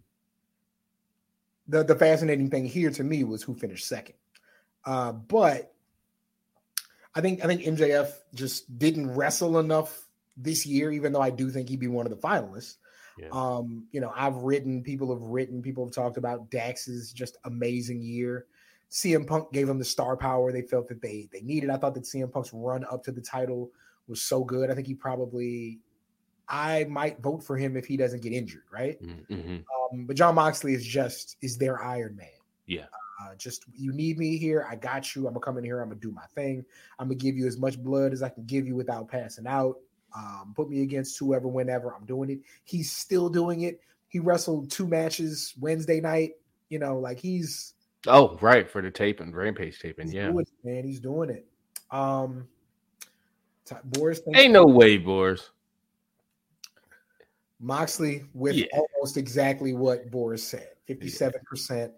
[1.67, 4.15] the the fascinating thing here to me was who finished second.
[4.85, 5.73] Uh but
[7.13, 10.07] I think I think MJF just didn't wrestle enough
[10.37, 12.77] this year even though I do think he'd be one of the finalists.
[13.17, 13.29] Yeah.
[13.31, 18.01] Um, you know, I've written, people have written, people have talked about Dax's just amazing
[18.01, 18.45] year.
[18.91, 21.69] CM Punk gave him the star power they felt that they they needed.
[21.69, 23.71] I thought that CM Punk's run up to the title
[24.07, 24.71] was so good.
[24.71, 25.79] I think he probably
[26.47, 29.01] I might vote for him if he doesn't get injured, right?
[29.03, 29.57] Mm-hmm.
[29.57, 32.29] Um, but Jon Moxley is just is their Iron Man.
[32.65, 32.85] Yeah.
[33.21, 34.65] Uh, just you need me here.
[34.69, 35.27] I got you.
[35.27, 35.81] I'm gonna come in here.
[35.81, 36.63] I'm gonna do my thing.
[36.99, 39.77] I'm gonna give you as much blood as I can give you without passing out.
[40.15, 42.39] Um, put me against whoever, whenever I'm doing it.
[42.63, 43.81] He's still doing it.
[44.09, 46.31] He wrestled two matches Wednesday night.
[46.69, 47.73] You know, like he's
[48.07, 50.09] Oh, right, for the taping, rampage taping.
[50.11, 50.29] Yeah.
[50.29, 50.83] it, man.
[50.83, 51.45] He's doing it.
[51.91, 52.47] Um,
[53.65, 55.49] T- Boris, Ain't no way, Boris.
[57.59, 58.65] Moxley with Yeah.
[58.73, 61.91] almost exactly what Boris said 57%.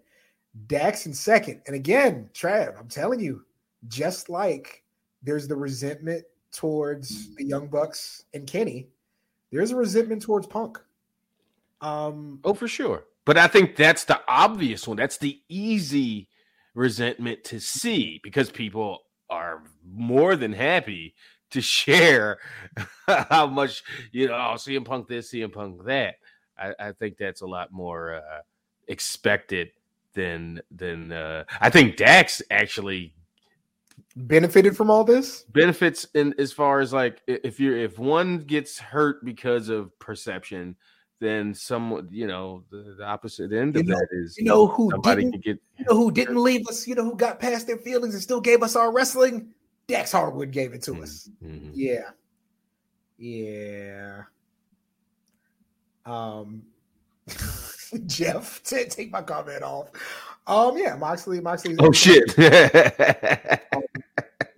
[0.67, 1.61] Dax in second.
[1.67, 3.45] And again, Trav, I'm telling you,
[3.87, 4.83] just like
[5.21, 8.87] there's the resentment towards the Young Bucks and Kenny,
[9.51, 10.79] there's a resentment towards Punk.
[11.81, 13.05] Um, Oh, for sure.
[13.25, 14.97] But I think that's the obvious one.
[14.97, 16.27] That's the easy
[16.73, 18.99] resentment to see because people
[19.29, 21.13] are more than happy
[21.51, 22.39] to share
[23.07, 26.15] how much, you know, oh, CM Punk this, CM Punk that.
[26.57, 28.41] I, I think that's a lot more uh,
[28.87, 29.69] expected
[30.13, 33.13] than than uh, I think Dax actually
[34.15, 35.43] benefited from all this.
[35.53, 40.75] benefits in as far as like if you're if one gets hurt because of perception,
[41.19, 44.67] then some you know the, the opposite end You of know- that is You know
[44.67, 47.67] who somebody didn't get you know who didn't leave us, you know who got past
[47.67, 49.53] their feelings and still gave us our wrestling?
[49.87, 51.29] Dax Harwood gave it to us.
[51.43, 51.71] Mhm.
[51.73, 52.11] Yeah.
[53.17, 54.23] Yeah.
[56.05, 56.63] Um
[58.05, 59.89] Jeff, t- take my comment off.
[60.49, 61.75] Um, yeah, Moxley, Moxley.
[61.77, 62.35] Oh shit!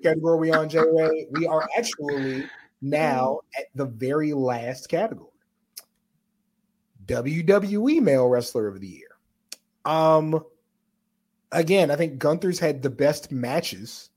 [0.01, 1.27] Category we on, J Way.
[1.31, 2.45] We are actually
[2.81, 5.27] now at the very last category.
[7.07, 9.09] WWE Male Wrestler of the Year.
[9.83, 10.41] Um,
[11.51, 14.11] again, I think Gunther's had the best matches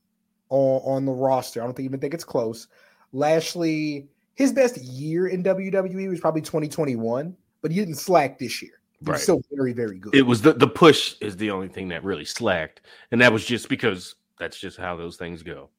[0.51, 1.61] on, on the roster.
[1.61, 2.69] I don't think, even think it's close.
[3.13, 4.07] Lashley,
[4.37, 8.81] his best year in WWE was probably 2021, but he didn't slack this year.
[9.13, 9.21] Right.
[9.21, 10.15] still very, very good.
[10.15, 13.45] it was the the push is the only thing that really slacked, and that was
[13.45, 15.71] just because that's just how those things go.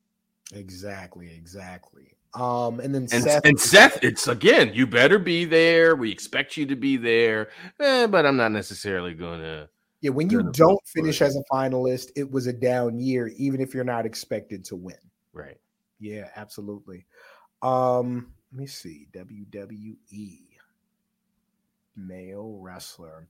[0.53, 2.15] exactly, exactly.
[2.33, 5.95] Um, and then And Seth, and Seth, it's again, you better be there.
[5.95, 7.49] We expect you to be there,
[7.79, 9.69] eh, but I'm not necessarily gonna.
[10.01, 13.73] yeah, when you don't finish as a finalist, it was a down year, even if
[13.73, 14.97] you're not expected to win.
[15.31, 15.57] Right.
[15.99, 17.05] Yeah, absolutely.
[17.61, 19.07] Um, let me see.
[19.13, 19.95] WWE
[21.95, 23.27] male wrestler.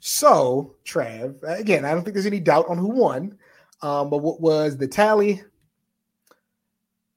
[0.00, 3.38] So, Trav, again, I don't think there's any doubt on who won.
[3.82, 5.42] Um, but what was the tally?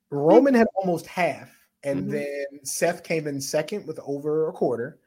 [0.10, 1.50] Roman had almost half,
[1.84, 2.12] and Mhm.
[2.12, 5.00] then Seth came in second with over a quarter.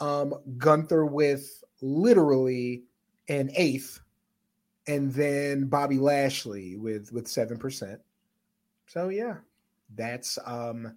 [0.00, 2.84] Um, Gunther with literally
[3.28, 4.00] an eighth,
[4.86, 8.00] and then Bobby Lashley with with seven percent.
[8.86, 9.38] So yeah,
[9.94, 10.96] that's um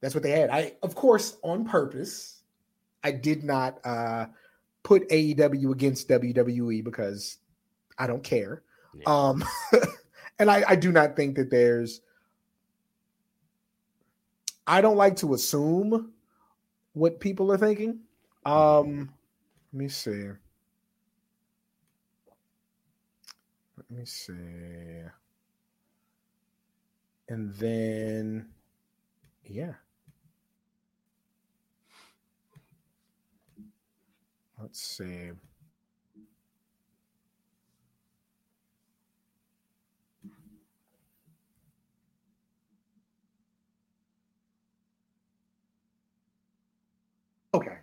[0.00, 0.50] that's what they had.
[0.50, 2.41] I of course on purpose
[3.04, 4.26] I did not uh
[4.82, 7.38] put AEW against WWE because
[7.98, 8.62] I don't care.
[8.94, 9.04] Yeah.
[9.06, 9.44] Um
[10.38, 12.00] and I, I do not think that there's
[14.66, 16.12] I don't like to assume
[16.92, 18.00] what people are thinking.
[18.44, 19.12] Um
[19.72, 20.28] let me see.
[23.76, 25.02] Let me see.
[27.28, 28.48] And then,
[29.44, 29.74] yeah.
[34.62, 35.32] Let's see.
[47.54, 47.78] Okay.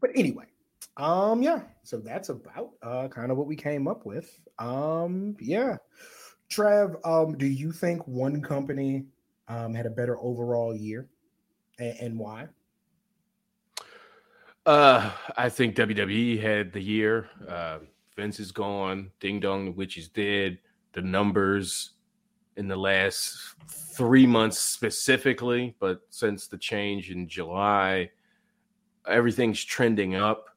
[0.00, 0.46] But anyway,
[0.96, 1.62] Um, yeah.
[1.84, 4.38] So that's about uh kind of what we came up with.
[4.58, 5.76] Um, yeah.
[6.50, 9.06] Trev, um, do you think one company
[9.48, 11.08] um had a better overall year
[11.78, 12.48] and, and why?
[14.64, 17.28] Uh, I think WWE had the year.
[17.48, 17.78] Uh,
[18.16, 19.10] Vince is gone.
[19.20, 20.58] Ding Dong, the Witch is dead.
[20.92, 21.92] The numbers
[22.56, 28.10] in the last three months specifically, but since the change in July,
[29.08, 30.50] everything's trending up.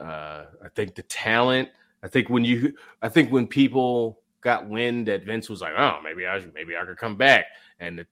[0.00, 1.68] Uh, I think the talent.
[2.02, 5.98] I think when you, I think when people got wind that Vince was like, oh,
[6.02, 7.46] maybe I should, maybe I could come back,
[7.80, 8.06] and the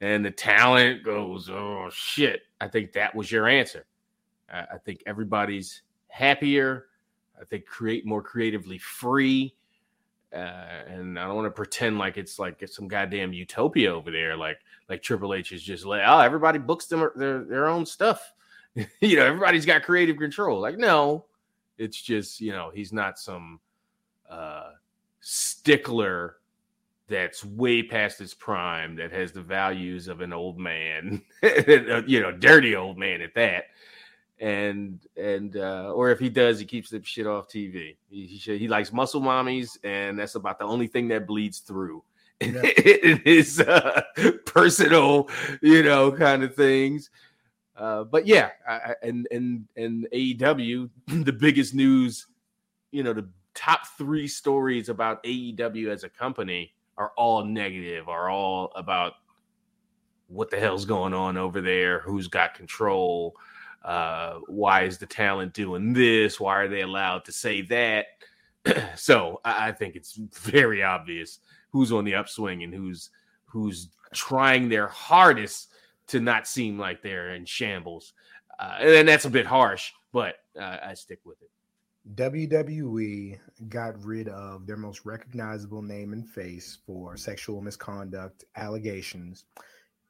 [0.00, 2.42] and the talent goes, oh shit.
[2.60, 3.84] I think that was your answer.
[4.52, 6.86] I, think everybody's happier.
[7.40, 9.54] I think create more creatively free.
[10.32, 14.36] Uh, and I don't want to pretend like it's like some goddamn utopia over there.
[14.36, 14.58] Like
[14.88, 18.32] like Triple H is just like, oh, everybody books them their their own stuff.
[18.74, 20.60] you know, everybody's got creative control.
[20.60, 21.26] Like, no,
[21.78, 23.60] it's just you know he's not some
[24.28, 24.72] uh,
[25.20, 26.36] stickler
[27.08, 31.22] that's way past his prime that has the values of an old man,
[32.06, 33.66] you know, dirty old man at that
[34.38, 37.96] and and uh, or if he does, he keeps the shit off TV.
[38.08, 42.02] He he, he likes muscle mommies, and that's about the only thing that bleeds through
[42.40, 42.60] yeah.
[42.60, 44.02] in his uh,
[44.44, 45.28] personal,
[45.62, 47.10] you know, kind of things.
[47.76, 50.90] Uh, but yeah, I, and and and AEW,
[51.24, 52.26] the biggest news,
[52.90, 58.28] you know, the top three stories about AEW as a company are all negative, are
[58.28, 59.14] all about
[60.28, 63.34] what the hell's going on over there, who's got control
[63.86, 66.40] uh, why is the talent doing this?
[66.40, 68.06] Why are they allowed to say that?
[68.96, 71.38] so I, I think it's very obvious
[71.70, 73.10] who's on the upswing and who's
[73.44, 75.72] who's trying their hardest
[76.08, 78.12] to not seem like they're in shambles.
[78.58, 81.50] Uh, and that's a bit harsh, but uh, I stick with it.
[82.14, 83.38] WWE
[83.68, 89.44] got rid of their most recognizable name and face for sexual misconduct allegations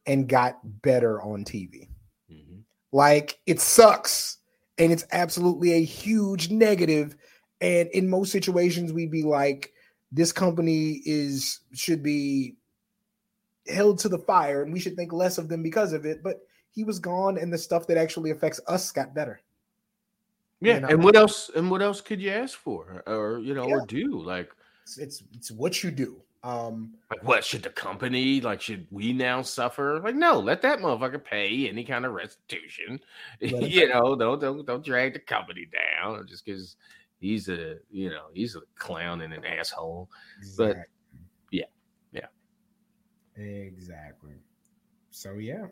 [0.07, 1.89] and got better on TV.
[2.31, 2.61] Mm-hmm.
[2.93, 4.39] Like it sucks
[4.79, 7.17] and it's absolutely a huge negative.
[7.61, 9.73] And in most situations, we'd be like,
[10.13, 12.57] this company is should be
[13.69, 16.23] held to the fire and we should think less of them because of it.
[16.23, 16.41] But
[16.71, 19.41] he was gone and the stuff that actually affects us got better.
[20.61, 20.75] Yeah.
[20.75, 20.89] You know?
[20.89, 23.75] And what else and what else could you ask for or you know, yeah.
[23.75, 24.23] or do?
[24.23, 24.51] Like
[24.85, 26.23] it's, it's it's what you do.
[26.47, 28.61] Um, like, what should the company like?
[28.61, 29.99] Should we now suffer?
[29.99, 33.01] Like, no, let that motherfucker pay any kind of restitution.
[33.41, 36.77] you know, don't don't don't drag the company down just because
[37.19, 40.09] he's a you know he's a clown and an asshole.
[40.39, 40.67] Exactly.
[40.67, 40.77] But
[41.51, 41.65] yeah,
[42.13, 44.37] yeah, exactly.
[45.11, 45.67] So yeah,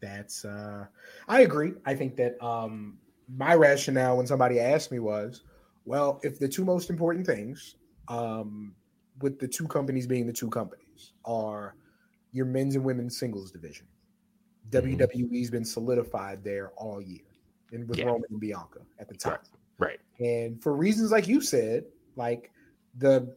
[0.00, 0.86] that's uh,
[1.28, 1.74] I agree.
[1.86, 2.98] I think that um,
[3.32, 5.44] my rationale when somebody asked me was,
[5.84, 7.76] well, if the two most important things
[8.08, 8.74] um
[9.22, 11.74] with the two companies being the two companies are
[12.32, 13.86] your men's and women's singles division.
[14.70, 15.00] Mm-hmm.
[15.00, 17.20] WWE's been solidified there all year,
[17.72, 18.06] and with yeah.
[18.06, 19.38] Roman and Bianca at the time.
[19.78, 19.98] Right.
[20.20, 20.26] right.
[20.26, 21.84] And for reasons like you said,
[22.16, 22.50] like
[22.98, 23.34] the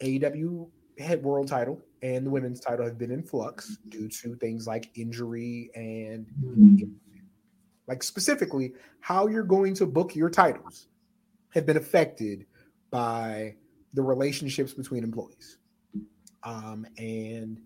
[0.00, 0.68] AEW
[0.98, 4.90] head world title and the women's title have been in flux due to things like
[4.94, 6.90] injury and mm-hmm.
[7.86, 10.88] like specifically how you're going to book your titles
[11.50, 12.46] have been affected
[12.90, 13.54] by
[13.94, 15.58] the relationships between employees.
[16.42, 17.60] Um, and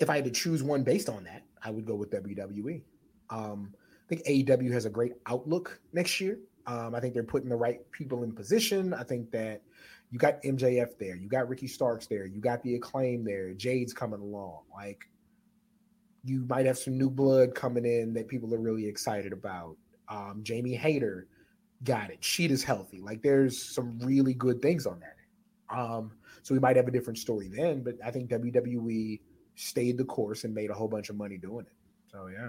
[0.00, 2.82] if I had to choose one based on that, I would go with WWE.
[3.30, 6.38] Um, I think AEW has a great outlook next year.
[6.66, 8.92] Um, I think they're putting the right people in position.
[8.94, 9.62] I think that
[10.10, 13.92] you got MJF there, you got Ricky Starks there, you got the acclaim there, Jade's
[13.92, 14.60] coming along.
[14.72, 15.08] Like
[16.22, 19.76] you might have some new blood coming in that people are really excited about.
[20.08, 21.26] Um, Jamie Hayter
[21.82, 22.20] got it.
[22.20, 23.00] Shida is healthy.
[23.00, 25.16] Like there's some really good things on that.
[25.70, 26.12] Um,
[26.42, 29.20] so we might have a different story then, but I think WWE
[29.54, 31.72] stayed the course and made a whole bunch of money doing it.
[32.10, 32.48] So yeah.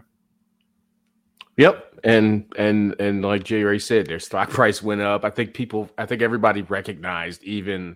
[1.57, 5.23] Yep, and and and like Jay Ray said, their stock price went up.
[5.23, 7.95] I think people, I think everybody recognized, even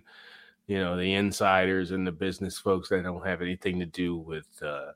[0.66, 4.46] you know the insiders and the business folks that don't have anything to do with
[4.62, 4.92] uh,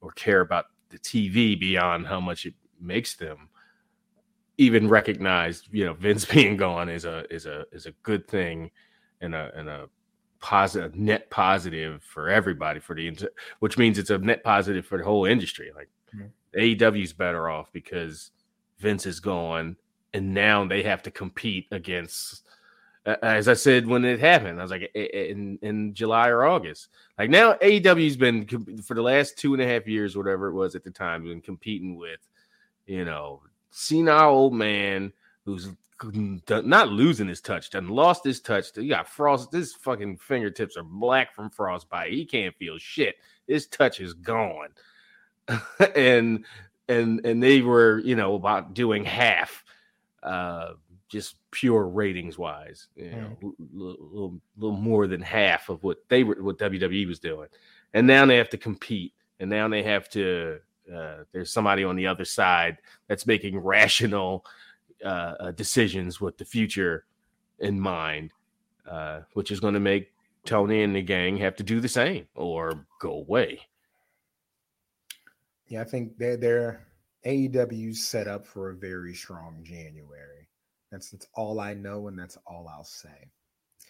[0.00, 3.50] or care about the TV beyond how much it makes them.
[4.56, 8.70] Even recognized, you know, Vince being gone is a is a is a good thing
[9.20, 9.88] and a and a
[10.40, 13.12] positive net positive for everybody for the
[13.60, 15.70] which means it's a net positive for the whole industry.
[15.74, 16.58] Like mm-hmm.
[16.58, 18.30] AEW's better off because
[18.78, 19.76] Vince is gone
[20.12, 22.46] and now they have to compete against
[23.22, 26.88] as I said when it happened, I was like in in July or August.
[27.18, 28.46] Like now, AEW's been
[28.82, 31.40] for the last two and a half years, whatever it was at the time, been
[31.40, 32.18] competing with,
[32.86, 35.12] you know, senile old man
[35.44, 35.68] who's
[36.02, 38.76] not losing his touch, done lost his touch.
[38.76, 39.52] You got frost.
[39.52, 42.12] His fucking fingertips are black from frostbite.
[42.12, 43.16] He can't feel shit.
[43.46, 44.68] His touch is gone.
[45.94, 46.44] and
[46.88, 49.64] and and they were, you know, about doing half,
[50.22, 50.72] uh,
[51.08, 52.88] just pure ratings wise.
[52.96, 53.52] You know, mm.
[53.72, 57.48] little, little, little more than half of what they were, what WWE was doing.
[57.94, 60.58] And now they have to compete, and now they have to.
[60.92, 62.78] Uh, there's somebody on the other side
[63.08, 64.44] that's making rational
[65.04, 67.04] uh, uh, decisions with the future
[67.58, 68.30] in mind,
[68.88, 70.12] uh, which is going to make
[70.44, 73.60] Tony and the gang have to do the same or go away.
[75.68, 76.86] Yeah, I think they're, they're
[77.26, 80.48] AEW's set up for a very strong January.
[80.92, 83.28] That's that's all I know, and that's all I'll say.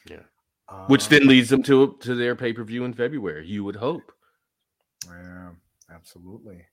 [0.08, 0.22] Yeah,
[0.68, 3.46] um, which then leads them to to their pay per view in February.
[3.46, 4.10] You would hope.
[5.06, 5.50] Yeah,
[5.94, 6.64] absolutely.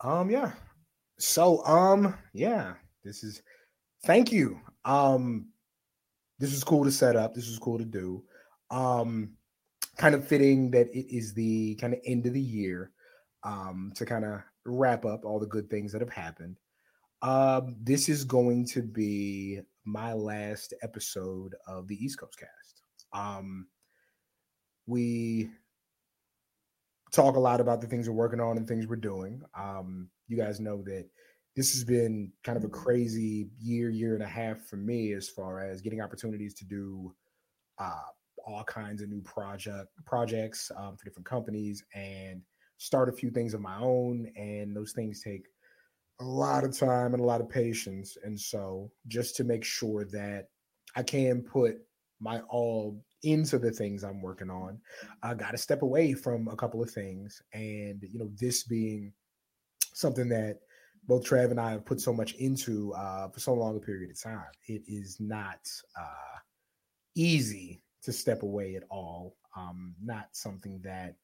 [0.00, 0.52] Um, yeah.
[1.18, 3.42] So, um, yeah, this is
[4.04, 4.60] thank you.
[4.84, 5.48] Um,
[6.38, 7.34] this was cool to set up.
[7.34, 8.24] This was cool to do.
[8.70, 9.34] Um,
[9.96, 12.90] kind of fitting that it is the kind of end of the year.
[13.44, 16.58] Um, to kind of wrap up all the good things that have happened.
[17.22, 22.82] Um, this is going to be my last episode of the East Coast Cast.
[23.12, 23.66] Um,
[24.86, 25.50] we
[27.12, 29.42] talk a lot about the things we're working on and things we're doing.
[29.56, 31.06] Um, you guys know that
[31.54, 35.28] this has been kind of a crazy year, year and a half for me as
[35.28, 37.14] far as getting opportunities to do
[37.78, 38.00] uh,
[38.46, 42.42] all kinds of new project projects um, for different companies and
[42.78, 44.30] start a few things of my own.
[44.36, 45.46] And those things take
[46.20, 48.16] a lot of time and a lot of patience.
[48.24, 50.48] And so, just to make sure that
[50.96, 51.76] I can put
[52.20, 54.78] my all into the things I'm working on,
[55.22, 57.42] I got to step away from a couple of things.
[57.52, 59.12] And, you know, this being
[59.92, 60.60] something that
[61.04, 64.10] both Trav and I have put so much into uh, for so long a period
[64.10, 64.44] of time.
[64.66, 65.68] It is not
[65.98, 66.38] uh,
[67.14, 69.36] easy to step away at all.
[69.56, 71.16] Um, not something that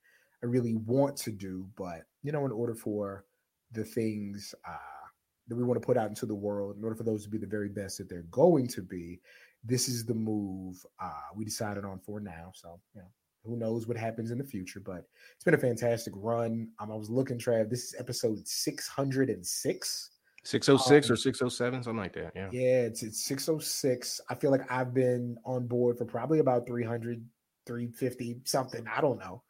[0.42, 3.24] I really want to do, but you know, in order for
[3.72, 5.06] the things uh,
[5.48, 7.38] that we want to put out into the world, in order for those to be
[7.38, 9.20] the very best that they're going to be,
[9.64, 12.52] this is the move uh, we decided on for now.
[12.54, 13.08] So, you know,
[13.48, 15.04] who knows what happens in the future, but
[15.34, 16.68] it's been a fantastic run.
[16.78, 20.10] Um, I was looking, Trav, this is episode 606.
[20.44, 22.32] 606 um, or 607, something like that.
[22.36, 22.48] Yeah.
[22.52, 24.20] Yeah, it's, it's 606.
[24.28, 27.24] I feel like I've been on board for probably about 300,
[27.66, 28.86] 350, something.
[28.94, 29.42] I don't know.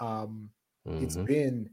[0.00, 0.50] Um,
[0.86, 1.04] mm-hmm.
[1.04, 1.70] It's been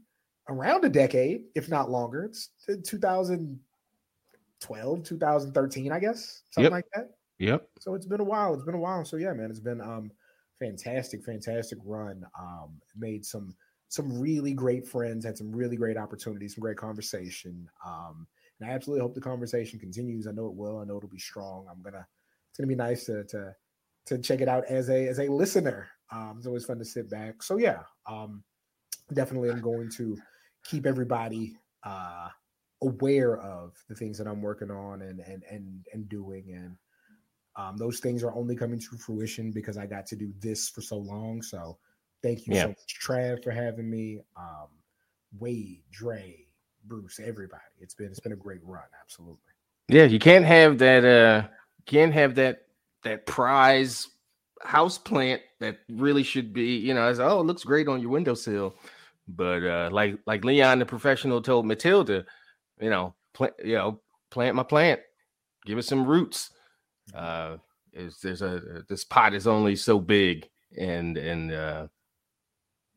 [0.48, 2.24] around a decade, if not longer.
[2.24, 6.72] It's 2012, 2013, I guess, something yep.
[6.72, 7.10] like that.
[7.38, 7.68] Yep.
[7.80, 8.54] So it's been a while.
[8.54, 9.04] It's been a while.
[9.04, 10.10] So yeah, man, it's been um
[10.58, 12.24] fantastic, fantastic run.
[12.38, 13.54] Um, made some
[13.88, 17.68] some really great friends, had some really great opportunities, some great conversation.
[17.86, 18.26] Um,
[18.58, 20.26] and I absolutely hope the conversation continues.
[20.26, 20.78] I know it will.
[20.78, 21.66] I know it'll be strong.
[21.70, 22.06] I'm gonna.
[22.50, 23.54] It's gonna be nice to to
[24.06, 25.88] to check it out as a as a listener.
[26.12, 27.42] Um, it's always fun to sit back.
[27.42, 28.44] So yeah, um,
[29.12, 30.16] definitely I'm going to
[30.64, 32.28] keep everybody uh,
[32.82, 36.76] aware of the things that I'm working on and and and and doing and
[37.56, 40.80] um, those things are only coming to fruition because I got to do this for
[40.80, 41.40] so long.
[41.40, 41.78] So
[42.22, 42.62] thank you yeah.
[42.62, 44.20] so much, Trav, for having me.
[44.36, 44.68] Um,
[45.38, 46.46] Wade, Dre,
[46.84, 47.62] Bruce, everybody.
[47.80, 48.84] It's been it's been a great run.
[49.00, 49.38] Absolutely.
[49.88, 51.04] Yeah, you can't have that.
[51.04, 51.48] Uh,
[51.86, 52.62] can't have that
[53.02, 54.08] that prize
[54.62, 56.76] house plant that really should be.
[56.76, 58.74] You know, as oh, it looks great on your windowsill,
[59.28, 62.24] but uh, like like Leon the professional told Mathilda,
[62.80, 64.00] you know, plant you know
[64.30, 65.00] plant my plant,
[65.66, 66.50] give it some roots
[67.12, 67.56] uh,
[67.92, 70.48] is there's a this pot is only so big,
[70.78, 71.86] and and uh,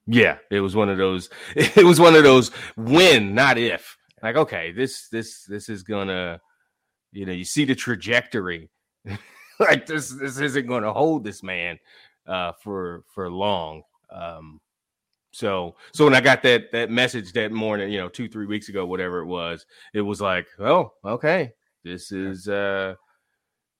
[0.07, 1.29] yeah, it was one of those.
[1.55, 3.97] It was one of those when, not if.
[4.23, 6.41] Like, okay, this this this is gonna,
[7.11, 8.69] you know, you see the trajectory.
[9.59, 11.77] like this this isn't going to hold this man
[12.25, 13.83] uh, for for long.
[14.09, 14.59] Um,
[15.31, 18.69] so so when I got that that message that morning, you know, two three weeks
[18.69, 21.51] ago, whatever it was, it was like, oh, okay,
[21.83, 22.95] this is uh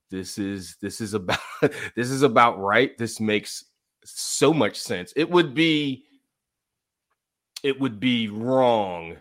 [0.10, 1.40] this is this is about
[1.96, 2.98] this is about right.
[2.98, 3.66] This makes
[4.04, 5.14] so much sense.
[5.16, 6.06] It would be
[7.64, 9.18] it would be wrong.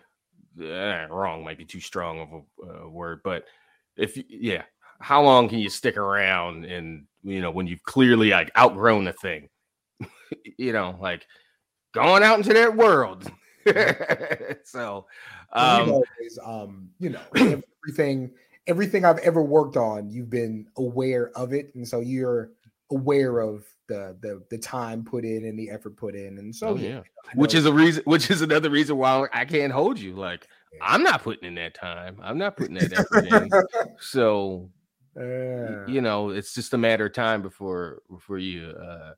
[0.61, 3.43] Eh, wrong might be too strong of a uh, word but
[3.95, 4.63] if yeah
[4.99, 9.13] how long can you stick around and you know when you've clearly like outgrown the
[9.13, 9.49] thing?
[10.57, 11.25] You know like
[11.93, 13.29] going out into that world.
[14.63, 15.07] So
[15.51, 17.21] um, always, um you know
[17.83, 18.31] everything
[18.67, 22.51] everything I've ever worked on, you've been aware of it, and so you're
[22.91, 26.69] aware of the the the time put in and the effort put in, and so
[26.69, 27.01] oh, yeah,
[27.35, 30.15] which is a reason, which is another reason why I can't hold you.
[30.15, 30.79] Like yeah.
[30.81, 33.49] I'm not putting in that time, I'm not putting that effort in.
[33.99, 34.69] So
[35.15, 35.87] Yeah.
[35.87, 39.13] you know, it's just a matter of time before before you uh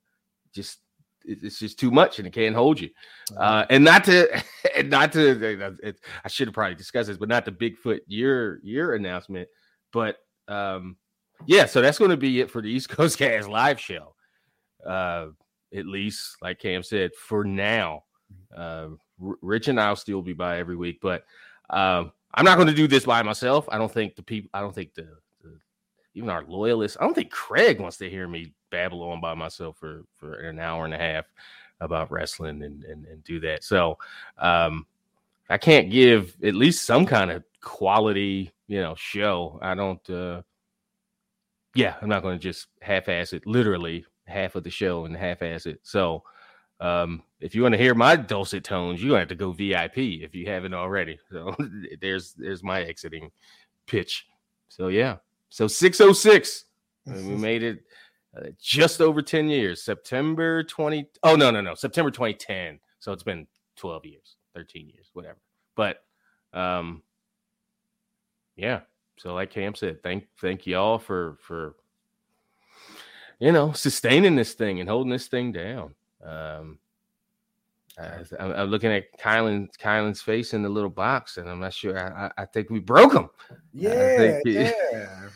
[0.53, 0.79] just
[1.25, 2.89] it's just too much and it can't hold you.
[3.37, 4.43] Uh and not to
[4.77, 8.59] and not to it, I should have probably discussed this, but not the Bigfoot year
[8.63, 9.47] year announcement.
[9.91, 10.17] But
[10.47, 10.97] um
[11.45, 14.15] yeah, so that's going to be it for the East Coast Cast live show.
[14.85, 15.27] Uh
[15.73, 18.03] at least like Cam said, for now.
[18.55, 18.89] Uh
[19.19, 21.23] Rich and I'll still be by every week, but
[21.69, 23.67] um I'm not going to do this by myself.
[23.69, 25.07] I don't think the people I don't think the,
[25.41, 25.59] the
[26.13, 26.97] even our loyalists.
[26.99, 30.59] I don't think Craig wants to hear me babble on by myself for for an
[30.59, 31.25] hour and a half
[31.81, 33.63] about wrestling and and, and do that.
[33.63, 33.97] So
[34.37, 34.85] um
[35.49, 39.59] I can't give at least some kind of quality, you know, show.
[39.61, 40.41] I don't uh
[41.75, 45.65] yeah, I'm not going to just half-ass it, literally half of the show and half-ass
[45.65, 45.79] it.
[45.83, 46.23] So
[46.79, 49.97] um if you want to hear my dulcet tones, you're gonna have to go VIP
[49.97, 51.19] if you haven't already.
[51.31, 51.55] So
[52.01, 53.31] there's there's my exiting
[53.85, 54.27] pitch.
[54.69, 55.17] So yeah.
[55.49, 56.65] So 606.
[57.07, 57.83] Uh, we made it
[58.37, 59.83] uh, just over 10 years.
[59.83, 61.05] September 20.
[61.23, 61.75] Oh, no, no, no.
[61.75, 62.79] September 2010.
[62.99, 63.47] So it's been
[63.77, 65.39] 12 years, 13 years, whatever.
[65.75, 66.03] But
[66.53, 67.03] um
[68.55, 68.81] yeah.
[69.17, 71.75] So like Cam said, thank thank y'all for for
[73.39, 75.95] you know sustaining this thing and holding this thing down.
[76.23, 76.79] Um
[78.39, 81.99] I'm, I'm looking at Kylan Kylan's face in the little box, and I'm not sure.
[81.99, 83.29] I, I, I think we broke him.
[83.73, 85.29] Yeah, think yeah.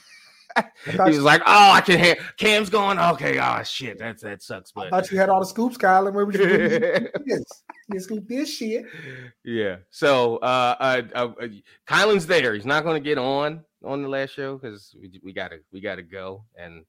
[0.55, 2.99] I he was like, "Oh, I can hear Cam's going.
[2.99, 6.13] Okay, oh shit, that's that sucks." I But thought you had all the scoops, Kylan.
[6.13, 6.45] Where was you
[7.25, 7.63] this?
[7.91, 8.85] You scoop this shit.
[9.43, 9.77] yeah.
[9.89, 11.47] So, uh, uh, uh, uh,
[11.87, 12.53] Kylan's there.
[12.53, 15.81] He's not going to get on on the last show because we, we gotta we
[15.81, 16.45] gotta go.
[16.57, 16.85] And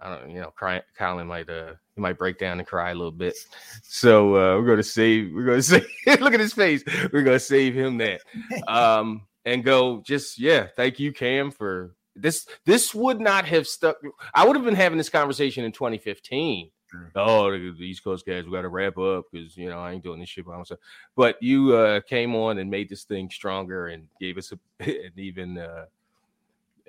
[0.00, 2.94] I don't, you know, cry, Kylan might uh he might break down and cry a
[2.94, 3.34] little bit.
[3.82, 5.32] So uh, we're gonna save.
[5.34, 5.86] We're gonna save.
[6.20, 6.84] look at his face.
[7.12, 8.20] We're gonna save him that.
[8.68, 13.96] um and go just yeah thank you cam for this this would not have stuck
[14.34, 17.12] i would have been having this conversation in 2015 Sure.
[17.16, 19.92] oh the, the east coast guys we got to wrap up because you know i
[19.92, 20.80] ain't doing this shit by myself
[21.16, 25.12] but you uh came on and made this thing stronger and gave us a, an
[25.16, 25.84] even uh,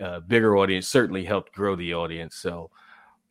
[0.01, 2.69] uh bigger audience certainly helped grow the audience so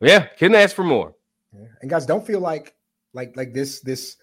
[0.01, 1.15] yeah couldn't ask for more
[1.57, 1.67] Yeah.
[1.81, 2.75] And guys, don't feel like
[3.15, 4.17] like like this this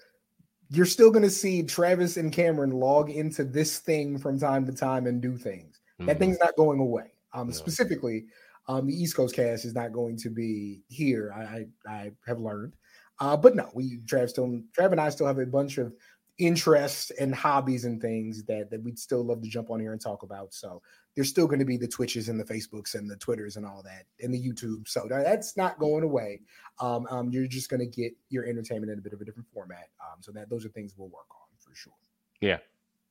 [0.70, 5.08] you're still gonna see Travis and Cameron log into this thing from time to time
[5.08, 5.80] and do things.
[6.02, 6.20] That Mhm.
[6.20, 7.12] thing's not going away.
[7.36, 7.54] Um, No.
[7.54, 8.26] specifically,
[8.68, 11.32] um, the East Coast cast is not going to be here.
[11.36, 12.74] I I, I have learned.
[13.20, 14.48] Uh, but no, we Trav still
[14.78, 15.94] Trav and I still have a bunch of
[16.38, 20.02] interests and hobbies and things that that we'd still love to jump on here and
[20.02, 20.54] talk about.
[20.54, 20.82] So
[21.16, 23.82] there's still going to be the Twitches and the Facebooks and the Twitters and all
[23.84, 24.88] that and the YouTube.
[24.88, 26.42] So that's not going away.
[26.80, 29.48] Um, um, you're just going to get your entertainment in a bit of a different
[29.54, 29.88] format.
[30.02, 31.94] Um, so that those are things we'll work on for sure.
[32.42, 32.58] Yeah.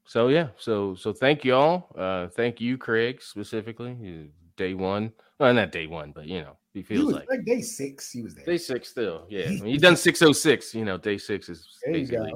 [0.05, 0.49] So yeah.
[0.57, 1.91] So so thank you all.
[1.97, 4.31] Uh thank you, Craig, specifically.
[4.57, 5.13] Day one.
[5.39, 8.11] Well, not day one, but you know, he He feels was like like day six.
[8.11, 8.45] He was there.
[8.45, 9.27] day six still.
[9.29, 9.49] Yeah.
[9.61, 12.35] When you done 606, you know, day six is There basically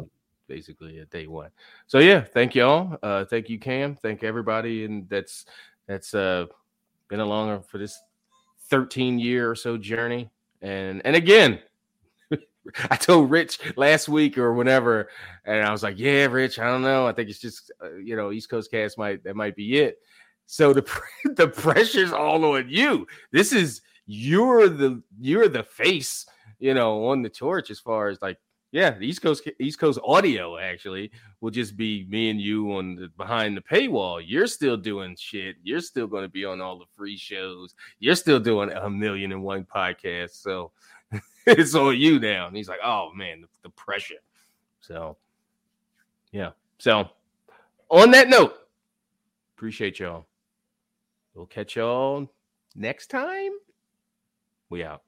[0.49, 1.51] basically a day one.
[1.87, 2.99] So yeah, thank y'all.
[3.03, 3.95] Uh thank you, Cam.
[3.97, 5.45] Thank everybody and that's
[5.87, 6.47] that's uh
[7.09, 7.99] been along for this
[8.69, 10.31] 13 year or so journey.
[10.63, 11.61] And and again,
[12.91, 15.09] I told Rich last week or whenever,
[15.45, 17.07] and I was like, "Yeah, Rich, I don't know.
[17.07, 19.99] I think it's just uh, you know East Coast Cast might that might be it."
[20.47, 20.87] So the
[21.37, 23.07] the pressure's all on you.
[23.33, 26.27] This is you're the you're the face,
[26.59, 28.39] you know, on the torch as far as like
[28.71, 32.97] yeah, the East Coast East Coast audio actually will just be me and you on
[32.97, 34.23] the behind the paywall.
[34.25, 35.57] You're still doing shit.
[35.63, 37.75] You're still going to be on all the free shows.
[37.99, 40.43] You're still doing a million and one podcasts.
[40.43, 40.73] So
[41.47, 42.47] it's on you now.
[42.47, 44.23] And he's like, oh man, the, the pressure.
[44.81, 45.17] So
[46.33, 46.51] yeah.
[46.79, 47.09] So
[47.91, 48.55] on that note,
[49.57, 50.27] appreciate y'all.
[51.35, 52.29] We'll catch y'all
[52.75, 53.53] next time.
[54.71, 55.03] We out.